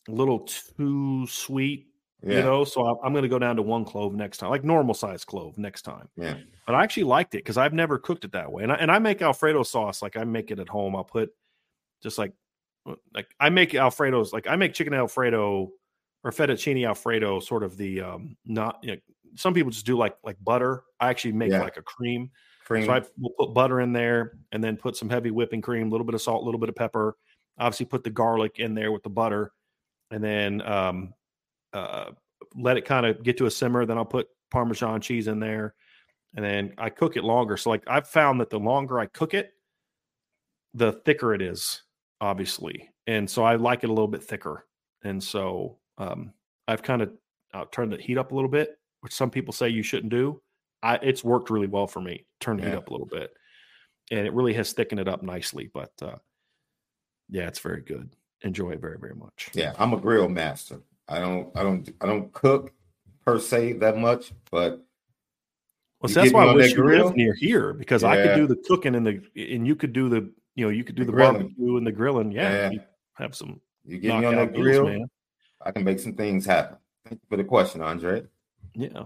a 0.08 0.12
little 0.12 0.40
too 0.78 1.28
sweet. 1.28 1.88
Yeah. 2.22 2.38
You 2.38 2.44
know, 2.44 2.64
so 2.66 2.86
I, 2.86 3.06
am 3.06 3.14
going 3.14 3.24
to 3.24 3.30
go 3.30 3.40
down 3.40 3.56
to 3.56 3.62
one 3.62 3.86
clove 3.86 4.14
next 4.14 4.40
time, 4.40 4.50
like 4.50 4.66
normal 4.66 4.94
size 4.94 5.24
clove 5.24 5.58
next 5.58 5.84
time. 5.84 6.10
Yeah. 6.18 6.36
But 6.66 6.76
I 6.76 6.84
actually 6.84 7.04
liked 7.04 7.34
it 7.34 7.40
because 7.40 7.58
I've 7.58 7.74
never 7.74 7.98
cooked 7.98 8.26
it 8.26 8.34
that 8.34 8.52
way, 8.52 8.64
and 8.64 8.72
I, 8.72 8.76
and 8.76 8.92
I 8.92 9.00
make 9.00 9.22
Alfredo 9.22 9.64
sauce 9.64 10.02
like 10.02 10.18
I 10.18 10.26
make 10.26 10.52
it 10.52 10.60
at 10.60 10.68
home. 10.68 10.96
I'll 10.96 11.06
put 11.06 11.34
just 12.04 12.18
like 12.18 12.34
uh, 12.86 12.96
like 13.14 13.34
I 13.40 13.50
make 13.50 13.74
Alfredo's 13.74 14.34
like 14.34 14.48
I 14.48 14.56
make 14.56 14.74
chicken 14.74 14.94
Alfredo 14.94 15.72
or 16.24 16.32
fettuccine 16.32 16.86
Alfredo, 16.86 17.40
sort 17.40 17.64
of 17.64 17.78
the 17.78 18.02
um 18.02 18.36
not 18.46 18.80
you 18.82 18.92
know, 18.92 18.98
some 19.36 19.54
people 19.54 19.72
just 19.72 19.86
do 19.86 19.98
like 19.98 20.18
like 20.24 20.38
butter. 20.44 20.84
I 21.00 21.10
actually 21.10 21.34
make 21.34 21.52
yeah. 21.52 21.62
like 21.62 21.78
a 21.78 21.82
cream. 21.82 22.32
Cream. 22.70 22.86
So 22.86 22.94
I 22.94 23.02
will 23.20 23.32
put 23.32 23.54
butter 23.54 23.82
in 23.82 23.92
there 23.92 24.38
and 24.52 24.64
then 24.64 24.78
put 24.78 24.96
some 24.96 25.10
heavy 25.10 25.32
whipping 25.32 25.62
cream, 25.62 25.88
a 25.88 25.90
little 25.90 26.06
bit 26.06 26.14
of 26.14 26.22
salt, 26.22 26.44
a 26.44 26.46
little 26.46 26.60
bit 26.60 26.70
of 26.70 26.76
pepper. 26.76 27.18
Obviously, 27.58 27.88
put 27.88 28.04
the 28.04 28.10
garlic 28.10 28.60
in 28.60 28.76
there 28.76 28.92
with 28.92 29.04
the 29.04 29.10
butter, 29.10 29.52
and 30.12 30.24
then 30.24 30.62
um, 30.62 31.14
uh, 31.74 32.12
let 32.56 32.78
it 32.78 32.86
kind 32.86 33.06
of 33.06 33.24
get 33.24 33.38
to 33.38 33.48
a 33.48 33.52
simmer. 33.52 33.86
Then 33.86 33.98
I'll 33.98 34.06
put 34.06 34.28
Parmesan 34.52 35.02
cheese 35.02 35.28
in 35.28 35.40
there, 35.40 35.74
and 36.36 36.46
then 36.46 36.74
I 36.78 36.90
cook 36.90 37.18
it 37.18 37.24
longer. 37.24 37.58
So, 37.58 37.72
like 37.72 37.84
I've 37.88 38.08
found 38.08 38.40
that 38.40 38.50
the 38.50 38.60
longer 38.60 39.00
I 39.00 39.08
cook 39.08 39.34
it, 39.34 39.52
the 40.76 40.94
thicker 40.94 41.34
it 41.34 41.42
is, 41.42 41.82
obviously, 42.22 42.90
and 43.08 43.30
so 43.30 43.44
I 43.44 43.56
like 43.56 43.84
it 43.84 43.90
a 43.90 43.94
little 43.94 44.08
bit 44.08 44.24
thicker. 44.24 44.68
And 45.04 45.24
so 45.24 45.78
um, 45.98 46.34
I've 46.68 46.84
kind 46.84 47.02
of 47.02 47.12
uh, 47.54 47.66
turned 47.72 47.92
the 47.92 47.98
heat 47.98 48.18
up 48.18 48.32
a 48.32 48.36
little 48.36 48.50
bit, 48.50 48.78
which 49.02 49.14
some 49.14 49.30
people 49.30 49.54
say 49.54 49.70
you 49.70 49.84
shouldn't 49.84 50.12
do. 50.12 50.42
I, 50.82 50.96
it's 50.96 51.24
worked 51.24 51.50
really 51.50 51.68
well 51.68 51.88
for 51.88 52.02
me. 52.02 52.26
Turn 52.40 52.58
the 52.58 52.64
yeah. 52.64 52.70
heat 52.70 52.78
up 52.78 52.90
a 52.90 52.92
little 52.92 53.08
bit, 53.08 53.34
and 54.12 54.26
it 54.26 54.34
really 54.34 54.54
has 54.54 54.74
thickened 54.74 55.00
it 55.00 55.08
up 55.08 55.24
nicely. 55.24 55.70
But 55.74 55.92
uh, 56.02 56.16
yeah, 57.30 57.48
it's 57.48 57.60
very 57.60 57.82
good. 57.82 58.16
Enjoy 58.42 58.72
it 58.72 58.82
very 58.82 58.98
very 59.00 59.16
much. 59.16 59.50
Yeah, 59.54 59.74
I'm 59.78 59.94
a 59.94 59.98
grill 59.98 60.30
master. 60.30 60.82
I 61.08 61.20
don't 61.20 61.56
I 61.58 61.64
don't 61.64 61.90
I 62.02 62.06
don't 62.06 62.32
cook 62.32 62.72
per 63.26 63.40
se 63.40 63.74
that 63.74 63.98
much, 63.98 64.32
but 64.52 64.86
well, 66.02 66.10
so 66.10 66.22
that's 66.22 66.34
why 66.34 66.46
I 66.46 66.54
wish 66.54 66.74
you 66.74 66.86
lived 66.86 67.18
near 67.18 67.34
here 67.34 67.74
because 67.74 68.04
yeah. 68.04 68.10
I 68.10 68.16
could 68.16 68.36
do 68.36 68.48
the 68.48 68.56
cooking 68.68 68.96
and 68.96 69.06
the 69.06 69.22
and 69.36 69.68
you 69.68 69.76
could 69.76 69.92
do 69.92 70.08
the 70.08 70.32
you 70.56 70.66
know 70.66 70.70
you 70.70 70.84
could 70.84 70.96
do 70.96 71.04
the, 71.04 71.12
the 71.12 71.18
barbecue 71.18 71.78
and 71.78 71.86
the 71.86 71.92
grilling. 71.92 72.32
Yeah, 72.32 72.70
yeah. 72.70 72.80
have 73.16 73.36
some. 73.36 73.60
You 73.86 74.00
get 74.00 74.20
me 74.20 74.26
on 74.26 74.36
that 74.36 74.54
grill, 74.54 74.86
man. 74.86 75.10
I 75.62 75.72
can 75.72 75.84
make 75.84 76.00
some 76.00 76.14
things 76.14 76.46
happen. 76.46 76.78
Thank 77.06 77.22
you 77.22 77.28
for 77.30 77.38
the 77.38 77.44
question, 77.44 77.82
Andre. 77.82 78.24
Yeah, 78.76 79.04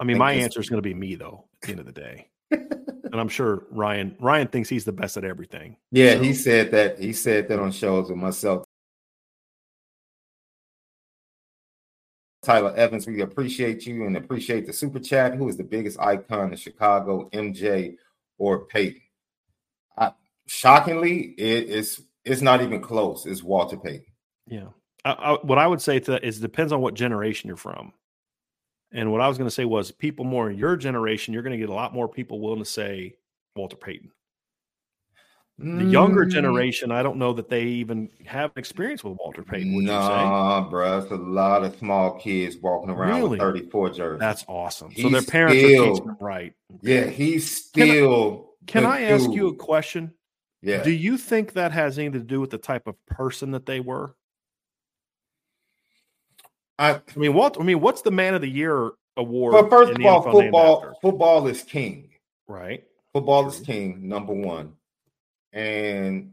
I 0.00 0.04
mean, 0.04 0.18
my 0.18 0.32
answer 0.32 0.60
is 0.60 0.68
going 0.68 0.82
to 0.82 0.88
be 0.88 0.94
me 0.94 1.14
though. 1.14 1.44
At 1.62 1.66
the 1.66 1.70
end 1.72 1.80
of 1.80 1.86
the 1.86 1.92
day, 1.92 2.28
and 2.50 3.14
I'm 3.14 3.28
sure 3.28 3.64
Ryan 3.70 4.16
Ryan 4.20 4.48
thinks 4.48 4.68
he's 4.68 4.84
the 4.84 4.92
best 4.92 5.16
at 5.16 5.24
everything. 5.24 5.76
Yeah, 5.90 6.14
so. 6.14 6.22
he 6.22 6.34
said 6.34 6.70
that. 6.72 6.98
He 6.98 7.12
said 7.12 7.48
that 7.48 7.58
on 7.58 7.72
shows 7.72 8.08
with 8.08 8.18
myself. 8.18 8.64
Tyler 12.42 12.74
Evans, 12.76 13.08
we 13.08 13.22
appreciate 13.22 13.86
you 13.86 14.06
and 14.06 14.16
appreciate 14.16 14.66
the 14.66 14.72
super 14.72 15.00
chat. 15.00 15.34
Who 15.34 15.48
is 15.48 15.56
the 15.56 15.64
biggest 15.64 15.98
icon 15.98 16.52
in 16.52 16.56
Chicago, 16.56 17.28
MJ 17.30 17.96
or 18.38 18.66
Payton? 18.66 19.02
I, 19.98 20.12
shockingly, 20.46 21.34
it 21.38 21.68
is 21.68 22.02
it's 22.24 22.42
not 22.42 22.62
even 22.62 22.80
close. 22.80 23.26
It's 23.26 23.42
Walter 23.42 23.76
Payton. 23.76 24.06
Yeah. 24.46 24.68
I, 25.04 25.12
I, 25.12 25.32
what 25.42 25.58
I 25.58 25.66
would 25.66 25.80
say 25.80 25.98
to 26.00 26.10
that 26.12 26.24
is 26.24 26.40
depends 26.40 26.72
on 26.72 26.80
what 26.80 26.94
generation 26.94 27.48
you're 27.48 27.56
from. 27.56 27.92
And 28.96 29.12
what 29.12 29.20
I 29.20 29.28
was 29.28 29.36
going 29.36 29.46
to 29.46 29.54
say 29.54 29.66
was 29.66 29.90
people 29.92 30.24
more 30.24 30.48
in 30.50 30.56
your 30.56 30.74
generation, 30.74 31.34
you're 31.34 31.42
going 31.42 31.52
to 31.52 31.58
get 31.58 31.68
a 31.68 31.74
lot 31.74 31.92
more 31.92 32.08
people 32.08 32.40
willing 32.40 32.60
to 32.60 32.64
say 32.64 33.14
Walter 33.54 33.76
Payton. 33.76 34.10
The 35.58 35.84
younger 35.84 36.24
Mm, 36.26 36.30
generation, 36.30 36.90
I 36.90 37.02
don't 37.02 37.16
know 37.18 37.32
that 37.34 37.48
they 37.50 37.62
even 37.64 38.08
have 38.26 38.52
experience 38.56 39.04
with 39.04 39.16
Walter 39.18 39.42
Payton. 39.42 39.74
Would 39.74 39.82
you 39.82 39.88
say? 39.88 39.94
Nah, 39.94 40.68
bro. 40.68 40.98
It's 40.98 41.10
a 41.10 41.14
lot 41.16 41.62
of 41.62 41.76
small 41.76 42.18
kids 42.18 42.56
walking 42.56 42.88
around 42.90 43.16
Really? 43.16 43.30
with 43.30 43.40
34 43.40 43.90
jerseys. 43.90 44.20
That's 44.20 44.44
awesome. 44.48 44.92
So 44.96 45.08
their 45.10 45.22
parents 45.22 45.56
are 45.62 45.68
still- 45.68 45.92
teaching 45.94 46.06
them 46.08 46.16
right. 46.20 46.52
yeah, 46.82 47.04
he's 47.06 47.68
Can 47.74 47.82
I- 47.82 47.86
still. 47.88 48.50
Can 48.66 48.84
I 48.86 49.02
ask 49.02 49.30
you 49.30 49.48
a 49.48 49.54
question? 49.54 50.12
Yeah. 50.62 50.82
Do 50.82 50.90
you 50.90 51.16
think 51.18 51.52
that 51.52 51.72
has 51.72 51.98
anything 51.98 52.20
to 52.20 52.26
do 52.26 52.40
with 52.40 52.50
the 52.50 52.58
type 52.58 52.86
of 52.86 52.96
person 53.06 53.50
that 53.52 53.64
they 53.66 53.80
were? 53.80 54.14
I, 56.78 56.94
I 56.94 57.00
mean, 57.16 57.34
what? 57.34 57.60
I 57.60 57.64
mean, 57.64 57.80
what's 57.80 58.02
the 58.02 58.10
Man 58.10 58.34
of 58.34 58.40
the 58.40 58.48
Year 58.48 58.92
award? 59.16 59.52
but 59.52 59.70
first 59.70 59.92
of 59.92 60.04
all, 60.04 60.24
NFL 60.24 60.32
football 60.32 60.98
football 61.00 61.46
is 61.46 61.62
king. 61.62 62.10
right? 62.48 62.84
Football 63.12 63.48
is 63.48 63.60
king, 63.60 64.08
number 64.08 64.34
one. 64.34 64.74
And 65.52 66.32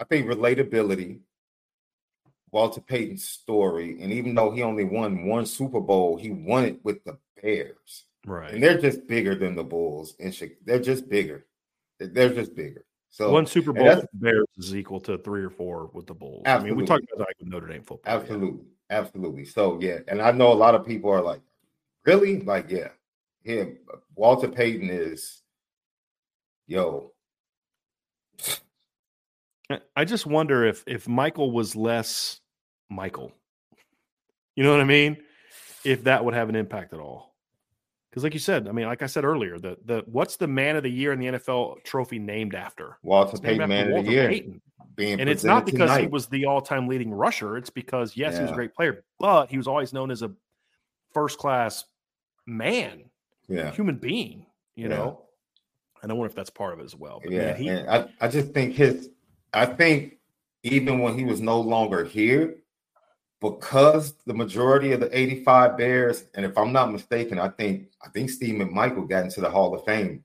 I 0.00 0.04
think 0.04 0.26
relatability, 0.26 1.20
Walter 2.50 2.80
Payton's 2.80 3.24
story, 3.24 4.02
and 4.02 4.12
even 4.12 4.34
though 4.34 4.50
he 4.50 4.62
only 4.62 4.84
won 4.84 5.26
one 5.26 5.46
Super 5.46 5.80
Bowl, 5.80 6.16
he 6.16 6.30
won 6.30 6.64
it 6.64 6.80
with 6.82 7.04
the 7.04 7.18
Bears. 7.40 8.04
Right? 8.26 8.52
And 8.52 8.62
they're 8.62 8.80
just 8.80 9.06
bigger 9.06 9.34
than 9.34 9.54
the 9.54 9.64
Bulls. 9.64 10.14
And 10.18 10.36
they're 10.64 10.80
just 10.80 11.08
bigger. 11.08 11.46
They're 12.00 12.34
just 12.34 12.54
bigger. 12.54 12.84
So 13.10 13.30
One 13.30 13.46
Super 13.46 13.72
Bowl 13.72 13.84
with 13.86 14.00
the 14.00 14.08
Bears 14.18 14.46
is 14.56 14.74
equal 14.74 15.00
to 15.00 15.18
three 15.18 15.42
or 15.42 15.50
four 15.50 15.90
with 15.94 16.06
the 16.06 16.14
Bulls. 16.14 16.42
I 16.46 16.58
mean, 16.58 16.76
we 16.76 16.84
talked 16.84 17.04
about 17.12 17.26
that 17.26 17.34
with 17.40 17.48
Notre 17.48 17.68
Dame 17.68 17.82
football. 17.82 18.12
yeah. 18.12 18.54
Absolutely. 18.90 19.44
So 19.44 19.78
yeah, 19.80 19.98
and 20.08 20.20
I 20.22 20.30
know 20.32 20.52
a 20.52 20.54
lot 20.54 20.74
of 20.74 20.86
people 20.86 21.10
are 21.10 21.22
like, 21.22 21.40
really? 22.04 22.40
Like, 22.40 22.70
yeah. 22.70 22.88
Yeah. 23.44 23.64
Walter 24.14 24.48
Payton 24.48 24.90
is 24.90 25.42
yo. 26.66 27.12
I- 29.96 30.04
just 30.04 30.26
wonder 30.26 30.64
if 30.64 30.84
if 30.86 31.06
Michael 31.08 31.50
was 31.50 31.76
less 31.76 32.40
Michael. 32.88 33.32
You 34.56 34.64
know 34.64 34.70
what 34.70 34.80
I 34.80 34.84
mean? 34.84 35.18
If 35.84 36.04
that 36.04 36.24
would 36.24 36.34
have 36.34 36.48
an 36.48 36.56
impact 36.56 36.92
at 36.92 37.00
all. 37.00 37.34
Because 38.10 38.24
like 38.24 38.32
you 38.34 38.40
said, 38.40 38.66
I 38.68 38.72
mean, 38.72 38.86
like 38.86 39.02
I 39.02 39.06
said 39.06 39.24
earlier, 39.24 39.58
the 39.58 39.76
the 39.84 40.02
what's 40.06 40.36
the 40.36 40.46
man 40.48 40.76
of 40.76 40.82
the 40.82 40.90
year 40.90 41.12
in 41.12 41.20
the 41.20 41.26
NFL 41.26 41.84
trophy 41.84 42.18
named 42.18 42.54
after? 42.54 42.98
Walter 43.02 43.32
It's 43.32 43.40
Payton 43.40 43.68
Man 43.68 43.92
of 43.92 44.04
the 44.06 44.10
Year. 44.10 44.28
Payton. 44.28 44.62
Being 44.98 45.20
And 45.20 45.30
it's 45.30 45.44
not 45.44 45.64
because 45.64 45.96
he 45.96 46.08
was 46.08 46.26
the 46.26 46.44
all-time 46.46 46.88
leading 46.88 47.12
rusher. 47.14 47.56
It's 47.56 47.70
because 47.70 48.16
yes, 48.16 48.36
he 48.36 48.42
was 48.42 48.50
a 48.50 48.54
great 48.54 48.74
player, 48.74 49.04
but 49.20 49.48
he 49.48 49.56
was 49.56 49.68
always 49.68 49.92
known 49.92 50.10
as 50.10 50.22
a 50.22 50.32
first-class 51.14 51.84
man, 52.46 53.04
yeah. 53.48 53.70
human 53.70 53.96
being. 53.96 54.44
You 54.74 54.88
Yeah. 54.88 54.96
know, 54.96 55.22
and 56.02 56.10
I 56.10 56.14
wonder 56.16 56.28
if 56.28 56.34
that's 56.34 56.50
part 56.50 56.72
of 56.72 56.80
it 56.80 56.84
as 56.84 56.96
well. 56.96 57.20
But 57.22 57.30
Yeah. 57.30 57.52
man, 57.52 57.56
he, 57.56 57.70
I, 57.70 58.08
I 58.20 58.26
just 58.28 58.52
think 58.52 58.74
his 58.74 59.10
I 59.54 59.66
think 59.66 60.18
even 60.64 60.98
when 60.98 61.16
he 61.16 61.24
was 61.24 61.40
no 61.40 61.60
longer 61.60 62.04
here, 62.04 62.56
because 63.40 64.14
the 64.26 64.34
majority 64.34 64.90
of 64.90 64.98
the 64.98 65.16
85 65.16 65.76
Bears, 65.78 66.24
and 66.34 66.44
if 66.44 66.58
I'm 66.58 66.72
not 66.72 66.90
mistaken, 66.90 67.38
I 67.38 67.50
think 67.50 67.92
I 68.04 68.08
think 68.08 68.30
Steve 68.30 68.56
McMichael 68.56 69.08
got 69.08 69.22
into 69.22 69.40
the 69.40 69.50
Hall 69.50 69.72
of 69.76 69.84
Fame. 69.84 70.24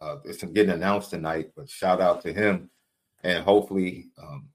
Uh, 0.00 0.16
it's 0.24 0.42
getting 0.42 0.72
announced 0.72 1.10
tonight, 1.10 1.52
but 1.56 1.70
shout 1.70 2.00
out 2.00 2.22
to 2.22 2.32
him, 2.32 2.70
and 3.26 3.44
hopefully, 3.44 4.06
um, 4.22 4.48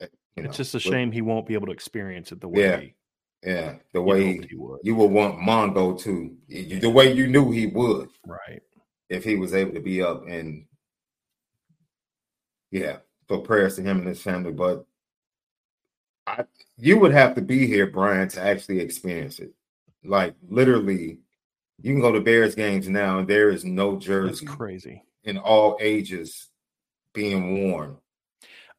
eh, 0.00 0.06
you 0.36 0.42
know, 0.44 0.48
it's 0.48 0.56
just 0.56 0.74
a 0.74 0.80
shame 0.80 1.10
he 1.12 1.22
won't 1.22 1.46
be 1.46 1.54
able 1.54 1.66
to 1.66 1.72
experience 1.72 2.30
it 2.32 2.40
the 2.40 2.48
way 2.48 2.94
Yeah, 3.42 3.52
Yeah, 3.52 3.74
the 3.92 4.00
you 4.00 4.02
way 4.02 4.36
hoped 4.36 4.50
he 4.50 4.56
would. 4.56 4.80
you 4.84 4.94
would 4.94 5.10
want 5.10 5.38
Mongo 5.38 5.98
to, 6.02 6.36
the 6.48 6.88
way 6.90 7.12
you 7.12 7.26
knew 7.26 7.50
he 7.50 7.66
would 7.66 8.08
Right. 8.26 8.62
if 9.08 9.24
he 9.24 9.36
was 9.36 9.54
able 9.54 9.72
to 9.74 9.80
be 9.80 10.00
up 10.02 10.26
and 10.28 10.64
yeah 12.70 12.98
so 13.28 13.40
prayers 13.40 13.74
to 13.76 13.82
him 13.82 13.98
and 13.98 14.06
his 14.06 14.22
family 14.22 14.52
but 14.52 14.84
i 16.28 16.44
you 16.78 16.96
would 17.00 17.10
have 17.10 17.34
to 17.34 17.42
be 17.42 17.66
here 17.66 17.88
brian 17.88 18.28
to 18.28 18.40
actually 18.40 18.78
experience 18.78 19.40
it 19.40 19.50
like 20.04 20.34
literally 20.48 21.18
you 21.82 21.92
can 21.92 22.00
go 22.00 22.12
to 22.12 22.20
bears 22.20 22.54
games 22.54 22.88
now 22.88 23.18
and 23.18 23.26
there 23.26 23.50
is 23.50 23.64
no 23.64 23.96
It's 23.96 24.04
jersey 24.06 24.46
crazy. 24.46 25.02
in 25.24 25.36
all 25.38 25.76
ages 25.80 26.49
being 27.12 27.64
worn 27.64 27.96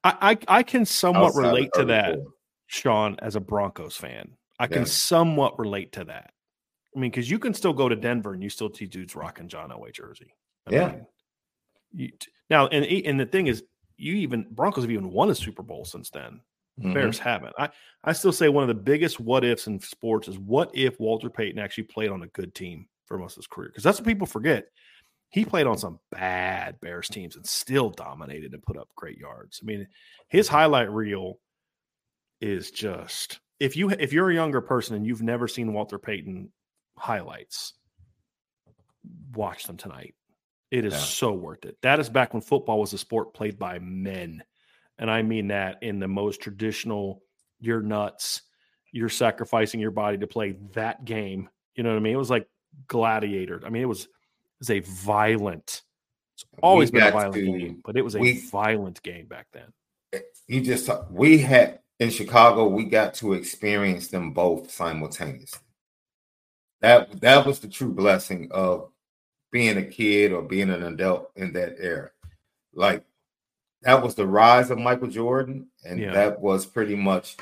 I, 0.03 0.37
I 0.47 0.59
I 0.59 0.63
can 0.63 0.85
somewhat 0.85 1.35
relate 1.35 1.69
to 1.75 1.85
that, 1.85 2.05
34. 2.05 2.33
Sean, 2.67 3.15
as 3.21 3.35
a 3.35 3.39
Broncos 3.39 3.95
fan. 3.95 4.35
I 4.59 4.67
can 4.67 4.81
Yeah. 4.83 4.87
somewhat 4.87 5.59
relate 5.59 5.91
to 5.93 6.03
that. 6.05 6.33
I 6.95 6.99
mean, 6.99 7.11
because 7.11 7.29
you 7.29 7.39
can 7.39 7.53
still 7.53 7.73
go 7.73 7.87
to 7.87 7.95
Denver 7.95 8.33
and 8.33 8.41
you 8.43 8.49
still 8.49 8.73
see 8.73 8.85
dudes 8.85 9.15
rocking 9.15 9.47
John 9.47 9.69
Elway 9.69 9.93
jersey. 9.93 10.33
I 10.67 10.71
Yeah. 10.71 10.87
mean, 10.87 11.05
you, 11.93 12.11
now, 12.49 12.67
and 12.67 12.85
and 12.85 13.19
the 13.19 13.25
thing 13.25 13.47
is, 13.47 13.63
you 13.97 14.13
even 14.15 14.47
Broncos 14.51 14.83
have 14.83 14.91
even 14.91 15.11
won 15.11 15.29
a 15.29 15.35
Super 15.35 15.63
Bowl 15.63 15.85
since 15.85 16.09
then. 16.09 16.41
Mhm. 16.81 16.93
Bears 16.93 17.19
haven't. 17.19 17.53
I 17.59 17.69
I 18.03 18.13
still 18.13 18.31
say 18.31 18.49
one 18.49 18.63
of 18.63 18.69
the 18.69 18.73
biggest 18.81 19.19
what 19.19 19.43
ifs 19.43 19.67
in 19.67 19.79
sports 19.79 20.27
is 20.27 20.39
what 20.39 20.71
if 20.73 20.99
Walter 20.99 21.29
Payton 21.29 21.59
actually 21.59 21.83
played 21.85 22.09
on 22.09 22.23
a 22.23 22.27
good 22.27 22.55
team 22.55 22.87
for 23.05 23.17
most 23.17 23.33
of 23.33 23.41
his 23.41 23.47
career? 23.47 23.69
Because 23.69 23.83
that's 23.83 23.99
what 23.99 24.07
people 24.07 24.27
forget. 24.27 24.67
He 25.31 25.45
played 25.45 25.65
on 25.65 25.77
some 25.77 25.99
bad 26.11 26.79
Bears 26.81 27.07
teams 27.07 27.35
and 27.37 27.45
still 27.47 27.89
dominated 27.89 28.53
and 28.53 28.61
put 28.61 28.77
up 28.77 28.89
great 28.95 29.17
yards. 29.17 29.59
I 29.63 29.65
mean, 29.65 29.87
his 30.27 30.47
highlight 30.47 30.91
reel 30.91 31.39
is 32.41 32.69
just 32.71 33.39
if 33.59 33.77
you 33.77 33.89
if 33.91 34.11
you're 34.11 34.29
a 34.29 34.33
younger 34.35 34.61
person 34.61 34.95
and 34.95 35.05
you've 35.07 35.21
never 35.21 35.47
seen 35.47 35.73
Walter 35.73 35.97
Payton 35.97 36.51
highlights, 36.97 37.73
watch 39.33 39.63
them 39.65 39.77
tonight. 39.77 40.15
It 40.69 40.85
is 40.85 40.93
Yeah. 40.93 40.99
so 40.99 41.33
worth 41.33 41.65
it. 41.65 41.77
That 41.81 41.99
is 41.99 42.09
back 42.09 42.33
when 42.33 42.41
football 42.41 42.79
was 42.79 42.93
a 42.93 42.97
sport 42.97 43.33
played 43.33 43.57
by 43.59 43.79
men. 43.79 44.43
And 44.97 45.09
I 45.09 45.21
mean 45.21 45.47
that 45.47 45.81
in 45.81 45.99
the 45.99 46.07
most 46.07 46.41
traditional, 46.41 47.23
you're 47.59 47.81
nuts, 47.81 48.41
you're 48.91 49.09
sacrificing 49.09 49.79
your 49.79 49.91
body 49.91 50.17
to 50.19 50.27
play 50.27 50.53
that 50.73 51.05
game. 51.05 51.49
You 51.75 51.83
know 51.83 51.89
what 51.89 51.97
I 51.97 52.01
mean? 52.01 52.13
It 52.13 52.17
was 52.17 52.29
like 52.29 52.47
gladiator. 52.87 53.61
I 53.65 53.69
mean, 53.69 53.81
it 53.81 53.87
was 53.87 54.07
was 54.61 54.69
a 54.69 54.79
violent, 54.79 55.81
it's 56.35 56.45
uh, 56.57 56.59
always 56.63 56.91
We 56.91 56.99
been 56.99 57.09
a 57.09 57.11
violent 57.11 57.33
to- 57.33 57.41
game, 57.59 57.81
but 57.83 57.97
it 57.97 58.03
was 58.03 58.15
a 58.15 58.19
we- 58.19 58.39
violent 58.49 59.01
game 59.03 59.25
back 59.25 59.47
then. 59.51 59.73
Eh, 60.13 60.19
you 60.47 60.61
just 60.61 60.89
we 61.09 61.39
had 61.39 61.79
in 61.99 62.09
Chicago, 62.09 62.67
we 62.67 62.85
got 62.85 63.13
to 63.15 63.33
experience 63.33 64.07
them 64.07 64.31
both 64.31 64.71
simultaneously. 64.71 65.59
That 66.81 67.19
that 67.21 67.45
was 67.45 67.59
the 67.59 67.67
true 67.67 67.91
blessing 67.93 68.49
of 68.51 68.89
being 69.51 69.77
a 69.77 69.83
kid 69.83 70.31
or 70.31 70.41
being 70.41 70.69
an 70.69 70.83
adult 70.83 71.31
in 71.35 71.53
that 71.53 71.75
era. 71.79 72.09
Like 72.73 73.03
that 73.83 74.01
was 74.01 74.15
the 74.15 74.25
rise 74.27 74.71
of 74.71 74.77
Michael 74.79 75.07
Jordan, 75.09 75.67
and 75.85 75.99
Yeah. 75.99 76.13
that 76.13 76.39
was 76.39 76.65
pretty 76.65 76.95
much 76.95 77.37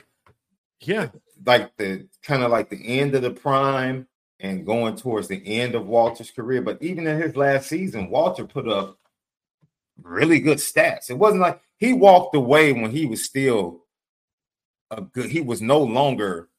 Yeah. 0.82 1.10
like 1.46 1.76
the 1.78 2.08
kind 2.24 2.44
of 2.44 2.52
like 2.52 2.70
the 2.70 3.00
end 3.00 3.16
of 3.16 3.22
the 3.22 3.32
prime 3.32 4.08
and 4.40 4.66
going 4.66 4.96
towards 4.96 5.28
the 5.28 5.42
end 5.46 5.76
of 5.76 5.88
Walter's 5.88 6.32
career. 6.32 6.62
But 6.62 6.82
even 6.82 7.08
in 7.08 7.22
his 7.22 7.36
last 7.36 7.68
season, 7.68 8.10
Walter 8.10 8.46
put 8.46 8.68
up 8.68 8.98
really 10.02 10.40
good 10.40 10.58
stats. 10.60 11.10
It 11.10 11.18
wasn't 11.18 11.42
like 11.42 11.62
he 11.78 11.94
walked 11.94 12.36
away 12.36 12.72
when 12.74 12.92
he 12.92 13.06
was 13.06 13.24
still 13.24 13.84
a 14.92 15.02
good, 15.02 15.30
he 15.30 15.42
was 15.42 15.62
no 15.62 15.80
longer 15.80 16.50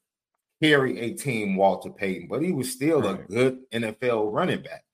carry 0.62 0.99
a 1.01 1.14
team 1.14 1.57
Walter 1.57 1.90
Payton, 1.90 2.29
but 2.29 2.43
he 2.43 2.53
was 2.53 2.71
still 2.71 3.07
a 3.07 3.14
good 3.14 3.61
NFL 3.71 4.33
running 4.33 4.62
back. 4.62 4.85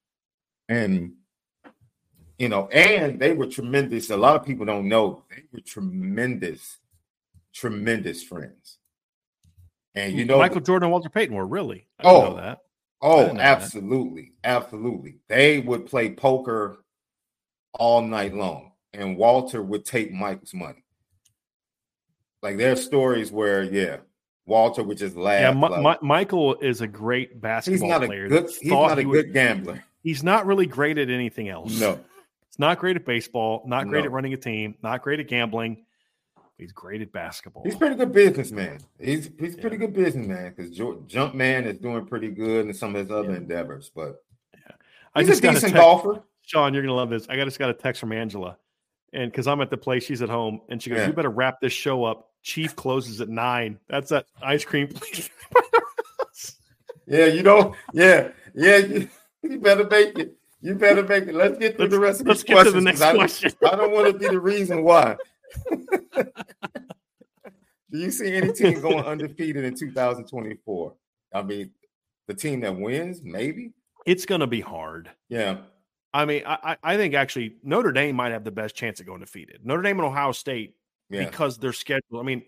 And 0.69 1.13
you 2.39 2.49
know, 2.49 2.69
and 2.69 3.19
they 3.19 3.33
were 3.33 3.47
tremendous. 3.47 4.11
A 4.11 4.17
lot 4.17 4.37
of 4.37 4.45
people 4.45 4.67
don't 4.67 4.89
know 4.89 5.23
they 5.31 5.43
were 5.53 5.61
tremendous, 5.61 6.79
tremendous 7.55 8.23
friends. 8.23 8.79
And 9.95 10.15
you 10.15 10.27
know, 10.27 10.39
Michael 10.39 10.61
Jordan 10.61 10.85
and 10.87 10.93
Walter 10.93 11.09
Payton 11.09 11.35
were 11.35 11.47
really. 11.47 11.87
I 11.99 12.09
Oh, 12.09 12.21
know 12.21 12.37
that. 12.37 12.61
Oh, 13.03 13.23
didn't 13.23 13.37
that. 13.39 13.47
absolutely. 13.63 14.33
Absolutely. 14.43 15.19
They 15.29 15.59
would 15.61 15.87
play 15.87 16.11
poker 16.15 16.79
all 17.75 18.01
night 18.03 18.35
long, 18.35 18.73
and 18.95 19.17
Walter 19.17 19.63
would 19.63 19.85
take 19.85 20.13
Mike's 20.13 20.55
money. 20.55 20.83
Like 22.43 22.57
there 22.57 22.73
are 22.73 22.77
stories 22.77 23.31
where, 23.33 23.63
yeah, 23.63 23.99
Walter 24.47 24.83
would 24.83 24.99
just 24.99 25.17
laugh. 25.17 25.41
Yeah, 25.41 25.69
like- 25.69 26.01
Mi- 26.03 26.07
Michael 26.09 26.57
is 26.57 26.81
a 26.81 26.87
great 26.87 27.41
basketball 27.41 27.89
he's 27.89 27.91
not 27.93 28.03
a 28.05 28.07
player. 28.07 28.29
good. 28.29 28.51
He's 28.61 28.71
not 28.71 28.99
a 28.99 29.01
he 29.01 29.07
would- 29.07 29.25
good 29.27 29.33
gambler. 29.33 29.85
He's 30.03 30.23
not 30.23 30.47
really 30.47 30.67
great 30.67 30.99
at 30.99 31.11
anything 31.11 31.49
else. 31.49 31.81
No, 31.81 31.95
He's 32.47 32.59
not 32.61 32.79
great 32.79 32.95
at 32.97 33.05
baseball, 33.05 33.65
not 33.67 33.89
great 33.89 34.01
No. 34.01 34.07
at 34.07 34.13
running 34.13 34.33
a 34.35 34.37
team, 34.37 34.77
not 34.83 35.03
great 35.03 35.19
at 35.19 35.27
gambling. 35.27 35.85
He's 36.59 36.73
great 36.73 37.03
at 37.03 37.13
basketball. 37.13 37.63
he's 37.65 37.77
pretty 37.77 37.97
good 37.97 38.13
businessman. 38.13 38.79
He's 38.99 39.31
he's 39.39 39.55
Yeah. 39.57 39.61
pretty 39.61 39.77
good 39.77 39.93
businessman 39.93 40.55
because 40.57 40.71
Jumpman 40.79 41.67
is 41.67 41.79
doing 41.79 42.07
pretty 42.07 42.29
good 42.31 42.67
in 42.67 42.73
some 42.75 42.95
of 42.97 43.03
his 43.03 43.11
other 43.11 43.33
Yeah. 43.33 43.37
endeavors. 43.37 43.91
But 43.95 44.23
I 45.15 45.21
he's 45.21 45.29
just 45.29 45.45
a 45.45 45.49
a 45.49 45.53
decent 45.53 45.73
text, 45.73 45.83
golfer. 45.83 46.23
Sean, 46.43 46.73
you're 46.73 46.83
gonna 46.83 46.95
love 46.95 47.11
this. 47.11 47.27
I 47.29 47.37
just 47.37 47.59
got 47.59 47.69
a 47.71 47.75
text 47.75 48.01
from 48.01 48.13
Angela, 48.13 48.57
and 49.13 49.31
because 49.31 49.47
I'm 49.47 49.61
at 49.61 49.69
the 49.71 49.77
place, 49.77 50.05
she's 50.05 50.23
at 50.23 50.29
home, 50.31 50.61
and 50.71 50.83
she 50.83 50.89
goes, 50.91 51.01
Yeah. 51.01 51.07
"You 51.09 51.13
better 51.13 51.29
wrap 51.31 51.61
this 51.61 51.73
show 51.73 52.05
up. 52.05 52.31
Chief 52.43 52.75
closes 52.77 53.21
at 53.21 53.29
nine. 53.29 53.79
That's 53.89 54.09
that 54.11 54.27
ice 54.43 54.65
cream 54.65 54.89
place." 54.89 55.29
Yeah, 57.09 57.27
you 57.27 57.45
know, 57.45 57.73
yeah, 57.93 58.31
yeah, 58.55 58.79
you, 58.79 59.09
you 59.43 59.61
better 59.61 59.85
make 59.87 60.19
it. 60.19 60.37
You 60.61 60.75
better 60.75 61.05
make 61.05 61.29
it. 61.29 61.35
Let's 61.37 61.57
get 61.57 61.77
through 61.77 61.85
Let's- 61.85 61.93
the 61.95 62.01
rest 62.01 62.21
of 62.23 62.27
let's 62.27 62.43
these 62.43 62.57
get 62.57 62.65
to 62.65 62.71
the 62.73 62.81
next 62.81 63.01
I, 63.01 63.15
question. 63.15 63.53
I 63.65 63.77
don't 63.77 63.93
want 63.93 64.13
to 64.13 64.19
be 64.19 64.27
the 64.27 64.41
reason 64.41 64.83
why. 64.83 65.17
Do 67.91 67.99
you 67.99 68.11
see 68.11 68.35
any 68.35 68.53
team 68.53 68.81
going 68.81 69.05
undefeated 69.05 69.65
in 69.65 69.75
2024? 69.75 70.93
I 71.33 71.43
mean, 71.43 71.71
the 72.27 72.35
team 72.35 72.61
that 72.61 72.77
wins, 72.77 73.23
maybe. 73.23 73.73
It's 74.05 74.27
going 74.27 74.41
to 74.41 74.47
be 74.47 74.61
hard. 74.61 75.11
Yeah, 75.29 75.59
I 76.17 76.25
mean, 76.25 76.45
I, 76.47 76.77
I 76.83 76.97
think 76.97 77.13
actually 77.13 77.57
Notre 77.63 77.93
Dame 77.93 78.17
might 78.17 78.33
have 78.33 78.43
the 78.43 78.51
best 78.51 78.75
chance 78.75 79.01
of 79.01 79.07
going 79.07 79.21
defeated. 79.21 79.61
Notre 79.65 79.83
Dame 79.83 79.99
and 79.99 80.07
Ohio 80.07 80.33
State 80.33 80.75
yeah. 81.11 81.27
because 81.27 81.59
their 81.59 81.75
schedule. 81.75 82.19
I 82.19 82.23
mean, 82.23 82.43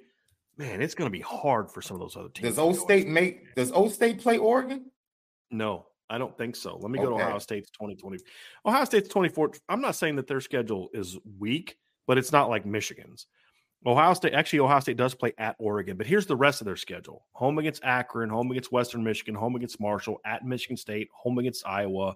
man, 0.57 0.81
it's 0.81 0.95
going 0.95 1.07
to 1.07 1.13
be 1.13 1.23
hard 1.23 1.71
for 1.71 1.83
some 1.83 1.95
of 1.95 2.01
those 2.01 2.17
other 2.17 2.31
teams. 2.31 2.49
Does 2.49 2.57
to 2.57 2.63
O 2.63 2.73
go 2.73 2.79
State 2.79 3.09
make? 3.09 3.55
Does 3.57 3.71
O 3.73 3.89
State 3.89 4.21
play 4.21 4.39
Oregon? 4.39 4.91
No, 5.51 5.85
I 6.09 6.17
don't 6.17 6.37
think 6.39 6.57
so. 6.57 6.79
Let 6.79 6.91
me 6.91 6.99
go 6.99 7.11
to 7.11 7.17
Ohio 7.17 7.39
State's 7.39 7.71
2020. 7.73 8.19
Ohio 8.65 8.85
State's 8.87 9.09
24. 9.11 9.53
I'm 9.69 9.83
not 9.83 9.97
saying 9.97 10.17
that 10.17 10.27
their 10.27 10.41
schedule 10.41 10.89
is 10.95 11.19
weak, 11.39 11.77
but 12.09 12.19
it's 12.19 12.33
not 12.33 12.49
like 12.49 12.67
Michigan's. 12.67 13.27
Ohio 13.87 14.13
State, 14.15 14.33
actually, 14.33 14.59
Ohio 14.59 14.81
State 14.81 14.97
does 14.97 15.15
play 15.15 15.33
at 15.39 15.55
Oregon, 15.61 15.97
but 15.97 16.07
here's 16.07 16.27
the 16.27 16.35
rest 16.35 16.61
of 16.61 16.65
their 16.65 16.75
schedule 16.75 17.27
home 17.31 17.59
against 17.59 17.85
Akron, 17.85 18.29
home 18.29 18.51
against 18.51 18.73
Western 18.73 19.05
Michigan, 19.05 19.37
home 19.37 19.55
against 19.55 19.79
Marshall, 19.79 20.19
at 20.27 20.45
Michigan 20.45 20.77
State, 20.77 21.09
home 21.15 21.39
against 21.39 21.65
Iowa, 21.65 22.15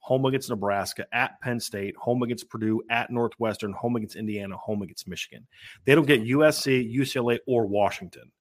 home 0.00 0.24
against 0.24 0.50
Nebraska, 0.50 1.06
at 1.12 1.40
Penn 1.40 1.60
State, 1.60 1.94
home 1.96 2.22
against 2.24 2.50
Purdue, 2.50 2.82
at 2.90 3.10
Northwestern, 3.10 3.72
home 3.72 3.94
against 3.94 4.16
Indiana, 4.16 4.56
home 4.56 4.82
against 4.82 5.06
Michigan. 5.06 5.46
They 5.84 5.94
don't 5.94 6.06
get 6.06 6.24
USC, 6.24 6.92
UCLA, 6.92 7.38
or 7.46 7.66
Washington. 7.66 8.32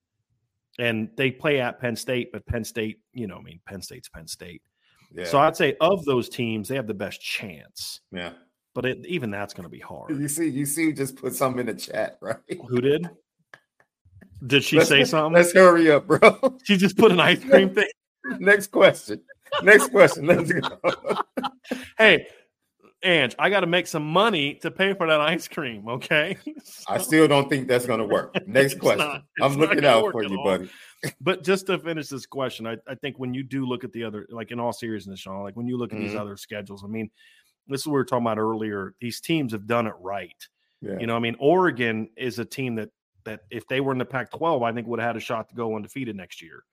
And 0.80 1.10
they 1.16 1.30
play 1.30 1.60
at 1.62 1.80
Penn 1.80 1.96
State, 1.96 2.32
but 2.32 2.46
Penn 2.48 2.63
State, 2.63 3.00
you 3.13 3.28
know, 3.28 3.38
I 3.38 3.42
mean, 3.44 3.60
Penn 3.68 3.84
State's 3.84 4.10
Penn 4.10 4.26
State. 4.28 4.63
Yeah, 5.13 5.26
So 5.26 5.38
I'd 5.38 5.56
say 5.56 5.76
of 5.80 6.04
those 6.06 6.28
teams, 6.28 6.68
they 6.68 6.76
have 6.76 6.88
the 6.88 6.96
best 6.96 7.22
chance. 7.22 8.02
yeah. 8.12 8.32
But 8.76 8.86
it, 8.86 9.06
even 9.06 9.30
that's 9.32 9.54
going 9.54 9.66
to 9.66 9.70
be 9.70 9.80
hard. 9.80 10.10
You 10.20 10.28
see, 10.28 10.50
you 10.50 10.66
see, 10.66 10.94
just 10.94 11.16
put 11.16 11.36
something 11.36 11.60
in 11.60 11.66
the 11.68 11.76
chat, 11.80 12.18
right? 12.22 12.38
Who 12.68 12.82
did? 12.82 13.08
Did 14.46 14.64
she 14.64 14.78
Let's- 14.78 14.90
say 14.90 15.04
something? 15.04 15.34
Let's 15.34 15.54
hurry 15.54 15.92
up, 15.92 16.08
bro. 16.08 16.58
She 16.64 16.78
just 16.78 16.98
put 16.98 17.12
an 17.12 17.20
ice 17.20 17.44
cream 17.44 17.74
thing. 17.74 17.90
Next 18.40 18.68
question. 18.72 19.22
Next 19.62 19.90
question. 19.92 20.26
Let's 20.26 20.52
go. 20.52 20.80
Hey, 21.98 22.28
Ange, 23.04 23.36
I 23.40 23.50
got 23.50 23.62
to 23.62 23.68
make 23.68 23.88
some 23.88 24.06
money 24.06 24.56
to 24.56 24.72
pay 24.72 24.94
for 24.94 25.08
that 25.08 25.22
ice 25.22 25.48
cream. 25.48 25.88
Okay. 25.88 26.38
I 26.88 26.98
still 26.98 27.28
don't 27.28 27.50
think 27.50 27.68
that's 27.68 27.86
going 27.86 28.00
to 28.00 28.06
work. 28.06 28.36
Next 28.48 28.80
question. 28.80 29.00
not- 29.08 29.24
I'm 29.42 29.56
looking 29.58 29.86
out 29.86 30.12
for 30.12 30.24
you, 30.24 30.38
all. 30.38 30.44
buddy. 30.46 30.70
but 31.22 31.44
just 31.44 31.68
to 31.68 31.78
finish 31.80 32.08
this 32.08 32.26
question, 32.26 32.66
I, 32.68 32.78
I 32.88 32.96
think 32.96 33.18
when 33.20 33.34
you 33.34 33.44
do 33.44 33.66
look 33.66 33.84
at 33.84 33.92
the 33.94 34.04
other, 34.04 34.26
like 34.30 34.52
in 34.52 34.60
all 34.60 34.74
seriousness, 34.74 35.20
Sean, 35.20 35.44
like 35.44 35.56
when 35.56 35.68
you 35.68 35.78
look 35.78 35.94
at 35.94 36.00
these 36.00 36.14
Mhm. 36.14 36.20
other 36.20 36.38
schedules, 36.38 36.84
I 36.84 36.88
mean, 36.88 37.10
this 37.67 37.82
is 37.82 37.88
what 37.88 37.93
we 37.93 37.97
were 37.97 38.06
talking 38.06 38.26
about 38.26 38.38
earlier. 38.38 38.93
These 38.99 39.21
teams 39.21 39.52
have 39.52 39.67
done 39.67 39.88
it 39.88 39.93
right. 39.99 40.47
Yeah. 40.82 40.99
You 40.99 41.08
know, 41.08 41.15
I 41.15 41.19
mean, 41.19 41.36
Oregon 41.39 42.10
is 42.17 42.39
a 42.39 42.45
team 42.45 42.76
that 42.76 42.89
that 43.26 43.41
if 43.49 43.65
they 43.67 43.80
were 43.80 43.93
in 43.93 43.97
the 43.97 44.06
Pac-12, 44.06 44.63
I 44.69 44.73
think 44.73 44.86
would 44.88 44.99
have 44.99 45.08
had 45.08 45.15
a 45.15 45.21
shot 45.21 45.47
to 45.47 45.56
go 45.56 45.78
undefeated 45.78 46.13
next 46.15 46.41
year. 46.41 46.65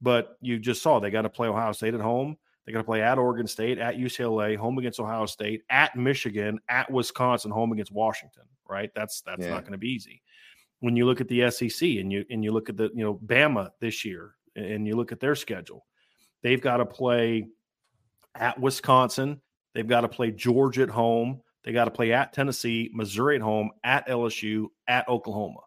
But 0.00 0.38
you 0.40 0.58
just 0.58 0.80
saw 0.82 0.98
they 0.98 1.10
got 1.10 1.22
to 1.22 1.28
play 1.28 1.48
Ohio 1.48 1.72
State 1.72 1.92
at 1.92 2.00
home. 2.00 2.38
They 2.64 2.72
got 2.72 2.78
to 2.78 2.84
play 2.84 3.02
at 3.02 3.18
Oregon 3.18 3.46
State, 3.46 3.78
at 3.78 3.96
UCLA, 3.96 4.56
home 4.56 4.78
against 4.78 5.00
Ohio 5.00 5.26
State, 5.26 5.62
at 5.68 5.96
Michigan, 5.96 6.58
at 6.68 6.90
Wisconsin, 6.90 7.50
home 7.50 7.72
against 7.72 7.92
Washington. 7.92 8.44
Right? 8.68 8.90
That's 8.94 9.20
that's 9.22 9.42
Yeah. 9.42 9.50
not 9.50 9.62
going 9.62 9.72
to 9.72 9.78
be 9.78 9.90
easy. 9.90 10.22
When 10.80 10.96
you 10.96 11.04
look 11.04 11.20
at 11.20 11.28
the 11.28 11.50
SEC 11.50 11.98
and 11.98 12.10
you 12.10 12.24
and 12.30 12.42
you 12.42 12.52
look 12.52 12.68
at 12.70 12.76
the 12.76 12.90
you 12.94 13.04
know 13.04 13.14
Bama 13.16 13.70
this 13.80 14.04
year 14.04 14.34
and 14.56 14.86
you 14.86 14.96
look 14.96 15.12
at 15.12 15.20
their 15.20 15.34
schedule, 15.34 15.84
they've 16.42 16.60
got 16.60 16.78
to 16.78 16.86
play 16.86 17.48
at 18.34 18.58
Wisconsin. 18.58 19.42
They've 19.78 19.86
got 19.86 20.00
to 20.00 20.08
play 20.08 20.32
Georgia 20.32 20.82
at 20.82 20.88
home. 20.90 21.40
They 21.62 21.70
got 21.70 21.84
to 21.84 21.92
play 21.92 22.12
at 22.12 22.32
Tennessee, 22.32 22.90
Missouri 22.92 23.36
at 23.36 23.42
home, 23.42 23.70
at 23.84 24.08
LSU, 24.08 24.66
at 24.88 25.08
Oklahoma. 25.08 25.60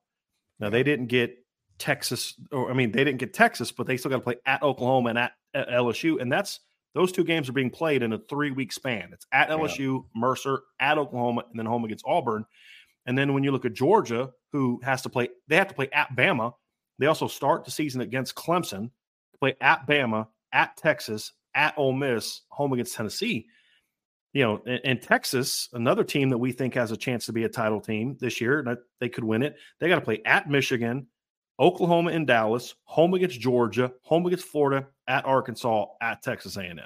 Now 0.59 0.69
they 0.69 0.83
didn't 0.83 1.05
get 1.05 1.37
Texas, 1.77 2.33
or 2.51 2.69
I 2.69 2.73
mean, 2.73 2.91
they 2.91 3.05
didn't 3.05 3.19
get 3.19 3.33
Texas, 3.33 3.71
but 3.71 3.87
they 3.87 3.95
still 3.95 4.11
got 4.11 4.17
to 4.17 4.23
play 4.23 4.35
at 4.45 4.63
Oklahoma 4.63 5.11
and 5.11 5.17
at, 5.17 5.31
at 5.53 5.69
LSU, 5.69 6.19
and 6.19 6.29
that's 6.29 6.59
those 6.93 7.13
two 7.13 7.23
games 7.23 7.47
are 7.47 7.53
being 7.53 7.69
played 7.69 8.03
in 8.03 8.11
a 8.11 8.17
three 8.17 8.51
week 8.51 8.73
span. 8.73 9.11
It's 9.13 9.25
at 9.31 9.47
Yeah. 9.47 9.55
LSU, 9.55 10.03
Mercer, 10.13 10.59
at 10.81 10.97
Oklahoma, 10.97 11.45
and 11.49 11.57
then 11.57 11.65
home 11.65 11.85
against 11.85 12.03
Auburn. 12.05 12.43
And 13.05 13.17
then 13.17 13.33
when 13.33 13.45
you 13.45 13.53
look 13.53 13.63
at 13.63 13.71
Georgia, 13.71 14.29
who 14.51 14.81
has 14.83 15.03
to 15.03 15.09
play, 15.09 15.29
they 15.47 15.55
have 15.55 15.69
to 15.69 15.73
play 15.73 15.87
at 15.93 16.13
Bama. 16.17 16.53
They 16.99 17.05
also 17.05 17.29
start 17.29 17.63
the 17.63 17.71
season 17.71 18.01
against 18.01 18.35
Clemson, 18.35 18.91
play 19.39 19.55
at 19.61 19.87
Bama, 19.87 20.27
at 20.51 20.75
Texas, 20.75 21.31
at 21.55 21.77
Ole 21.77 21.93
Miss, 21.93 22.41
home 22.49 22.73
against 22.73 22.93
Tennessee. 22.93 23.47
You 24.33 24.43
know, 24.43 24.61
and, 24.65 24.81
and 24.83 25.01
Texas, 25.01 25.69
another 25.73 26.03
team 26.03 26.29
that 26.29 26.37
we 26.37 26.51
think 26.51 26.73
has 26.75 26.91
a 26.91 26.97
chance 26.97 27.25
to 27.25 27.33
be 27.33 27.43
a 27.43 27.49
title 27.49 27.81
team 27.81 28.17
this 28.19 28.39
year, 28.39 28.59
and 28.59 28.77
they 28.99 29.09
could 29.09 29.23
win 29.23 29.43
it. 29.43 29.57
They 29.79 29.89
got 29.89 29.95
to 29.95 30.01
play 30.01 30.21
at 30.25 30.49
Michigan, 30.49 31.07
Oklahoma, 31.59 32.11
and 32.11 32.25
Dallas, 32.25 32.75
home 32.85 33.13
against 33.13 33.39
Georgia, 33.39 33.91
home 34.03 34.25
against 34.25 34.45
Florida, 34.45 34.87
at 35.07 35.25
Arkansas, 35.25 35.85
at 36.01 36.23
Texas 36.23 36.55
A&M, 36.55 36.79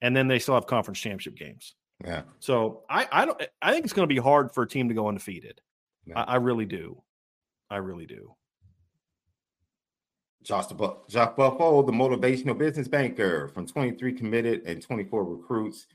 and 0.00 0.16
then 0.16 0.28
they 0.28 0.38
still 0.38 0.54
have 0.54 0.66
conference 0.66 0.98
championship 0.98 1.36
games. 1.36 1.74
Yeah. 2.04 2.22
So 2.40 2.84
I, 2.88 3.08
I 3.10 3.24
don't, 3.26 3.42
I 3.62 3.72
think 3.72 3.84
it's 3.84 3.94
going 3.94 4.08
to 4.08 4.14
be 4.14 4.20
hard 4.20 4.52
for 4.52 4.62
a 4.62 4.68
team 4.68 4.88
to 4.88 4.94
go 4.94 5.08
undefeated. 5.08 5.60
Yeah. 6.06 6.20
I, 6.20 6.34
I 6.34 6.36
really 6.36 6.66
do, 6.66 7.02
I 7.70 7.76
really 7.76 8.06
do. 8.06 8.34
Josh 10.42 10.66
Jacques 11.10 11.36
Buffo, 11.36 11.82
the 11.82 11.92
motivational 11.92 12.56
business 12.56 12.86
banker 12.86 13.48
from 13.48 13.66
23 13.66 14.12
committed 14.12 14.62
and 14.64 14.80
24 14.80 15.24
recruits, 15.24 15.88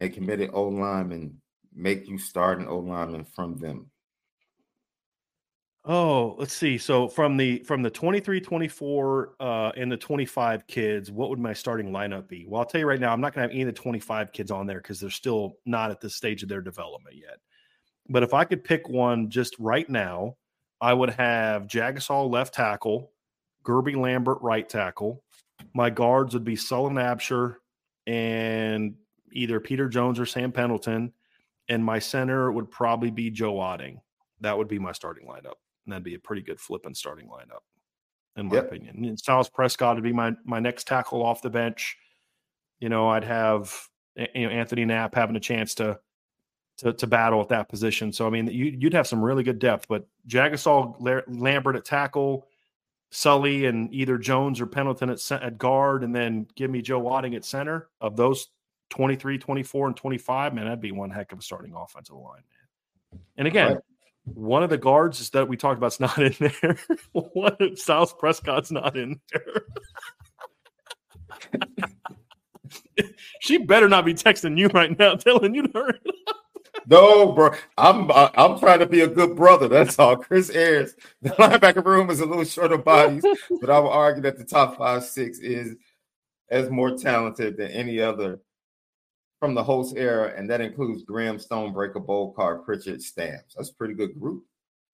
a 0.00 0.08
committed 0.08 0.50
O 0.52 0.64
lineman, 0.64 1.40
make 1.74 2.08
you 2.08 2.18
start 2.18 2.60
an 2.60 2.68
O 2.68 2.78
lineman 2.78 3.24
from 3.24 3.56
them. 3.56 3.90
Oh, 5.84 6.36
let's 6.38 6.52
see. 6.52 6.76
So 6.76 7.08
from 7.08 7.38
the 7.38 7.60
from 7.60 7.82
the 7.82 7.90
23, 7.90 8.40
24, 8.40 9.34
uh, 9.40 9.72
and 9.76 9.90
the 9.90 9.96
25 9.96 10.66
kids, 10.66 11.10
what 11.10 11.30
would 11.30 11.38
my 11.38 11.54
starting 11.54 11.90
lineup 11.90 12.28
be? 12.28 12.44
Well, 12.46 12.60
I'll 12.60 12.66
tell 12.66 12.80
you 12.80 12.86
right 12.86 13.00
now, 13.00 13.12
I'm 13.12 13.20
not 13.20 13.32
gonna 13.32 13.44
have 13.44 13.50
any 13.50 13.62
of 13.62 13.66
the 13.66 13.72
25 13.72 14.30
kids 14.32 14.50
on 14.50 14.66
there 14.66 14.78
because 14.78 15.00
they're 15.00 15.08
still 15.08 15.54
not 15.64 15.90
at 15.90 16.00
the 16.00 16.10
stage 16.10 16.42
of 16.42 16.50
their 16.50 16.60
development 16.60 17.16
yet. 17.16 17.38
But 18.10 18.22
if 18.22 18.34
I 18.34 18.44
could 18.44 18.62
pick 18.62 18.88
one 18.88 19.30
just 19.30 19.56
right 19.58 19.88
now, 19.88 20.36
I 20.82 20.92
would 20.92 21.10
have 21.10 21.66
Jagusah 21.66 22.30
left 22.30 22.54
tackle, 22.54 23.12
Guerby 23.64 23.96
Lambert 23.96 24.38
right 24.42 24.68
tackle. 24.68 25.22
My 25.74 25.88
guards 25.88 26.34
would 26.34 26.44
be 26.44 26.56
Sullivan 26.56 26.98
Absher 26.98 27.56
and 28.06 28.96
either 29.32 29.60
Peter 29.60 29.88
Jones 29.88 30.18
or 30.18 30.26
Sam 30.26 30.52
Pendleton. 30.52 31.12
And 31.68 31.84
my 31.84 31.98
center 32.00 32.50
would 32.50 32.70
probably 32.70 33.10
be 33.10 33.30
Joe 33.30 33.54
Otting. 33.54 34.00
That 34.40 34.58
would 34.58 34.66
be 34.68 34.78
my 34.78 34.92
starting 34.92 35.26
lineup. 35.28 35.54
And 35.84 35.92
that'd 35.92 36.02
be 36.02 36.14
a 36.14 36.18
pretty 36.18 36.42
good 36.42 36.60
flipping 36.60 36.94
starting 36.94 37.28
lineup, 37.28 37.60
in 38.36 38.46
my 38.46 38.56
Yep. 38.56 38.66
opinion. 38.66 39.04
And 39.04 39.18
Styles 39.18 39.48
Prescott 39.48 39.94
would 39.96 40.04
be 40.04 40.12
my 40.12 40.32
my 40.44 40.58
next 40.58 40.86
tackle 40.88 41.22
off 41.22 41.42
the 41.42 41.50
bench. 41.50 41.96
You 42.80 42.88
know, 42.88 43.08
I'd 43.08 43.24
have 43.24 43.72
you 44.16 44.46
know 44.46 44.50
Anthony 44.50 44.84
Knapp 44.84 45.14
having 45.14 45.36
a 45.36 45.40
chance 45.40 45.74
to 45.76 46.00
to, 46.78 46.92
to 46.94 47.06
battle 47.06 47.40
at 47.40 47.48
that 47.50 47.68
position. 47.68 48.12
So 48.12 48.26
I 48.26 48.30
mean, 48.30 48.46
you, 48.48 48.76
you'd 48.78 48.94
have 48.94 49.06
some 49.06 49.22
really 49.22 49.42
good 49.42 49.58
depth. 49.58 49.86
But 49.88 50.06
Jagusah, 50.26 51.24
Lambert 51.28 51.76
at 51.76 51.84
tackle, 51.84 52.48
Sully 53.10 53.66
and 53.66 53.92
either 53.94 54.18
Jones 54.18 54.60
or 54.60 54.66
Pendleton 54.66 55.10
at, 55.10 55.30
at 55.32 55.58
guard, 55.58 56.02
and 56.02 56.14
then 56.14 56.46
give 56.56 56.70
me 56.70 56.82
Joe 56.82 57.02
Otting 57.02 57.36
at 57.36 57.44
center. 57.44 57.88
Of 58.00 58.16
those 58.16 58.48
23, 58.90 59.38
24, 59.38 59.86
and 59.88 59.96
25, 59.96 60.54
man, 60.54 60.64
that'd 60.64 60.80
be 60.80 60.92
one 60.92 61.10
heck 61.10 61.32
of 61.32 61.38
a 61.38 61.42
starting 61.42 61.72
offensive 61.74 62.16
line, 62.16 62.42
man. 63.12 63.20
And 63.38 63.48
again, 63.48 63.74
Right. 63.74 63.82
one 64.24 64.62
of 64.62 64.70
the 64.70 64.78
guards 64.78 65.30
that 65.30 65.48
we 65.48 65.56
talked 65.56 65.78
about 65.78 65.92
is 65.92 66.00
not 66.00 66.18
in 66.18 66.34
there. 66.38 66.76
one 67.12 67.56
of 67.58 67.78
Styles 67.78 68.12
Prescott's 68.12 68.70
not 68.70 68.96
in 68.96 69.20
there. 69.32 69.62
she 73.40 73.58
better 73.58 73.88
not 73.88 74.04
be 74.04 74.14
texting 74.14 74.58
you 74.58 74.68
right 74.68 74.96
now, 74.98 75.14
telling 75.14 75.54
you 75.54 75.62
to 75.66 75.70
hurry. 75.72 75.98
up. 76.28 76.36
No, 76.86 77.32
bro. 77.32 77.50
I'm 77.78 78.10
I'm 78.12 78.58
trying 78.58 78.78
to 78.80 78.86
be 78.86 79.00
a 79.00 79.08
good 79.08 79.36
brother. 79.36 79.68
That's 79.68 79.98
all. 79.98 80.16
Chris 80.16 80.50
Ayers, 80.50 80.94
the 81.22 81.30
linebacker 81.30 81.84
room 81.84 82.10
is 82.10 82.20
a 82.20 82.26
little 82.26 82.44
short 82.44 82.72
of 82.72 82.84
bodies, 82.84 83.24
but 83.60 83.70
I 83.70 83.78
would 83.78 83.88
argue 83.90 84.22
that 84.22 84.38
the 84.38 84.44
top 84.44 84.76
five 84.78 85.04
six 85.04 85.38
is 85.38 85.76
as 86.48 86.70
more 86.70 86.96
talented 86.96 87.56
than 87.56 87.70
any 87.70 88.00
other 88.00 88.40
from 89.40 89.54
the 89.54 89.64
Holtz 89.64 89.94
era, 89.96 90.32
and 90.36 90.48
that 90.50 90.60
includes 90.60 91.02
Graham, 91.02 91.38
Stonebreaker, 91.38 92.04
Bolcar, 92.04 92.62
Pritchard, 92.64 93.02
Stamps. 93.02 93.54
That's 93.56 93.70
a 93.70 93.74
pretty 93.74 93.94
good 93.94 94.20
group. 94.20 94.44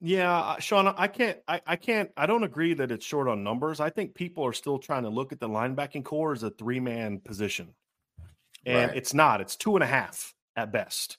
Yeah, 0.01 0.33
uh, 0.33 0.59
Sean, 0.61 0.87
I 0.97 1.09
can't, 1.09 1.39
I, 1.49 1.61
I 1.67 1.77
can't, 1.77 2.11
I 2.17 2.27
don't 2.27 2.45
agree 2.45 2.75
that 2.75 2.93
it's 2.93 3.05
short 3.05 3.29
on 3.29 3.43
numbers. 3.43 3.81
I 3.81 3.91
think 3.91 4.15
people 4.15 4.45
are 4.45 4.53
still 4.53 4.79
trying 4.79 5.03
to 5.03 5.09
look 5.09 5.33
at 5.33 5.41
the 5.41 5.49
linebacking 5.49 6.05
core 6.05 6.33
as 6.33 6.43
a 6.43 6.51
three 6.51 6.81
man 6.81 7.19
position, 7.19 7.75
and 8.65 8.89
Right. 8.91 8.97
it's 8.97 9.15
not. 9.15 9.41
It's 9.41 9.57
two 9.57 9.75
and 9.75 9.83
a 9.83 9.87
half 9.87 10.35
at 10.55 10.71
best. 10.71 11.19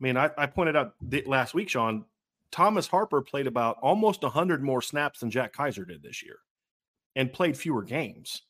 I 0.00 0.04
mean, 0.04 0.16
I, 0.18 0.30
I 0.36 0.46
pointed 0.46 0.76
out 0.76 0.94
th- 1.10 1.26
last 1.26 1.54
week, 1.54 1.70
Sean, 1.70 2.04
Thomas 2.50 2.86
Harper 2.88 3.22
played 3.22 3.46
about 3.46 3.78
almost 3.80 4.22
100 4.22 4.62
more 4.62 4.82
snaps 4.82 5.20
than 5.20 5.30
Jack 5.30 5.54
Kiser 5.54 5.86
did 5.86 6.02
this 6.02 6.22
year 6.22 6.38
and 7.14 7.32
played 7.32 7.56
fewer 7.56 7.82
games. 7.82 8.42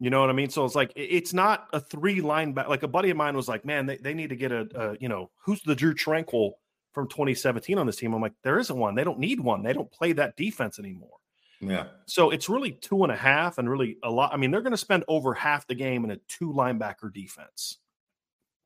You 0.00 0.10
know 0.10 0.20
what 0.20 0.30
I 0.30 0.32
mean? 0.32 0.48
So 0.48 0.64
it's 0.64 0.76
like 0.76 0.92
it's 0.94 1.32
not 1.32 1.66
a 1.72 1.80
three 1.80 2.20
line 2.20 2.52
back. 2.52 2.68
Like 2.68 2.84
a 2.84 2.88
buddy 2.88 3.10
of 3.10 3.16
mine 3.16 3.34
was 3.34 3.48
like, 3.48 3.64
"Man, 3.64 3.86
they, 3.86 3.96
they 3.96 4.14
need 4.14 4.30
to 4.30 4.36
get 4.36 4.52
a, 4.52 4.68
a 4.74 4.96
you 5.00 5.08
know 5.08 5.30
who's 5.44 5.60
the 5.62 5.74
Drue 5.74 5.94
Tranquill 5.94 6.52
from 6.92 7.08
2017 7.08 7.78
on 7.78 7.86
this 7.86 7.96
team?" 7.96 8.14
I'm 8.14 8.22
like, 8.22 8.34
"There 8.44 8.60
isn't 8.60 8.76
one. 8.76 8.94
They 8.94 9.02
don't 9.02 9.18
need 9.18 9.40
one. 9.40 9.62
They 9.62 9.72
don't 9.72 9.90
play 9.90 10.12
that 10.12 10.36
defense 10.36 10.78
anymore." 10.78 11.18
Yeah. 11.60 11.86
So 12.06 12.30
it's 12.30 12.48
really 12.48 12.72
two 12.72 13.02
and 13.02 13.10
a 13.10 13.16
half, 13.16 13.58
and 13.58 13.68
really 13.68 13.96
a 14.04 14.10
lot. 14.10 14.32
I 14.32 14.36
mean, 14.36 14.52
they're 14.52 14.62
going 14.62 14.70
to 14.70 14.76
spend 14.76 15.04
over 15.08 15.34
half 15.34 15.66
the 15.66 15.74
game 15.74 16.04
in 16.04 16.12
a 16.12 16.18
two 16.28 16.52
linebacker 16.52 17.12
defense. 17.12 17.78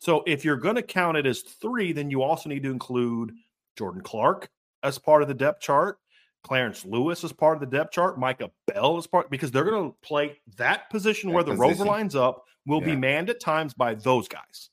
So 0.01 0.23
if 0.27 0.45
you're 0.45 0.57
going 0.57 0.75
to 0.75 0.83
count 0.83 1.17
it 1.17 1.27
as 1.27 1.41
three, 1.41 1.93
then 1.93 2.11
you 2.11 2.23
also 2.23 2.49
need 2.51 2.65
to 2.65 2.71
include 2.71 3.33
Jordan 3.79 4.03
Clark 4.03 4.51
as 4.83 4.99
part 4.99 5.23
of 5.23 5.29
the 5.29 5.35
depth 5.35 5.61
chart. 5.61 5.99
Clarence 6.43 6.85
Lewis 6.85 7.23
is 7.25 7.33
part 7.33 7.57
of 7.57 7.61
the 7.61 7.77
depth 7.77 7.93
chart. 7.93 8.19
Micah 8.19 8.51
Bell 8.67 8.99
is 8.99 9.07
part 9.07 9.31
because 9.31 9.51
they're 9.51 9.65
going 9.65 9.91
to 9.91 9.97
play 10.03 10.41
that 10.57 10.91
position 10.91 11.31
That 11.31 11.35
where 11.35 11.45
the 11.45 11.53
position. 11.53 11.79
rover 11.79 11.85
lines 11.85 12.17
up 12.17 12.45
will 12.67 12.81
be 12.81 12.97
manned 12.97 13.31
at 13.31 13.41
times 13.41 13.75
by 13.75 13.95
those 13.95 14.29
guys. 14.29 14.71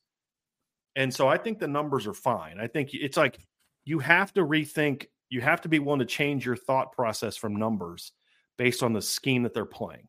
And 0.95 1.13
so 1.13 1.27
I 1.27 1.37
think 1.37 1.59
the 1.59 1.67
numbers 1.67 2.07
are 2.07 2.13
fine. 2.13 2.59
I 2.59 2.67
think 2.67 2.89
it's 2.93 3.17
like 3.17 3.39
you 3.85 3.99
have 3.99 4.33
to 4.33 4.41
rethink, 4.41 5.05
you 5.29 5.41
have 5.41 5.61
to 5.61 5.69
be 5.69 5.79
willing 5.79 5.99
to 5.99 6.05
change 6.05 6.45
your 6.45 6.55
thought 6.55 6.91
process 6.91 7.37
from 7.37 7.55
numbers 7.55 8.11
based 8.57 8.83
on 8.83 8.93
the 8.93 9.01
scheme 9.01 9.43
that 9.43 9.53
they're 9.53 9.65
playing. 9.65 10.07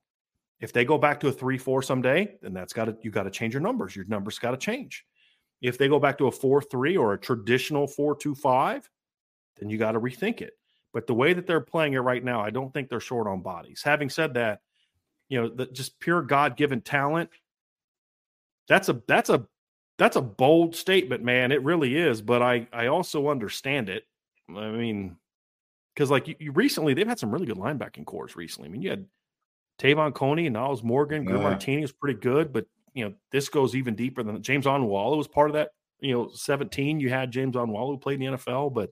If 0.61 0.73
they 0.73 0.85
go 0.85 0.99
back 0.99 1.21
to 1.21 1.29
a 1.29 1.33
3-4 1.33 1.85
someday, 1.85 2.37
then 2.43 2.53
that's 2.53 2.73
got 2.73 2.87
to 2.87 2.97
you 3.03 3.11
got 3.11 3.23
to 3.23 3.31
change 3.31 3.55
your 3.55 3.63
numbers. 3.63 3.95
Your 3.97 4.05
numbers 4.07 4.39
got 4.39 4.51
to 4.51 4.57
change. 4.57 5.05
If 5.63 5.79
they 5.79 5.89
go 5.89 5.99
back 5.99 6.19
to 6.19 6.27
a 6.27 6.31
4-3 6.31 6.99
or 6.99 7.13
a 7.13 7.19
traditional 7.19 7.87
4-2-5, 7.87 8.85
then 9.59 9.71
you 9.71 9.79
got 9.79 9.93
to 9.93 10.01
rethink 10.01 10.41
it. 10.41 10.55
But 10.93 11.07
the 11.07 11.15
way 11.15 11.33
that 11.33 11.47
they're 11.47 11.61
playing 11.61 11.93
it 11.93 12.01
right 12.01 12.23
now, 12.23 12.41
I 12.41 12.51
don't 12.51 12.73
think 12.73 12.89
they're 12.89 13.01
short 13.01 13.27
on 13.27 13.43
bodies. 13.43 13.83
Having 13.85 14.11
said 14.11 14.35
that, 14.35 14.61
you 15.29 15.41
know, 15.41 15.49
the, 15.49 15.67
just 15.67 16.01
pure 16.01 16.23
God-given 16.23 16.81
talent. 16.81 17.31
That's 18.69 18.89
a 18.89 19.01
that's 19.07 19.31
a 19.31 19.47
that's 19.99 20.17
a 20.17 20.23
bold 20.23 20.75
statement, 20.75 21.23
man. 21.23 21.53
It 21.53 21.63
really 21.63 21.97
is. 21.97 22.23
But 22.23 22.43
I 22.43 22.67
I 22.73 22.87
also 22.87 23.29
understand 23.29 23.89
it. 23.89 24.05
I 24.49 24.71
mean, 24.71 25.17
because 25.95 26.11
like 26.11 26.29
you, 26.29 26.37
you 26.39 26.53
recently, 26.53 26.95
they've 26.95 27.07
had 27.07 27.19
some 27.19 27.31
really 27.31 27.47
good 27.47 27.57
linebacking 27.57 28.07
cores 28.07 28.37
recently. 28.37 28.69
I 28.69 28.73
mean, 28.73 28.83
you 28.83 28.91
had 28.91 29.07
Te'von 29.79 30.15
Coney, 30.15 30.47
and 30.47 30.57
Nyles 30.57 30.83
Morgan, 30.83 31.25
Good 31.25 31.37
Yeah. 31.37 31.43
Martini 31.43 31.83
was 31.83 31.93
pretty 31.93 32.19
good, 32.19 32.53
but 32.53 32.67
you 32.95 33.05
know, 33.05 33.15
this 33.31 33.49
goes 33.49 33.75
even 33.75 33.95
deeper 33.95 34.23
than 34.23 34.43
James 34.43 34.67
Onwualu 34.67 35.17
was 35.17 35.29
part 35.29 35.51
of 35.51 35.55
that. 35.55 35.71
You 36.01 36.15
know, 36.15 36.31
17, 36.33 36.99
you 37.01 37.09
had 37.09 37.31
James 37.31 37.55
Onwualu 37.55 37.93
who 37.93 37.99
played 37.99 38.21
in 38.21 38.33
the 38.33 38.39
NFL, 38.39 38.75
but 38.75 38.91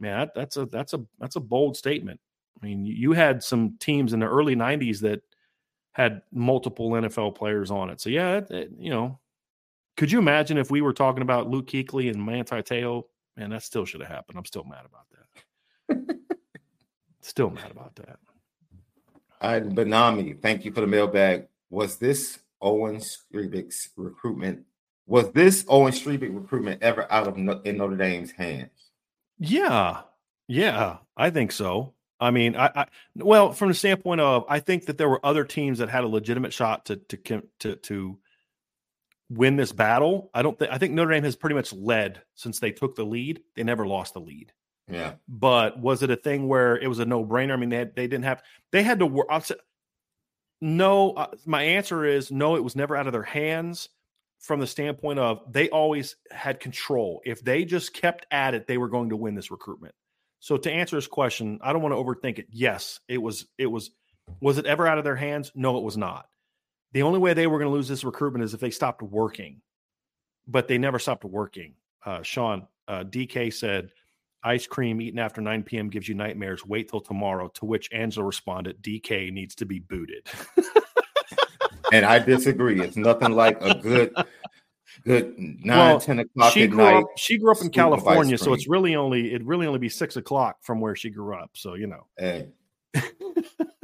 man, 0.00 0.18
that, 0.18 0.34
that's 0.34 0.56
a 0.56 0.66
that's 0.66 0.94
a 0.94 1.00
that's 1.18 1.36
a 1.36 1.40
bold 1.40 1.76
statement. 1.76 2.18
I 2.60 2.66
mean, 2.66 2.84
you, 2.84 2.94
you 2.94 3.12
had 3.12 3.42
some 3.42 3.76
teams 3.78 4.12
in 4.12 4.20
the 4.20 4.26
early 4.26 4.54
90s 4.56 5.00
that 5.00 5.22
had 5.92 6.22
multiple 6.32 6.90
NFL 6.90 7.34
players 7.34 7.70
on 7.70 7.90
it. 7.90 8.00
So 8.00 8.10
yeah, 8.10 8.38
it, 8.38 8.50
it- 8.50 8.70
you 8.78 8.90
know, 8.90 9.18
could 9.96 10.10
you 10.12 10.18
imagine 10.18 10.56
if 10.58 10.70
we 10.70 10.80
were 10.80 10.92
talking 10.92 11.22
about 11.22 11.48
Luke 11.48 11.66
Kuechly 11.66 12.10
and 12.10 12.24
Manti 12.24 12.62
Te'o? 12.62 13.04
Man, 13.36 13.50
that 13.50 13.62
still 13.62 13.84
should 13.84 14.00
have 14.00 14.10
happened. 14.10 14.38
I'm 14.38 14.44
still 14.44 14.64
mad 14.64 14.84
about 14.86 15.06
that. 15.10 16.16
still 17.20 17.50
mad 17.50 17.70
about 17.70 17.94
that. 17.96 18.18
All 19.40 19.52
right, 19.52 19.68
Benami, 19.68 20.40
thank 20.40 20.64
you 20.64 20.72
for 20.72 20.80
the 20.82 20.86
mailbag. 20.86 21.46
Was 21.70 21.96
this 21.96 22.38
Owen 22.60 22.96
Strebig's 22.96 23.88
recruitment? 23.96 24.64
Was 25.06 25.30
this 25.32 25.64
Owen 25.68 25.92
Strebig 25.92 26.34
recruitment 26.34 26.82
ever 26.82 27.10
out 27.10 27.26
of 27.26 27.36
No- 27.36 27.60
in 27.64 27.78
Notre 27.78 27.96
Dame's 27.96 28.30
hands? 28.32 28.89
Yeah, 29.40 30.02
yeah, 30.46 30.98
I 31.16 31.30
think 31.30 31.50
so. 31.50 31.94
I 32.20 32.30
mean, 32.30 32.54
I, 32.54 32.70
I 32.74 32.86
well, 33.16 33.52
from 33.52 33.68
the 33.68 33.74
standpoint 33.74 34.20
of, 34.20 34.44
I 34.48 34.60
think 34.60 34.86
that 34.86 34.98
there 34.98 35.08
were 35.08 35.24
other 35.24 35.44
teams 35.44 35.78
that 35.78 35.88
had 35.88 36.04
a 36.04 36.08
legitimate 36.08 36.52
shot 36.52 36.86
to 36.86 36.96
to 36.96 37.42
to 37.60 37.76
to 37.76 38.18
win 39.30 39.56
this 39.56 39.72
battle. 39.72 40.30
I 40.34 40.42
don't 40.42 40.58
think 40.58 40.70
I 40.70 40.76
think 40.78 40.92
Notre 40.92 41.12
Dame 41.12 41.24
has 41.24 41.36
pretty 41.36 41.54
much 41.54 41.72
led 41.72 42.20
since 42.34 42.60
they 42.60 42.72
took 42.72 42.94
the 42.94 43.04
lead. 43.04 43.40
They 43.56 43.62
never 43.62 43.86
lost 43.86 44.12
the 44.14 44.20
lead. 44.20 44.52
Yeah, 44.90 45.14
But 45.28 45.78
was 45.78 46.02
it 46.02 46.10
a 46.10 46.16
thing 46.16 46.48
where 46.48 46.76
it 46.76 46.88
was 46.88 46.98
a 46.98 47.04
no 47.04 47.24
brainer? 47.24 47.52
I 47.52 47.56
mean, 47.56 47.68
they 47.68 47.76
had, 47.76 47.94
they 47.94 48.08
didn't 48.08 48.24
have 48.24 48.42
they 48.72 48.82
had 48.82 48.98
to 48.98 49.06
work. 49.06 49.28
I'll 49.30 49.40
say, 49.40 49.54
no, 50.60 51.12
uh, 51.12 51.28
my 51.46 51.62
answer 51.62 52.04
is 52.04 52.30
no. 52.30 52.56
It 52.56 52.64
was 52.64 52.76
never 52.76 52.96
out 52.96 53.06
of 53.06 53.12
their 53.12 53.22
hands. 53.22 53.88
From 54.40 54.58
the 54.58 54.66
standpoint 54.66 55.18
of 55.18 55.40
they 55.52 55.68
always 55.68 56.16
had 56.30 56.60
control. 56.60 57.20
If 57.24 57.44
they 57.44 57.64
just 57.64 57.92
kept 57.92 58.26
at 58.30 58.54
it, 58.54 58.66
they 58.66 58.78
were 58.78 58.88
going 58.88 59.10
to 59.10 59.16
win 59.16 59.34
this 59.34 59.50
recruitment. 59.50 59.94
So 60.40 60.56
to 60.56 60.72
answer 60.72 60.96
this 60.96 61.06
question, 61.06 61.58
I 61.62 61.72
don't 61.72 61.82
want 61.82 61.92
to 61.92 62.02
overthink 62.02 62.38
it. 62.38 62.46
Yes, 62.50 63.00
it 63.06 63.18
was. 63.18 63.46
It 63.58 63.66
was. 63.66 63.90
Was 64.40 64.58
it 64.58 64.66
ever 64.66 64.86
out 64.86 64.96
of 64.96 65.04
their 65.04 65.16
hands? 65.16 65.52
No, 65.54 65.76
it 65.76 65.82
was 65.84 65.96
not. 65.96 66.26
The 66.92 67.02
only 67.02 67.18
way 67.18 67.34
they 67.34 67.46
were 67.46 67.58
going 67.58 67.70
to 67.70 67.74
lose 67.74 67.88
this 67.88 68.04
recruitment 68.04 68.44
is 68.44 68.54
if 68.54 68.60
they 68.60 68.70
stopped 68.70 69.02
working, 69.02 69.60
but 70.48 70.68
they 70.68 70.78
never 70.78 70.98
stopped 70.98 71.24
working. 71.24 71.74
Uh, 72.04 72.22
Sean 72.22 72.66
uh, 72.88 73.04
DK 73.04 73.52
said, 73.52 73.90
"Ice 74.42 74.66
cream 74.66 75.02
eaten 75.02 75.18
after 75.18 75.42
9 75.42 75.62
p.m. 75.64 75.90
gives 75.90 76.08
you 76.08 76.14
nightmares. 76.14 76.64
Wait 76.64 76.88
till 76.88 77.00
tomorrow." 77.00 77.48
To 77.48 77.66
which 77.66 77.90
Angela 77.92 78.24
responded, 78.24 78.82
"DK 78.82 79.30
needs 79.32 79.54
to 79.56 79.66
be 79.66 79.80
booted." 79.80 80.26
and 81.92 82.04
I 82.04 82.18
disagree. 82.18 82.80
It's 82.80 82.96
nothing 82.96 83.32
like 83.32 83.58
a 83.60 83.74
good, 83.74 84.14
good 85.04 85.34
nine, 85.38 85.78
Well, 85.78 86.00
10 86.00 86.18
o'clock 86.20 86.52
she 86.52 86.64
at 86.64 86.70
grew 86.70 86.78
night. 86.84 86.96
up. 87.02 87.06
She 87.16 87.38
grew 87.38 87.52
up 87.52 87.58
in 87.58 87.64
scoop 87.72 87.76
of 87.86 87.94
ice 87.94 88.02
California, 88.04 88.38
so 88.38 88.52
it's 88.52 88.68
really 88.68 88.96
only 88.96 89.32
it 89.32 89.44
really 89.44 89.66
only 89.66 89.78
be 89.78 89.88
six 89.88 90.16
o'clock 90.16 90.56
from 90.62 90.80
where 90.80 90.94
she 90.96 91.10
grew 91.10 91.34
up. 91.34 91.50
So 91.54 91.74
you 91.74 91.86
know. 91.86 92.06
Hey, 92.18 92.48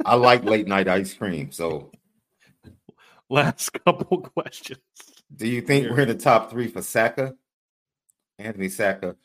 I 0.05 0.15
like 0.15 0.43
late 0.43 0.67
night 0.67 0.87
ice 0.87 1.13
cream. 1.13 1.51
So, 1.51 1.91
Last 3.29 3.71
couple 3.85 4.21
questions. 4.35 4.79
do 5.35 5.47
you 5.47 5.61
think 5.61 5.89
we're 5.89 6.01
in 6.01 6.07
the 6.07 6.15
top 6.15 6.49
three 6.49 6.67
for 6.69 6.79
Sacca, 6.81 7.35
Anthony 8.39 8.67
Sacca, 8.67 9.15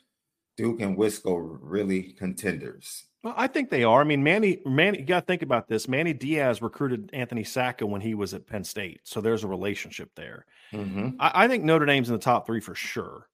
Duke, 0.57 0.81
and 0.81 0.97
Wisco 0.97 1.57
really 1.61 2.13
contenders? 2.13 3.05
Well, 3.23 3.33
I 3.37 3.47
think 3.47 3.69
they 3.69 3.85
are. 3.85 4.01
I 4.01 4.03
mean, 4.03 4.21
Manny, 4.21 4.59
Manny, 4.65 4.99
you 4.99 5.05
got 5.05 5.21
to 5.21 5.25
think 5.25 5.41
about 5.41 5.69
this. 5.69 5.87
Manny 5.87 6.11
Diaz 6.11 6.61
recruited 6.61 7.09
Anthony 7.13 7.43
Sacca 7.43 7.87
when 7.87 8.01
he 8.01 8.15
was 8.15 8.33
at 8.33 8.45
Penn 8.45 8.65
State, 8.65 8.99
so 9.05 9.21
there's 9.21 9.45
a 9.45 9.47
relationship 9.47 10.11
there. 10.15 10.45
hmm 10.71 11.11
I, 11.19 11.45
I 11.45 11.47
think 11.47 11.63
Notre 11.63 11.85
Dame's 11.85 12.09
in 12.09 12.15
the 12.15 12.21
top 12.21 12.45
three 12.45 12.59
for 12.59 12.75
sure. 12.75 13.29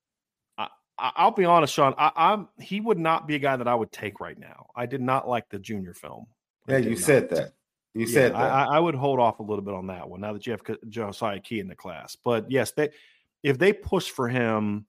I, 0.60 0.68
I, 1.00 1.12
I'll 1.16 1.32
be 1.32 1.46
honest, 1.46 1.74
Sean. 1.74 1.96
I, 1.98 2.12
I'm 2.16 2.50
he 2.60 2.82
would 2.82 3.00
not 3.00 3.28
be 3.28 3.34
a 3.36 3.40
guy 3.40 3.56
that 3.56 3.68
I 3.68 3.74
would 3.74 3.92
take 3.92 4.20
right 4.20 4.38
now. 4.38 4.68
I 4.76 4.86
did 4.86 5.02
not 5.02 5.28
like 5.28 5.50
the 5.50 5.58
junior 5.58 5.96
film. 5.96 6.28
I 6.68 6.74
Yeah, 6.74 6.78
you 6.80 6.90
not. 6.92 7.00
said 7.00 7.30
that. 7.32 7.54
You 7.96 8.06
Yeah, 8.06 8.14
said 8.14 8.34
that. 8.34 8.42
I, 8.42 8.48
I 8.66 8.78
I 8.78 8.80
would 8.80 8.94
hold 8.96 9.20
off 9.20 9.40
a 9.40 9.44
little 9.44 9.64
bit 9.64 9.74
on 9.74 9.88
that 9.88 10.08
one 10.08 10.22
now 10.22 10.34
that 10.34 10.46
you 10.46 10.52
have 10.52 10.62
Josiah 10.88 11.40
Key 11.40 11.60
in 11.60 11.68
the 11.68 11.76
class. 11.76 12.16
But 12.16 12.52
yes, 12.52 12.74
they 12.74 12.90
if 13.42 13.58
they 13.58 13.74
push 13.74 14.10
for 14.12 14.28
him, 14.28 14.86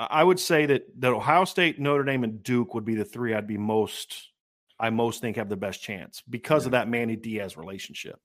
I 0.00 0.06
I 0.20 0.24
would 0.24 0.40
say 0.40 0.66
that 0.66 0.86
that 1.00 1.12
Ohio 1.12 1.44
State, 1.44 1.78
Notre 1.78 2.02
Dame, 2.04 2.24
and 2.24 2.42
Duke 2.42 2.74
would 2.74 2.84
be 2.84 2.94
the 2.94 3.04
three 3.04 3.34
I'd 3.34 3.46
be 3.46 3.56
most 3.58 4.30
I 4.80 4.90
most 4.90 5.20
think 5.20 5.36
have 5.36 5.48
the 5.50 5.56
best 5.56 5.82
chance 5.82 6.22
because 6.30 6.64
of 6.66 6.72
that 6.72 6.88
Manny 6.88 7.14
Diaz 7.14 7.56
relationship. 7.56 8.18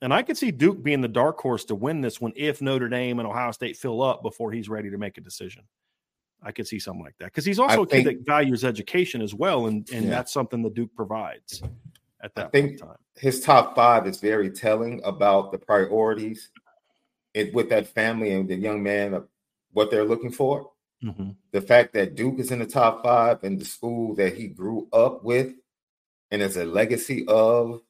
And 0.00 0.12
I 0.12 0.22
could 0.22 0.36
see 0.38 0.50
Duke 0.50 0.82
being 0.82 1.00
the 1.02 1.06
dark 1.08 1.38
horse 1.38 1.64
to 1.66 1.74
win 1.76 2.00
this 2.00 2.20
one 2.20 2.32
if 2.34 2.60
Notre 2.62 2.88
Dame 2.88 3.18
and 3.20 3.28
Ohio 3.28 3.52
State 3.52 3.76
fill 3.76 4.02
up 4.02 4.22
before 4.22 4.50
he's 4.50 4.68
ready 4.68 4.90
to 4.90 4.98
make 4.98 5.16
a 5.18 5.20
decision. 5.20 5.62
I 6.42 6.50
could 6.50 6.66
see 6.66 6.80
something 6.80 7.04
like 7.04 7.14
that 7.18 7.26
because 7.26 7.44
he's 7.44 7.60
also 7.60 7.82
a 7.82 7.86
kid 7.86 8.04
think- 8.04 8.18
that 8.18 8.26
values 8.26 8.64
education 8.64 9.22
as 9.22 9.32
well, 9.34 9.66
and 9.66 9.88
and 9.92 10.06
Yeah. 10.06 10.10
that's 10.10 10.32
something 10.32 10.62
that 10.62 10.74
Duke 10.74 10.94
provides 10.96 11.62
at 12.20 12.34
that 12.34 12.46
I 12.46 12.48
think- 12.48 12.80
time. 12.80 12.96
His 13.16 13.40
top 13.42 13.76
five 13.76 14.06
is 14.06 14.18
very 14.18 14.50
telling 14.50 15.00
about 15.04 15.52
the 15.52 15.58
priorities 15.58 16.50
it, 17.34 17.52
with 17.54 17.68
that 17.68 17.86
family 17.86 18.32
and 18.32 18.48
the 18.48 18.56
young 18.56 18.82
man 18.82 19.12
of 19.14 19.28
what 19.72 19.90
they're 19.90 20.04
looking 20.06 20.32
for. 20.32 20.71
Mhm. 21.02 21.36
the 21.50 21.60
fact 21.60 21.92
that 21.94 22.14
Duke 22.14 22.38
is 22.38 22.50
in 22.52 22.60
the 22.60 22.66
top 22.66 23.02
five 23.02 23.42
and 23.42 23.60
the 23.60 23.64
school 23.64 24.14
that 24.14 24.34
he 24.36 24.46
grew 24.48 24.88
up 24.92 25.24
with 25.24 25.54
and 26.30 26.40
is 26.42 26.56
a 26.56 26.64
legacy 26.64 27.24
of 27.26 27.82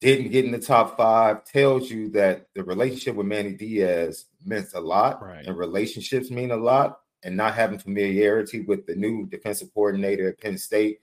didn't 0.00 0.30
get 0.30 0.44
in 0.44 0.52
the 0.52 0.58
top 0.60 0.96
five 0.96 1.42
tells 1.44 1.90
you 1.90 2.08
that 2.10 2.46
the 2.54 2.62
relationship 2.62 3.16
with 3.16 3.26
Manny 3.26 3.54
Diaz 3.54 4.26
meant 4.44 4.68
a 4.74 4.80
lot 4.80 5.20
Right. 5.22 5.44
and 5.46 5.56
relationships 5.56 6.30
mean 6.30 6.50
a 6.52 6.56
lot 6.56 7.00
and 7.24 7.36
not 7.36 7.54
having 7.54 7.78
familiarity 7.80 8.60
with 8.60 8.86
the 8.86 8.94
new 8.94 9.26
defensive 9.26 9.72
coordinator 9.74 10.28
at 10.28 10.38
Penn 10.38 10.56
State 10.58 11.00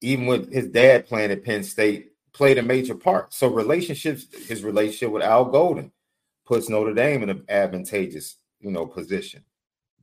even 0.00 0.26
with 0.26 0.50
his 0.52 0.68
dad 0.68 1.06
playing 1.06 1.30
at 1.30 1.44
Penn 1.44 1.62
State 1.62 2.12
played 2.32 2.56
a 2.58 2.62
major 2.62 2.94
part 2.94 3.34
so 3.34 3.48
relationships 3.48 4.26
his 4.48 4.62
relationship 4.62 5.10
with 5.10 5.22
Al 5.22 5.44
Golden 5.46 5.92
puts 6.46 6.68
Notre 6.68 6.94
Dame 6.94 7.22
in 7.24 7.30
an 7.30 7.44
advantageous 7.48 8.36
you 8.60 8.70
know 8.70 8.86
position 8.86 9.44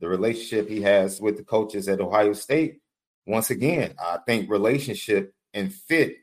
the 0.00 0.08
relationship 0.08 0.68
he 0.68 0.80
has 0.82 1.20
with 1.20 1.36
the 1.36 1.42
coaches 1.42 1.88
at 1.88 2.00
Ohio 2.00 2.32
State. 2.32 2.78
Once 3.26 3.50
again, 3.50 3.94
I 3.98 4.18
think 4.26 4.48
relationship 4.48 5.34
and 5.54 5.74
fit 5.74 6.18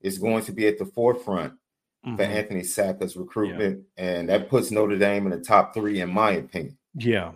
is 0.00 0.18
going 0.18 0.44
to 0.44 0.52
be 0.52 0.68
at 0.68 0.78
the 0.78 0.84
forefront 0.86 1.54
for 2.04 2.10
Mhm. 2.10 2.20
Anthony 2.20 2.62
Sacca's 2.62 3.16
recruitment, 3.16 3.84
and 3.96 4.28
that 4.28 4.48
puts 4.48 4.70
Notre 4.70 4.96
Dame 4.96 5.26
in 5.26 5.32
the 5.36 5.40
top 5.44 5.74
three, 5.74 6.00
in 6.00 6.08
my 6.08 6.30
opinion. 6.32 6.78
Yeah. 6.94 7.32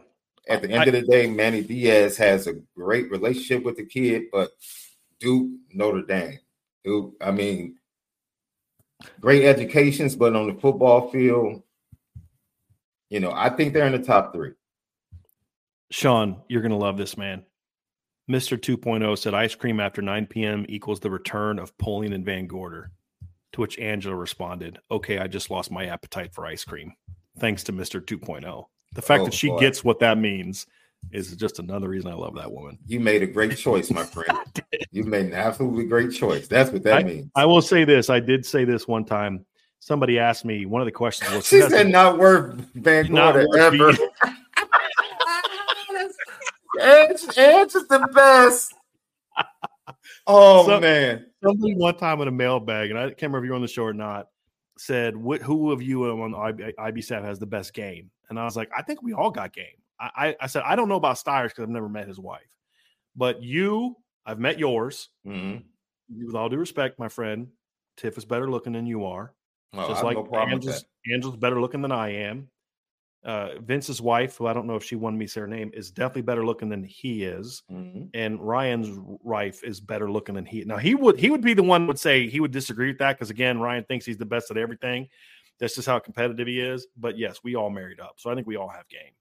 At 0.48 0.62
the 0.62 0.72
I- 0.72 0.78
end 0.86 0.94
of 0.94 0.94
the 0.94 1.10
day, 1.10 1.28
Manny 1.28 1.62
Diaz 1.64 2.16
has 2.18 2.46
a 2.46 2.54
great 2.76 3.10
relationship 3.10 3.64
with 3.64 3.76
the 3.76 3.84
kid, 3.84 4.26
but 4.30 4.52
Duke, 5.18 5.50
Notre 5.74 6.02
Dame, 6.02 6.38
Duke. 6.84 7.14
I 7.20 7.32
mean, 7.32 7.78
great 9.20 9.44
educations, 9.44 10.14
but 10.14 10.36
on 10.36 10.46
the 10.54 10.60
football 10.60 11.10
field, 11.10 11.64
you 13.10 13.20
know, 13.20 13.32
I 13.34 13.50
think 13.50 13.74
they're 13.74 13.86
in 13.86 13.92
the 13.92 13.98
top 13.98 14.32
three. 14.32 14.52
Sean, 15.90 16.40
you're 16.48 16.62
going 16.62 16.70
to 16.70 16.76
love 16.78 16.96
this 16.96 17.16
man. 17.16 17.44
Mr. 18.30 18.56
2.0 18.56 19.18
said 19.18 19.34
ice 19.34 19.56
cream 19.56 19.80
after 19.80 20.00
9 20.00 20.26
p.m. 20.26 20.64
equals 20.68 21.00
the 21.00 21.10
return 21.10 21.58
of 21.58 21.76
Polian 21.78 22.14
and 22.14 22.24
VanGorder. 22.24 22.86
To 23.54 23.60
which 23.60 23.78
Angela 23.80 24.14
responded, 24.14 24.78
Okay, 24.92 25.18
I 25.18 25.26
just 25.26 25.50
lost 25.50 25.72
my 25.72 25.86
appetite 25.86 26.32
for 26.32 26.46
ice 26.46 26.64
cream. 26.64 26.92
Thanks 27.40 27.64
to 27.64 27.72
Mr. 27.72 28.00
2.0. 28.00 28.64
The 28.94 29.02
fact 29.02 29.22
Oh, 29.22 29.24
that 29.24 29.34
she 29.34 29.48
boy. 29.48 29.58
gets 29.58 29.82
what 29.82 29.98
that 29.98 30.18
means 30.18 30.66
is 31.10 31.34
just 31.34 31.58
another 31.58 31.88
reason 31.88 32.12
I 32.12 32.14
love 32.14 32.36
that 32.36 32.52
woman. 32.52 32.78
You 32.86 33.00
made 33.00 33.24
a 33.24 33.26
great 33.26 33.56
choice, 33.56 33.90
my 33.90 34.04
friend. 34.04 34.38
you 34.92 35.02
made 35.02 35.26
an 35.26 35.34
absolutely 35.34 35.86
great 35.86 36.12
choice. 36.12 36.46
That's 36.46 36.70
what 36.70 36.84
that 36.84 37.06
means. 37.06 37.28
I 37.34 37.44
will 37.46 37.62
say 37.62 37.84
this. 37.84 38.08
I 38.08 38.20
did 38.20 38.46
say 38.46 38.64
this 38.64 38.86
one 38.86 39.04
time. 39.04 39.44
Somebody 39.80 40.18
asked 40.18 40.44
me, 40.44 40.66
one 40.66 40.82
of 40.82 40.86
the 40.86 40.92
questions 40.92 41.32
was, 41.32 41.46
She 41.46 41.60
"Who 41.60 41.68
said 41.70 41.88
not 41.88 42.18
worth 42.18 42.54
Van 42.74 43.10
Not 43.12 43.34
Gorder 43.34 43.58
ever. 43.58 43.92
Edge, 46.80 47.20
Edge 47.36 47.74
is 47.74 47.86
the 47.88 48.08
best. 48.14 48.74
Oh 50.26 50.66
So- 50.66 50.80
man. 50.80 51.26
somebody 51.42 51.74
one 51.74 51.96
time 51.96 52.20
in 52.20 52.28
a 52.28 52.32
mailbag, 52.32 52.90
and 52.90 52.98
I 52.98 53.08
can't 53.08 53.22
remember 53.22 53.38
if 53.38 53.44
you 53.44 53.50
were 53.50 53.56
on 53.56 53.62
the 53.62 53.68
show 53.68 53.84
or 53.84 53.92
not, 53.92 54.28
said, 54.78 55.14
"Wh- 55.14 55.42
"Who 55.42 55.72
of 55.72 55.82
you 55.82 56.04
on 56.04 56.34
IB, 56.34 56.72
IB 56.78 57.02
staff 57.02 57.24
has 57.24 57.38
the 57.38 57.46
best 57.46 57.74
game?" 57.74 58.10
And 58.28 58.38
I 58.38 58.44
was 58.44 58.56
like, 58.56 58.70
"I 58.76 58.82
think 58.82 59.02
we 59.02 59.12
all 59.12 59.30
got 59.30 59.52
game." 59.52 59.66
I, 59.98 60.10
I, 60.16 60.36
I 60.42 60.46
said, 60.46 60.62
"I 60.64 60.76
don't 60.76 60.88
know 60.88 60.96
about 60.96 61.16
Styers 61.18 61.48
because 61.48 61.62
I've 61.64 61.68
never 61.70 61.88
met 61.88 62.06
his 62.06 62.18
wife, 62.20 62.46
but 63.16 63.42
you, 63.42 63.96
I've 64.24 64.38
met 64.38 64.58
yours. 64.58 65.08
Mhm. 65.26 65.64
With 66.24 66.34
all 66.34 66.48
due 66.48 66.56
respect, 66.58 66.98
my 66.98 67.08
friend, 67.08 67.48
Tiff 67.96 68.16
is 68.18 68.24
better 68.24 68.50
looking 68.50 68.72
than 68.74 68.86
you 68.86 69.04
are. 69.06 69.32
I 69.72 69.88
just 69.88 70.02
like 70.02 70.16
no 70.16 70.28
Angela's, 70.36 71.36
better 71.36 71.60
looking 71.60 71.82
than 71.82 71.92
I 71.92 72.10
am. 72.10 72.48
Uh, 73.22 73.58
Vince's 73.60 74.00
wife, 74.00 74.36
who 74.36 74.46
I 74.46 74.54
don't 74.54 74.66
know 74.66 74.76
if 74.76 74.82
she 74.82 74.96
wanted 74.96 75.18
me 75.18 75.26
to 75.26 75.30
say 75.30 75.40
her 75.42 75.46
name, 75.46 75.70
is 75.74 75.90
definitely 75.90 76.22
better 76.22 76.44
looking 76.44 76.70
than 76.70 76.82
he 76.82 77.24
is." 77.24 77.62
Mhm. 77.70 78.08
and 78.14 78.40
Ryan's 78.40 78.98
wife 79.22 79.62
is 79.62 79.78
better 79.78 80.10
looking 80.10 80.34
than 80.34 80.46
he. 80.46 80.64
Now 80.64 80.78
he 80.78 80.94
would 80.94 81.18
he 81.18 81.28
would 81.28 81.42
be 81.42 81.52
the 81.54 81.62
one 81.62 81.86
would 81.86 81.98
say 81.98 82.28
he 82.28 82.40
would 82.40 82.50
disagree 82.50 82.88
with 82.88 82.98
that 82.98 83.18
because 83.18 83.30
again 83.30 83.60
Ryan 83.60 83.84
thinks 83.84 84.06
he's 84.06 84.16
the 84.16 84.24
best 84.24 84.50
at 84.50 84.56
everything. 84.56 85.08
That's 85.58 85.74
just 85.74 85.86
how 85.86 85.98
competitive 85.98 86.46
he 86.46 86.60
is. 86.60 86.86
But 86.96 87.18
yes, 87.18 87.40
we 87.44 87.54
all 87.54 87.68
married 87.68 88.00
up, 88.00 88.14
so 88.16 88.30
I 88.30 88.34
think 88.34 88.46
we 88.46 88.56
all 88.56 88.68
have 88.68 88.88
game. 88.88 89.12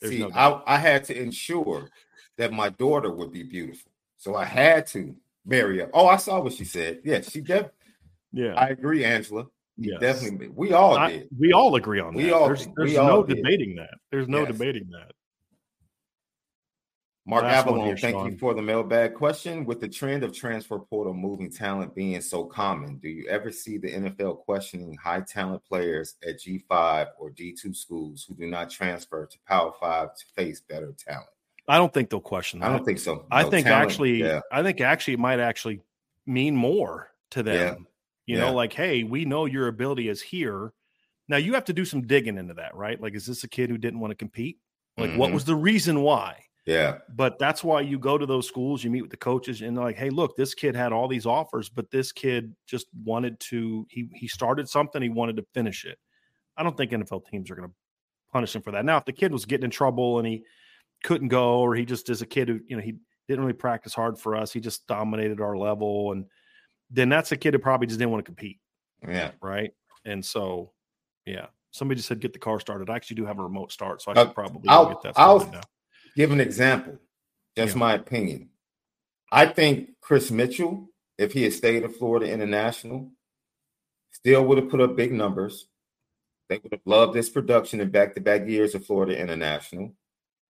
There's 0.00 0.12
See, 0.12 0.20
no. 0.20 0.30
I, 0.32 0.74
I 0.74 0.78
had 0.78 1.02
to 1.04 1.20
ensure 1.20 1.90
that 2.36 2.52
my 2.52 2.68
daughter 2.68 3.10
would 3.10 3.32
be 3.32 3.42
beautiful. 3.42 3.90
So 4.16 4.36
I 4.36 4.44
had 4.44 4.86
to 4.88 5.14
marry 5.44 5.78
her. 5.78 5.90
Oh, 5.92 6.06
I 6.06 6.16
saw 6.16 6.40
what 6.40 6.52
she 6.52 6.64
said. 6.64 7.00
Yes, 7.04 7.30
she 7.32 7.40
def- 7.40 7.72
yeah, 8.32 8.54
I 8.54 8.68
agree, 8.68 9.04
Angela. 9.04 9.46
Yes. 9.78 10.00
Definitely. 10.00 10.48
We 10.48 10.72
all 10.72 10.96
I- 10.98 11.10
did. 11.12 11.28
we 11.38 11.52
all 11.52 11.74
agree 11.76 12.00
on 12.00 12.14
We 12.14 12.24
that. 12.24 12.32
all 12.34 12.46
there's 12.46 12.66
there's 12.76 12.94
no 12.94 13.22
did. 13.24 13.36
debating 13.36 13.76
that. 13.76 13.94
There's 14.10 14.28
no 14.28 14.40
Yes. 14.40 14.48
debating 14.52 14.90
that. 14.90 15.12
Mark 17.26 17.42
Last 17.44 17.66
Avalon, 17.66 17.84
here, 17.86 17.96
thank 17.98 18.14
Sean. 18.16 18.32
you 18.32 18.38
for 18.38 18.54
the 18.54 18.62
mailbag 18.62 19.14
question. 19.14 19.66
With 19.66 19.80
the 19.82 19.88
trend 19.88 20.24
of 20.24 20.32
transfer 20.32 20.78
portal 20.78 21.12
moving 21.12 21.50
talent 21.50 21.94
being 21.94 22.18
so 22.22 22.44
common, 22.46 22.96
do 22.96 23.08
you 23.10 23.26
ever 23.28 23.52
see 23.52 23.76
the 23.76 23.88
NFL 23.92 24.36
questioning 24.46 24.96
high 24.96 25.20
talent 25.20 25.62
players 25.66 26.16
at 26.26 26.40
G5 26.40 27.08
or 27.18 27.30
D2 27.30 27.76
schools 27.76 28.24
who 28.26 28.34
do 28.34 28.46
not 28.46 28.70
transfer 28.70 29.26
to 29.26 29.38
Power 29.46 29.72
5 29.78 30.14
to 30.16 30.24
face 30.36 30.62
better 30.62 30.94
talent? 30.96 31.28
I 31.68 31.76
don't 31.76 31.92
think 31.92 32.08
they'll 32.08 32.20
question 32.20 32.60
that. 32.60 32.70
I 32.70 32.72
don't 32.74 32.84
think 32.86 32.98
so. 32.98 33.26
I 33.30 33.42
think 33.44 33.66
talent, 33.66 33.90
actually, 33.90 34.14
yeah. 34.22 34.40
I 34.50 34.62
think 34.62 34.80
actually 34.80 35.12
it 35.14 35.20
might 35.20 35.38
actually 35.38 35.82
mean 36.24 36.56
more 36.56 37.10
to 37.32 37.42
them. 37.42 37.54
Yeah. 37.54 37.84
You 38.28 38.36
Yeah. 38.36 38.44
know, 38.44 38.52
like, 38.54 38.74
hey, 38.74 39.04
we 39.04 39.24
know 39.24 39.46
your 39.46 39.68
ability 39.68 40.08
is 40.08 40.20
here. 40.22 40.72
Now 41.28 41.38
you 41.38 41.54
have 41.54 41.64
to 41.64 41.72
do 41.72 41.84
some 41.86 42.06
digging 42.06 42.38
into 42.38 42.54
that, 42.54 42.74
right? 42.76 43.00
Like, 43.00 43.14
is 43.14 43.26
this 43.26 43.42
a 43.42 43.48
kid 43.48 43.70
who 43.70 43.78
didn't 43.78 44.00
want 44.00 44.10
to 44.12 44.16
compete? 44.16 44.58
Like, 44.98 45.16
what 45.16 45.30
Mhm. 45.30 45.34
was 45.34 45.44
the 45.46 45.56
reason 45.56 46.02
why? 46.02 46.44
Yeah. 46.66 46.98
But 47.08 47.38
that's 47.38 47.64
why 47.64 47.80
you 47.80 47.98
go 47.98 48.18
to 48.18 48.26
those 48.26 48.46
schools, 48.46 48.84
you 48.84 48.90
meet 48.90 49.00
with 49.02 49.10
the 49.10 49.16
coaches, 49.16 49.62
and 49.62 49.74
they're 49.76 49.84
like, 49.84 49.96
hey, 49.96 50.10
look, 50.10 50.36
this 50.36 50.54
kid 50.54 50.76
had 50.76 50.92
all 50.92 51.08
these 51.08 51.24
offers, 51.24 51.70
but 51.70 51.90
this 51.90 52.12
kid 52.12 52.54
just 52.66 52.88
wanted 53.04 53.40
to, 53.40 53.86
he 53.90 54.10
he 54.14 54.28
started 54.28 54.68
something, 54.68 55.00
he 55.00 55.08
wanted 55.08 55.36
to 55.36 55.46
finish 55.54 55.86
it. 55.86 55.98
I 56.58 56.62
don't 56.62 56.76
think 56.76 56.92
NFL 56.92 57.20
teams 57.20 57.50
are 57.50 57.54
going 57.56 57.70
to 57.70 57.74
punish 58.30 58.54
him 58.54 58.60
for 58.62 58.72
that. 58.72 58.84
Now, 58.84 58.98
if 58.98 59.06
the 59.06 59.12
kid 59.14 59.32
was 59.32 59.46
getting 59.46 59.64
in 59.64 59.70
trouble 59.70 60.18
and 60.18 60.26
he 60.28 60.44
couldn't 61.04 61.28
go, 61.28 61.60
or 61.60 61.74
he 61.74 61.86
just 61.86 62.10
is 62.10 62.20
a 62.22 62.26
kid 62.26 62.48
who, 62.48 62.60
you 62.66 62.76
know, 62.76 62.82
he 62.82 62.94
didn't 63.28 63.44
really 63.44 63.54
practice 63.54 63.94
hard 63.94 64.18
for 64.18 64.36
us, 64.36 64.52
he 64.52 64.60
just 64.60 64.86
dominated 64.86 65.40
our 65.40 65.56
level, 65.56 66.12
and 66.12 66.26
then 66.90 67.08
that's 67.08 67.32
a 67.32 67.36
kid 67.36 67.54
who 67.54 67.58
probably 67.60 67.86
just 67.86 67.98
didn't 67.98 68.10
want 68.12 68.24
to 68.24 68.28
compete, 68.28 68.58
Yeah. 69.06 69.32
right? 69.42 69.72
And 70.04 70.24
so, 70.24 70.72
yeah. 71.26 71.46
Somebody 71.70 71.98
just 71.98 72.08
said 72.08 72.20
get 72.20 72.32
the 72.32 72.38
car 72.38 72.58
started. 72.60 72.88
I 72.88 72.96
actually 72.96 73.16
do 73.16 73.26
have 73.26 73.38
a 73.38 73.42
remote 73.42 73.70
start, 73.72 74.00
so 74.00 74.10
I 74.10 74.14
Uh, 74.14 74.24
should 74.26 74.34
probably 74.34 74.68
I'll- 74.68 74.88
get 74.88 75.02
that 75.02 75.12
I'll- 75.18 75.50
now. 75.50 75.60
Give 76.16 76.30
an 76.32 76.40
example. 76.40 76.98
Just 77.56 77.74
Yeah. 77.74 77.78
my 77.80 77.94
opinion. 77.94 78.50
I 79.30 79.46
think 79.46 80.00
Chris 80.00 80.30
Mitchell, 80.30 80.88
if 81.18 81.32
he 81.34 81.42
had 81.42 81.52
stayed 81.52 81.82
at 81.84 81.92
Florida 81.92 82.30
International, 82.30 83.12
still 84.12 84.44
would 84.46 84.58
have 84.58 84.70
put 84.70 84.80
up 84.80 84.96
big 84.96 85.12
numbers. 85.12 85.68
They 86.48 86.56
would 86.58 86.72
have 86.72 86.86
loved 86.86 87.12
this 87.14 87.28
production 87.28 87.80
in 87.80 87.90
back 87.90 88.14
to 88.14 88.20
back 88.22 88.46
years 88.48 88.74
of 88.74 88.86
Florida 88.86 89.18
International. 89.18 89.94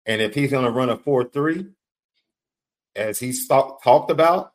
And 0.06 0.22
if 0.22 0.36
he's 0.36 0.52
going 0.52 0.66
to 0.66 0.72
run 0.72 0.90
a 0.90 0.98
4 0.98 1.24
3, 1.24 1.74
as 2.96 3.20
he's 3.20 3.48
talk- 3.48 3.82
talked 3.82 4.12
about, 4.12 4.54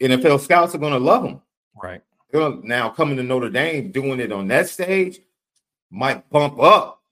NFL 0.00 0.40
scouts 0.40 0.74
are 0.74 0.78
going 0.78 0.92
to 0.92 0.98
love 0.98 1.24
him. 1.24 1.40
Right. 1.80 2.02
Now, 2.32 2.90
coming 2.90 3.16
to 3.16 3.22
Notre 3.22 3.48
Dame, 3.50 3.90
doing 3.90 4.20
it 4.20 4.32
on 4.32 4.48
that 4.48 4.68
stage 4.68 5.20
might 5.90 6.28
bump 6.30 6.60
up 6.60 7.02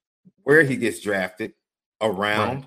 where 0.43 0.63
he 0.63 0.77
gets 0.77 1.01
drafted 1.01 1.55
around 2.01 2.57
Right. 2.61 2.65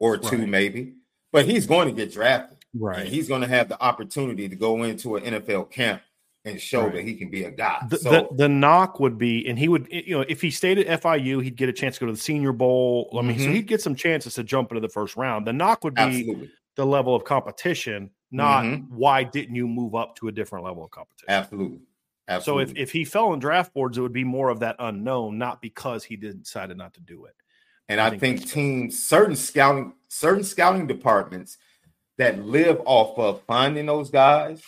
or 0.00 0.18
two, 0.18 0.38
Right. 0.38 0.48
maybe. 0.48 0.94
But 1.32 1.46
he's 1.46 1.66
going 1.66 1.88
to 1.88 1.94
get 1.94 2.12
drafted. 2.12 2.58
Right. 2.76 3.00
And 3.00 3.08
he's 3.08 3.28
going 3.28 3.42
to 3.42 3.46
have 3.46 3.68
the 3.68 3.80
opportunity 3.80 4.48
to 4.48 4.56
go 4.56 4.82
into 4.82 5.16
an 5.16 5.24
NFL 5.24 5.64
camp 5.70 6.02
and 6.44 6.60
show 6.60 6.82
Right. 6.82 6.94
that 6.94 7.02
he 7.04 7.14
can 7.14 7.30
be 7.30 7.44
a 7.44 7.50
guy. 7.52 7.86
The, 7.88 7.98
so, 7.98 8.10
the 8.10 8.28
the 8.36 8.48
knock 8.48 8.98
would 9.00 9.16
be, 9.16 9.46
and 9.48 9.56
he 9.58 9.68
would, 9.68 9.86
you 9.90 10.16
know, 10.18 10.24
if 10.28 10.42
he 10.42 10.50
stayed 10.50 10.78
at 10.78 10.88
FIU, 11.00 11.38
he'd 11.42 11.56
get 11.56 11.68
a 11.68 11.72
chance 11.72 11.94
to 11.96 12.00
go 12.00 12.06
to 12.06 12.12
the 12.12 12.18
Senior 12.18 12.52
Bowl. 12.52 13.08
I 13.16 13.22
mean, 13.22 13.38
so 13.38 13.46
Mhm. 13.46 13.54
he'd 13.54 13.66
get 13.68 13.80
some 13.80 13.94
chances 13.94 14.34
to 14.34 14.42
jump 14.44 14.72
into 14.72 14.80
the 14.80 14.88
first 14.88 15.16
round. 15.16 15.46
The 15.46 15.52
knock 15.52 15.84
would 15.84 15.94
be 15.94 16.02
absolutely. 16.02 16.50
the 16.76 16.84
level 16.84 17.14
of 17.14 17.22
competition, 17.24 18.10
not 18.34 18.64
Mhm. 18.64 18.88
why 18.90 19.22
didn't 19.24 19.54
you 19.54 19.68
move 19.68 19.94
up 19.94 20.16
to 20.16 20.28
a 20.28 20.32
different 20.32 20.64
level 20.64 20.84
of 20.84 20.90
competition. 20.90 21.30
Absolutely. 21.30 21.80
Absolutely. 22.26 22.66
So 22.66 22.70
if, 22.72 22.78
if 22.88 22.92
he 22.92 23.04
fell 23.04 23.32
in 23.34 23.38
draft 23.38 23.72
boards, 23.74 23.98
it 23.98 24.00
would 24.00 24.12
be 24.12 24.24
more 24.24 24.48
of 24.48 24.60
that 24.60 24.76
unknown, 24.78 25.38
not 25.38 25.60
because 25.62 26.04
he 26.04 26.16
decided 26.16 26.76
not 26.76 26.94
to 26.94 27.00
do 27.00 27.26
it. 27.26 27.34
And 27.88 28.00
I 28.00 28.06
I 28.06 28.10
think 28.10 28.20
think, 28.40 28.50
teams, 28.50 29.02
certain 29.06 29.36
scouting, 29.36 29.92
certain 30.08 30.42
scouting 30.42 30.86
departments 30.86 31.58
that 32.16 32.38
live 32.44 32.80
off 32.86 33.18
of 33.18 33.42
finding 33.42 33.86
those 33.86 34.10
guys, 34.10 34.62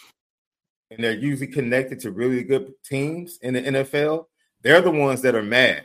and 0.90 1.02
they're 1.02 1.12
usually 1.16 1.50
connected 1.50 1.98
to 2.00 2.10
really 2.10 2.42
good 2.44 2.72
teams 2.84 3.38
in 3.42 3.54
the 3.54 3.62
NFL. 3.62 4.28
They're 4.60 4.82
the 4.82 4.90
ones 4.90 5.22
that 5.22 5.34
are 5.34 5.42
mad 5.42 5.84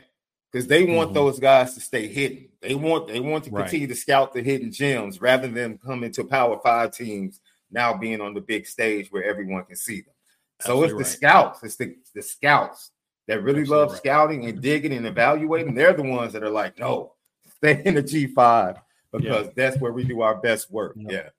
because 0.52 0.66
they 0.66 0.84
want 0.84 1.10
Mhm. 1.10 1.14
those 1.14 1.40
guys 1.40 1.72
to 1.74 1.80
stay 1.80 2.06
hidden. 2.06 2.48
They 2.60 2.74
want 2.74 3.08
they 3.08 3.20
want 3.20 3.44
to 3.44 3.50
Right. 3.50 3.62
continue 3.62 3.86
to 3.86 3.94
scout 3.94 4.34
the 4.34 4.42
hidden 4.42 4.70
gems 4.70 5.20
rather 5.22 5.48
than 5.48 5.78
come 5.78 6.04
into 6.04 6.22
Power 6.24 6.60
Five 6.62 6.92
teams 6.92 7.40
now 7.72 7.96
being 7.96 8.20
on 8.20 8.34
the 8.34 8.40
big 8.40 8.66
stage 8.66 9.10
where 9.10 9.24
everyone 9.24 9.64
can 9.64 9.76
see 9.76 10.02
them. 10.02 10.14
So 10.60 10.82
it's 10.84 10.92
Absolutely 10.92 11.04
the 11.04 11.10
scouts, 11.10 11.62
it's 11.64 11.76
the, 11.76 11.96
the 12.14 12.22
scouts 12.22 12.90
that 13.26 13.42
really 13.42 13.60
Absolutely 13.60 13.76
love 13.76 13.90
right. 13.90 13.98
scouting 13.98 14.44
and 14.46 14.60
digging 14.62 14.92
and 14.92 15.06
evaluating. 15.06 15.74
They're 15.74 15.92
the 15.92 16.02
ones 16.02 16.32
that 16.34 16.42
are 16.42 16.50
like, 16.50 16.78
no, 16.78 17.14
stay 17.56 17.82
in 17.84 17.94
the 17.94 18.02
G5 18.02 18.80
because 19.12 19.48
that's 19.56 19.78
where 19.78 19.92
we 19.92 20.04
do 20.04 20.20
our 20.20 20.36
best 20.36 20.70
work. 20.70 20.94
Yep. 20.96 21.34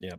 Yeah, 0.00 0.14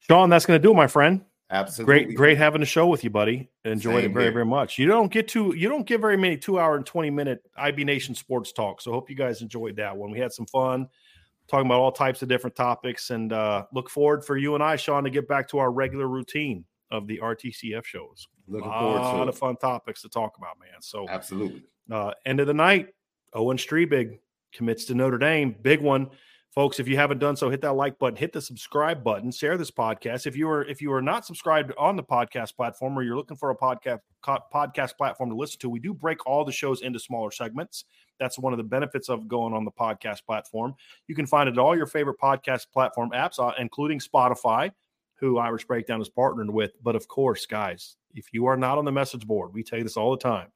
Sean, 0.00 0.30
that's 0.30 0.46
going 0.46 0.60
to 0.60 0.62
do 0.62 0.72
it, 0.72 0.76
my 0.76 0.86
friend. 0.86 1.22
absolutely. 1.50 2.04
Great, 2.04 2.16
great 2.16 2.38
having 2.38 2.62
a 2.62 2.66
show 2.66 2.86
with 2.86 3.04
you, 3.04 3.10
buddy. 3.10 3.50
Enjoyed 3.64 4.02
Same 4.02 4.10
it 4.10 4.14
very, 4.14 4.24
here. 4.26 4.32
very 4.32 4.46
much. 4.46 4.78
You 4.78 4.86
don't 4.86 5.12
get 5.12 5.28
to 5.28 5.54
you 5.54 5.68
don't 5.68 5.86
get 5.86 6.00
very 6.00 6.16
many 6.16 6.36
two 6.36 6.58
hour 6.58 6.76
and 6.76 6.86
twenty 6.86 7.10
minute 7.10 7.42
IB 7.56 7.84
Nation 7.84 8.14
sports 8.14 8.52
talk. 8.52 8.80
So 8.80 8.92
hope 8.92 9.10
you 9.10 9.16
guys 9.16 9.42
enjoyed 9.42 9.76
that 9.76 9.96
one. 9.96 10.10
We 10.10 10.18
had 10.18 10.32
some 10.32 10.46
fun 10.46 10.88
talking 11.48 11.66
about 11.66 11.80
all 11.80 11.92
types 11.92 12.22
of 12.22 12.28
different 12.28 12.56
topics, 12.56 13.10
and 13.10 13.32
uh, 13.32 13.64
look 13.72 13.90
forward 13.90 14.24
for 14.24 14.36
you 14.36 14.54
and 14.54 14.62
I, 14.62 14.76
Sean, 14.76 15.04
to 15.04 15.10
get 15.10 15.26
back 15.28 15.48
to 15.48 15.58
our 15.58 15.72
regular 15.72 16.08
routine 16.08 16.64
of 16.90 17.06
the 17.06 17.18
RTCF 17.22 17.84
shows. 17.84 18.26
Looking 18.46 18.70
a 18.70 18.80
forward 18.80 19.00
lot 19.00 19.16
to 19.16 19.22
of 19.22 19.28
it. 19.28 19.38
fun 19.38 19.56
topics 19.56 20.02
to 20.02 20.08
talk 20.08 20.36
about, 20.38 20.58
man. 20.60 20.80
So 20.80 21.06
Absolutely. 21.08 21.62
uh, 21.90 22.12
end 22.24 22.40
of 22.40 22.46
the 22.46 22.54
night, 22.54 22.88
Owen 23.34 23.56
Strebig 23.56 24.18
commits 24.52 24.86
to 24.86 24.94
Notre 24.94 25.18
Dame. 25.18 25.54
Big 25.60 25.80
one. 25.80 26.08
Folks, 26.54 26.80
if 26.80 26.88
you 26.88 26.96
haven't 26.96 27.18
done 27.18 27.36
so, 27.36 27.50
hit 27.50 27.60
that 27.60 27.74
like 27.74 27.98
button, 27.98 28.16
hit 28.16 28.32
the 28.32 28.40
subscribe 28.40 29.04
button, 29.04 29.30
share 29.30 29.56
this 29.58 29.70
podcast. 29.70 30.26
If 30.26 30.34
you 30.34 30.48
are 30.48 30.64
if 30.64 30.80
you 30.80 30.92
are 30.92 31.02
not 31.02 31.26
subscribed 31.26 31.72
on 31.78 31.94
the 31.94 32.02
podcast 32.02 32.56
platform 32.56 32.98
or 32.98 33.02
you're 33.02 33.16
looking 33.16 33.36
for 33.36 33.50
a 33.50 33.56
podcast 33.56 34.00
podcast 34.26 34.96
platform 34.96 35.30
to 35.30 35.36
listen 35.36 35.60
to, 35.60 35.68
we 35.68 35.78
do 35.78 35.92
break 35.92 36.26
all 36.26 36.44
the 36.44 36.52
shows 36.52 36.80
into 36.80 36.98
smaller 36.98 37.30
segments. 37.30 37.84
That's 38.18 38.38
one 38.38 38.52
of 38.52 38.56
the 38.56 38.64
benefits 38.64 39.08
of 39.08 39.28
going 39.28 39.54
on 39.54 39.64
the 39.64 39.70
podcast 39.70 40.24
platform. 40.24 40.74
You 41.06 41.14
can 41.14 41.26
find 41.26 41.48
it 41.48 41.52
at 41.52 41.58
all 41.58 41.76
your 41.76 41.86
favorite 41.86 42.18
podcast 42.20 42.66
platform 42.72 43.10
apps, 43.14 43.38
uh, 43.38 43.52
including 43.58 44.00
Spotify, 44.00 44.72
who 45.14 45.38
Irish 45.38 45.64
Breakdown 45.64 46.00
is 46.00 46.08
partnered 46.08 46.50
with. 46.50 46.72
But 46.82 46.96
of 46.96 47.08
course, 47.08 47.46
guys, 47.46 47.96
If 48.14 48.32
you 48.32 48.46
are 48.46 48.56
not 48.56 48.78
on 48.78 48.84
the 48.84 48.92
message 48.92 49.26
board, 49.26 49.52
we 49.52 49.62
tell 49.62 49.78
you 49.78 49.84
this 49.84 49.96
all 49.96 50.10
the 50.10 50.16
time. 50.16 50.48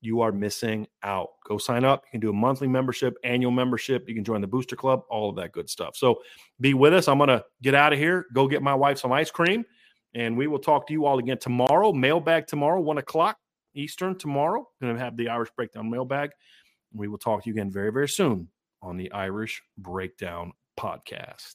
You 0.00 0.20
are 0.20 0.32
missing 0.32 0.86
out. 1.02 1.30
Go 1.48 1.56
sign 1.56 1.84
up. 1.84 2.04
You 2.06 2.10
can 2.12 2.20
do 2.20 2.30
a 2.30 2.32
monthly 2.34 2.68
membership, 2.68 3.16
annual 3.24 3.50
membership. 3.50 4.06
You 4.06 4.14
can 4.14 4.24
join 4.24 4.42
the 4.42 4.46
booster 4.46 4.76
club, 4.76 5.02
all 5.08 5.30
of 5.30 5.36
that 5.36 5.52
good 5.52 5.70
stuff. 5.70 5.96
So 5.96 6.20
be 6.60 6.74
with 6.74 6.92
us. 6.92 7.08
I'm 7.08 7.18
going 7.18 7.28
to 7.28 7.44
get 7.62 7.74
out 7.74 7.92
of 7.92 7.98
here, 7.98 8.26
go 8.34 8.46
get 8.46 8.62
my 8.62 8.74
wife 8.74 8.98
some 8.98 9.12
ice 9.12 9.30
cream, 9.30 9.64
and 10.14 10.36
we 10.36 10.46
will 10.46 10.58
talk 10.58 10.86
to 10.88 10.92
you 10.92 11.06
all 11.06 11.18
again 11.18 11.38
tomorrow. 11.38 11.92
Mailbag 11.92 12.46
tomorrow, 12.46 12.80
one 12.80 12.98
o'clock 12.98 13.38
Eastern 13.74 14.16
tomorrow. 14.18 14.68
Going 14.80 14.94
to 14.94 15.02
have 15.02 15.16
the 15.16 15.28
Irish 15.30 15.50
Breakdown 15.56 15.90
mailbag. 15.90 16.30
We 16.94 17.08
will 17.08 17.18
talk 17.18 17.42
to 17.42 17.48
you 17.48 17.54
again 17.54 17.70
very, 17.70 17.92
very 17.92 18.08
soon 18.08 18.48
on 18.80 18.96
the 18.96 19.10
Irish 19.12 19.62
Breakdown 19.76 20.52
podcast. 20.78 21.54